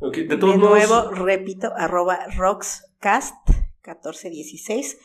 okay. 0.00 0.26
De, 0.26 0.36
todos 0.36 0.54
de 0.54 0.58
nuevo, 0.58 1.10
repito, 1.10 1.72
arroba 1.76 2.26
rockscast 2.36 3.34
1416. 3.86 4.98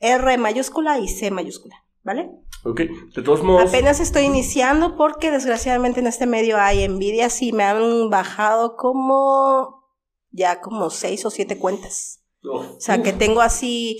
R 0.00 0.38
mayúscula 0.38 0.98
y 0.98 1.08
C 1.08 1.30
mayúscula, 1.30 1.84
¿vale? 2.04 2.30
Ok, 2.64 2.82
de 3.14 3.22
todos 3.22 3.42
modos. 3.42 3.68
Apenas 3.68 4.00
estoy 4.00 4.24
iniciando 4.24 4.96
porque 4.96 5.30
desgraciadamente 5.30 6.00
en 6.00 6.06
este 6.06 6.26
medio 6.26 6.56
hay 6.58 6.82
envidias 6.82 7.42
y 7.42 7.52
me 7.52 7.64
han 7.64 8.10
bajado 8.10 8.76
como 8.76 9.84
ya 10.30 10.60
como 10.60 10.90
seis 10.90 11.24
o 11.24 11.30
siete 11.30 11.58
cuentas. 11.58 12.22
Oh, 12.44 12.60
o 12.60 12.80
sea, 12.80 13.02
que 13.02 13.12
tengo 13.12 13.40
así 13.40 13.98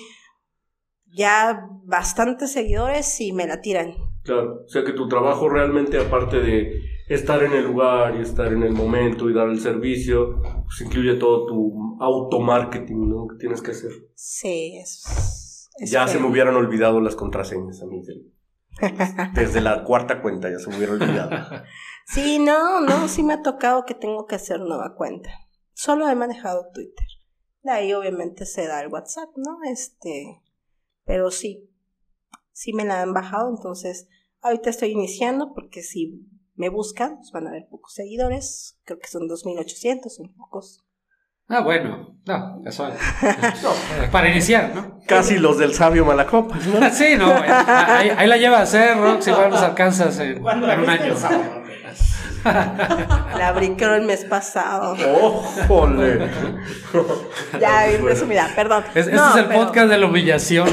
ya 1.06 1.66
bastantes 1.84 2.52
seguidores 2.52 3.20
y 3.20 3.32
me 3.32 3.46
la 3.46 3.60
tiran. 3.60 3.94
Claro, 4.22 4.62
o 4.64 4.68
sea 4.68 4.84
que 4.84 4.92
tu 4.92 5.08
trabajo 5.08 5.48
realmente 5.48 5.98
aparte 5.98 6.40
de 6.40 6.80
estar 7.08 7.42
en 7.42 7.52
el 7.52 7.64
lugar 7.64 8.16
y 8.16 8.22
estar 8.22 8.52
en 8.52 8.62
el 8.62 8.72
momento 8.72 9.28
y 9.28 9.34
dar 9.34 9.48
el 9.48 9.60
servicio, 9.60 10.40
pues 10.64 10.80
incluye 10.82 11.14
todo 11.14 11.46
tu 11.46 11.96
automarketing, 12.00 13.08
¿no? 13.08 13.26
Que 13.28 13.36
tienes 13.36 13.62
que 13.62 13.70
hacer. 13.70 13.92
Sí, 14.14 14.76
es. 14.76 15.68
es 15.78 15.90
ya 15.90 16.06
se 16.06 16.18
me 16.18 16.26
hubieran 16.26 16.54
olvidado 16.54 17.00
las 17.00 17.16
contraseñas 17.16 17.82
a 17.82 17.86
mí. 17.86 18.02
Desde 19.34 19.60
la 19.60 19.84
cuarta 19.84 20.22
cuenta 20.22 20.50
ya 20.50 20.58
se 20.58 20.70
me 20.70 20.76
hubiera 20.76 20.92
olvidado. 20.92 21.30
Sí, 22.06 22.38
no, 22.38 22.80
no, 22.80 23.06
sí 23.08 23.22
me 23.22 23.34
ha 23.34 23.42
tocado 23.42 23.84
que 23.84 23.94
tengo 23.94 24.26
que 24.26 24.36
hacer 24.36 24.60
nueva 24.60 24.94
cuenta. 24.96 25.30
Solo 25.74 26.08
he 26.08 26.14
manejado 26.14 26.70
Twitter. 26.72 27.06
De 27.62 27.70
ahí 27.70 27.92
obviamente 27.92 28.46
se 28.46 28.66
da 28.66 28.80
el 28.80 28.88
WhatsApp, 28.88 29.28
¿no? 29.36 29.58
Este, 29.70 30.40
pero 31.04 31.30
sí, 31.30 31.70
sí 32.52 32.72
me 32.72 32.84
la 32.84 33.02
han 33.02 33.12
bajado, 33.12 33.50
entonces 33.50 34.08
ahorita 34.40 34.70
estoy 34.70 34.92
iniciando 34.92 35.52
porque 35.54 35.82
si 35.82 36.26
me 36.58 36.68
buscan, 36.68 37.16
pues 37.18 37.30
van 37.30 37.46
a 37.46 37.50
haber 37.50 37.68
pocos 37.68 37.94
seguidores, 37.94 38.78
creo 38.84 38.98
que 38.98 39.08
son 39.08 39.28
2.800, 39.28 40.08
son 40.10 40.34
pocos. 40.34 40.84
Ah, 41.48 41.60
bueno. 41.60 42.18
No, 42.26 42.60
casual. 42.62 42.92
Para 44.12 44.28
iniciar, 44.28 44.74
¿no? 44.74 45.00
Casi 45.06 45.38
los 45.38 45.56
del 45.56 45.72
sabio 45.72 46.04
Malacopa, 46.04 46.56
¿no? 46.56 46.90
sí, 46.92 47.14
no. 47.16 47.32
Ahí, 47.32 48.10
ahí 48.10 48.26
la 48.26 48.36
llevas, 48.36 48.74
¿eh, 48.74 48.94
Rox? 48.94 49.26
Igual 49.28 49.50
nos 49.50 49.62
alcanzas 49.62 50.18
en, 50.18 50.36
en 50.36 50.80
un 50.80 50.90
año. 50.90 51.14
La 52.44 53.48
abrí 53.48 53.70
creo 53.76 53.94
el 53.94 54.02
mes 54.02 54.24
pasado. 54.24 54.96
¡Ójole! 55.22 56.30
Ya, 57.60 57.86
bien 57.88 58.02
presumida, 58.04 58.48
perdón. 58.54 58.84
Es- 58.94 59.06
este 59.06 59.12
No, 59.16 59.30
es 59.30 59.36
el 59.36 59.46
pero- 59.46 59.60
podcast 59.64 59.90
de 59.90 59.98
la 59.98 60.06
humillación. 60.06 60.68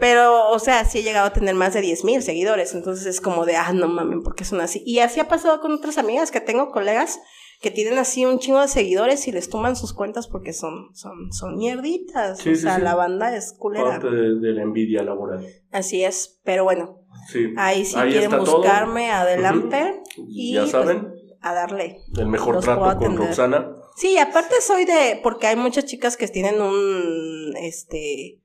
Pero, 0.00 0.50
o 0.50 0.58
sea, 0.58 0.84
sí 0.84 0.98
he 0.98 1.02
llegado 1.02 1.26
a 1.26 1.32
tener 1.32 1.54
más 1.54 1.74
de 1.74 1.80
10 1.80 2.04
mil 2.04 2.22
seguidores. 2.22 2.74
Entonces 2.74 3.06
es 3.06 3.20
como 3.20 3.44
de, 3.44 3.56
ah, 3.56 3.72
no 3.72 3.88
mames, 3.88 4.18
¿por 4.24 4.34
qué 4.34 4.44
son 4.44 4.60
así? 4.60 4.82
Y 4.86 5.00
así 5.00 5.20
ha 5.20 5.28
pasado 5.28 5.60
con 5.60 5.72
otras 5.72 5.98
amigas 5.98 6.30
que 6.30 6.40
tengo, 6.40 6.70
colegas, 6.70 7.18
que 7.60 7.70
tienen 7.72 7.98
así 7.98 8.24
un 8.24 8.38
chingo 8.38 8.60
de 8.60 8.68
seguidores 8.68 9.26
y 9.26 9.32
les 9.32 9.50
toman 9.50 9.74
sus 9.74 9.92
cuentas 9.92 10.28
porque 10.28 10.52
son, 10.52 10.94
son, 10.94 11.32
son 11.32 11.56
mierditas. 11.56 12.38
Sí, 12.38 12.50
o 12.50 12.54
sí, 12.54 12.62
sea, 12.62 12.76
sí. 12.76 12.82
la 12.82 12.94
banda 12.94 13.34
es 13.34 13.52
culera. 13.58 13.90
Parte 14.00 14.10
de, 14.10 14.38
de 14.38 14.52
la 14.52 14.62
envidia 14.62 15.02
laboral. 15.02 15.44
Así 15.72 16.04
es, 16.04 16.38
pero 16.44 16.62
bueno, 16.64 16.97
Sí. 17.28 17.52
ahí 17.56 17.84
si 17.84 17.96
Ahí 17.96 18.10
quieren 18.12 18.32
está 18.32 18.44
todo. 18.44 18.58
buscarme, 18.58 19.10
adelante. 19.10 20.02
Y 20.16 20.50
Y 20.50 20.54
ya 20.54 20.60
pues, 20.60 20.70
saben, 20.72 21.12
a 21.40 21.52
darle. 21.54 21.98
el 22.16 22.26
mejor 22.26 22.54
los 22.56 22.64
trato 22.64 22.80
con 22.80 22.90
atender. 22.90 23.18
Roxana. 23.26 23.72
Sí, 23.96 24.16
aparte 24.18 24.60
soy 24.60 24.84
de, 24.84 25.20
porque 25.22 25.46
hay 25.48 25.56
muchas 25.56 25.84
chicas 25.84 26.16
que 26.16 26.28
tienen 26.28 26.60
un, 26.62 27.54
este, 27.60 28.40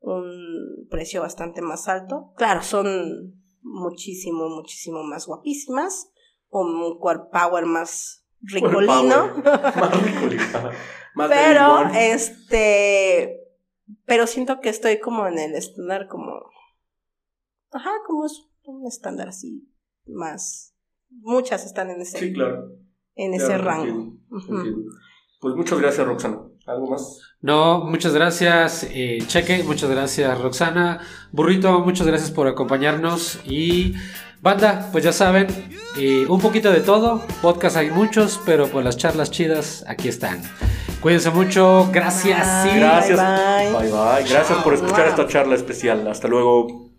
un 0.00 0.86
precio 0.90 1.22
bastante 1.22 1.62
más 1.62 1.88
alto. 1.88 2.32
Claro, 2.36 2.62
son 2.62 3.34
muchísimo, 3.62 4.48
muchísimo 4.50 5.02
más 5.02 5.26
guapísimas, 5.26 6.10
con 6.48 6.68
un 6.68 6.98
core 6.98 7.20
power 7.32 7.64
más 7.66 8.24
ricolino. 8.42 9.32
Más 9.42 10.02
ricolino. 10.02 10.42
Pero, 11.28 11.88
este, 11.96 13.40
pero 14.04 14.26
siento 14.26 14.60
que 14.60 14.68
estoy 14.68 14.98
como 15.00 15.26
en 15.26 15.38
el 15.38 15.54
estándar 15.54 16.08
como, 16.08 16.42
ajá, 17.74 17.90
como 18.06 18.24
es 18.26 18.42
un 18.64 18.86
estándar 18.86 19.28
así, 19.28 19.68
más, 20.06 20.74
muchas 21.10 21.66
están 21.66 21.90
en 21.90 22.00
ese, 22.00 22.18
Sí, 22.18 22.32
claro. 22.32 22.70
en 23.14 23.34
ese 23.34 23.58
rango. 23.58 23.84
entiendo, 23.84 24.16
Ujú. 24.30 24.56
entiendo. 24.56 24.92
Pues 25.40 25.54
muchas 25.56 25.78
gracias, 25.78 26.06
Roxana. 26.06 26.38
¿Algo 26.66 26.86
más? 26.90 27.20
No, 27.42 27.84
muchas 27.84 28.14
gracias, 28.14 28.86
eh, 28.90 29.18
Cheque, 29.26 29.62
muchas 29.64 29.90
gracias, 29.90 30.40
Roxana. 30.40 31.00
Burrito, 31.32 31.80
muchas 31.80 32.06
gracias 32.06 32.30
por 32.30 32.46
acompañarnos. 32.48 33.38
Y 33.44 33.92
banda, 34.40 34.88
pues 34.90 35.04
ya 35.04 35.12
saben, 35.12 35.48
eh, 35.98 36.24
un 36.26 36.40
poquito 36.40 36.70
de 36.72 36.80
todo. 36.80 37.20
Podcast 37.42 37.76
hay 37.76 37.90
muchos, 37.90 38.40
pero 38.46 38.66
pues 38.68 38.82
las 38.82 38.96
charlas 38.96 39.30
chidas 39.30 39.84
aquí 39.86 40.08
están. 40.08 40.40
Cuídense 41.02 41.28
mucho, 41.30 41.90
gracias. 41.92 42.64
Bye. 42.64 42.72
y- 42.76 42.80
Gracias. 42.80 43.18
bye. 43.20 43.72
Bye 43.78 43.92
bye. 43.92 44.30
Gracias 44.30 44.58
por 44.64 44.72
escuchar 44.72 45.08
esta 45.08 45.26
charla 45.28 45.54
especial. 45.56 46.08
Hasta 46.08 46.28
luego. 46.28 46.93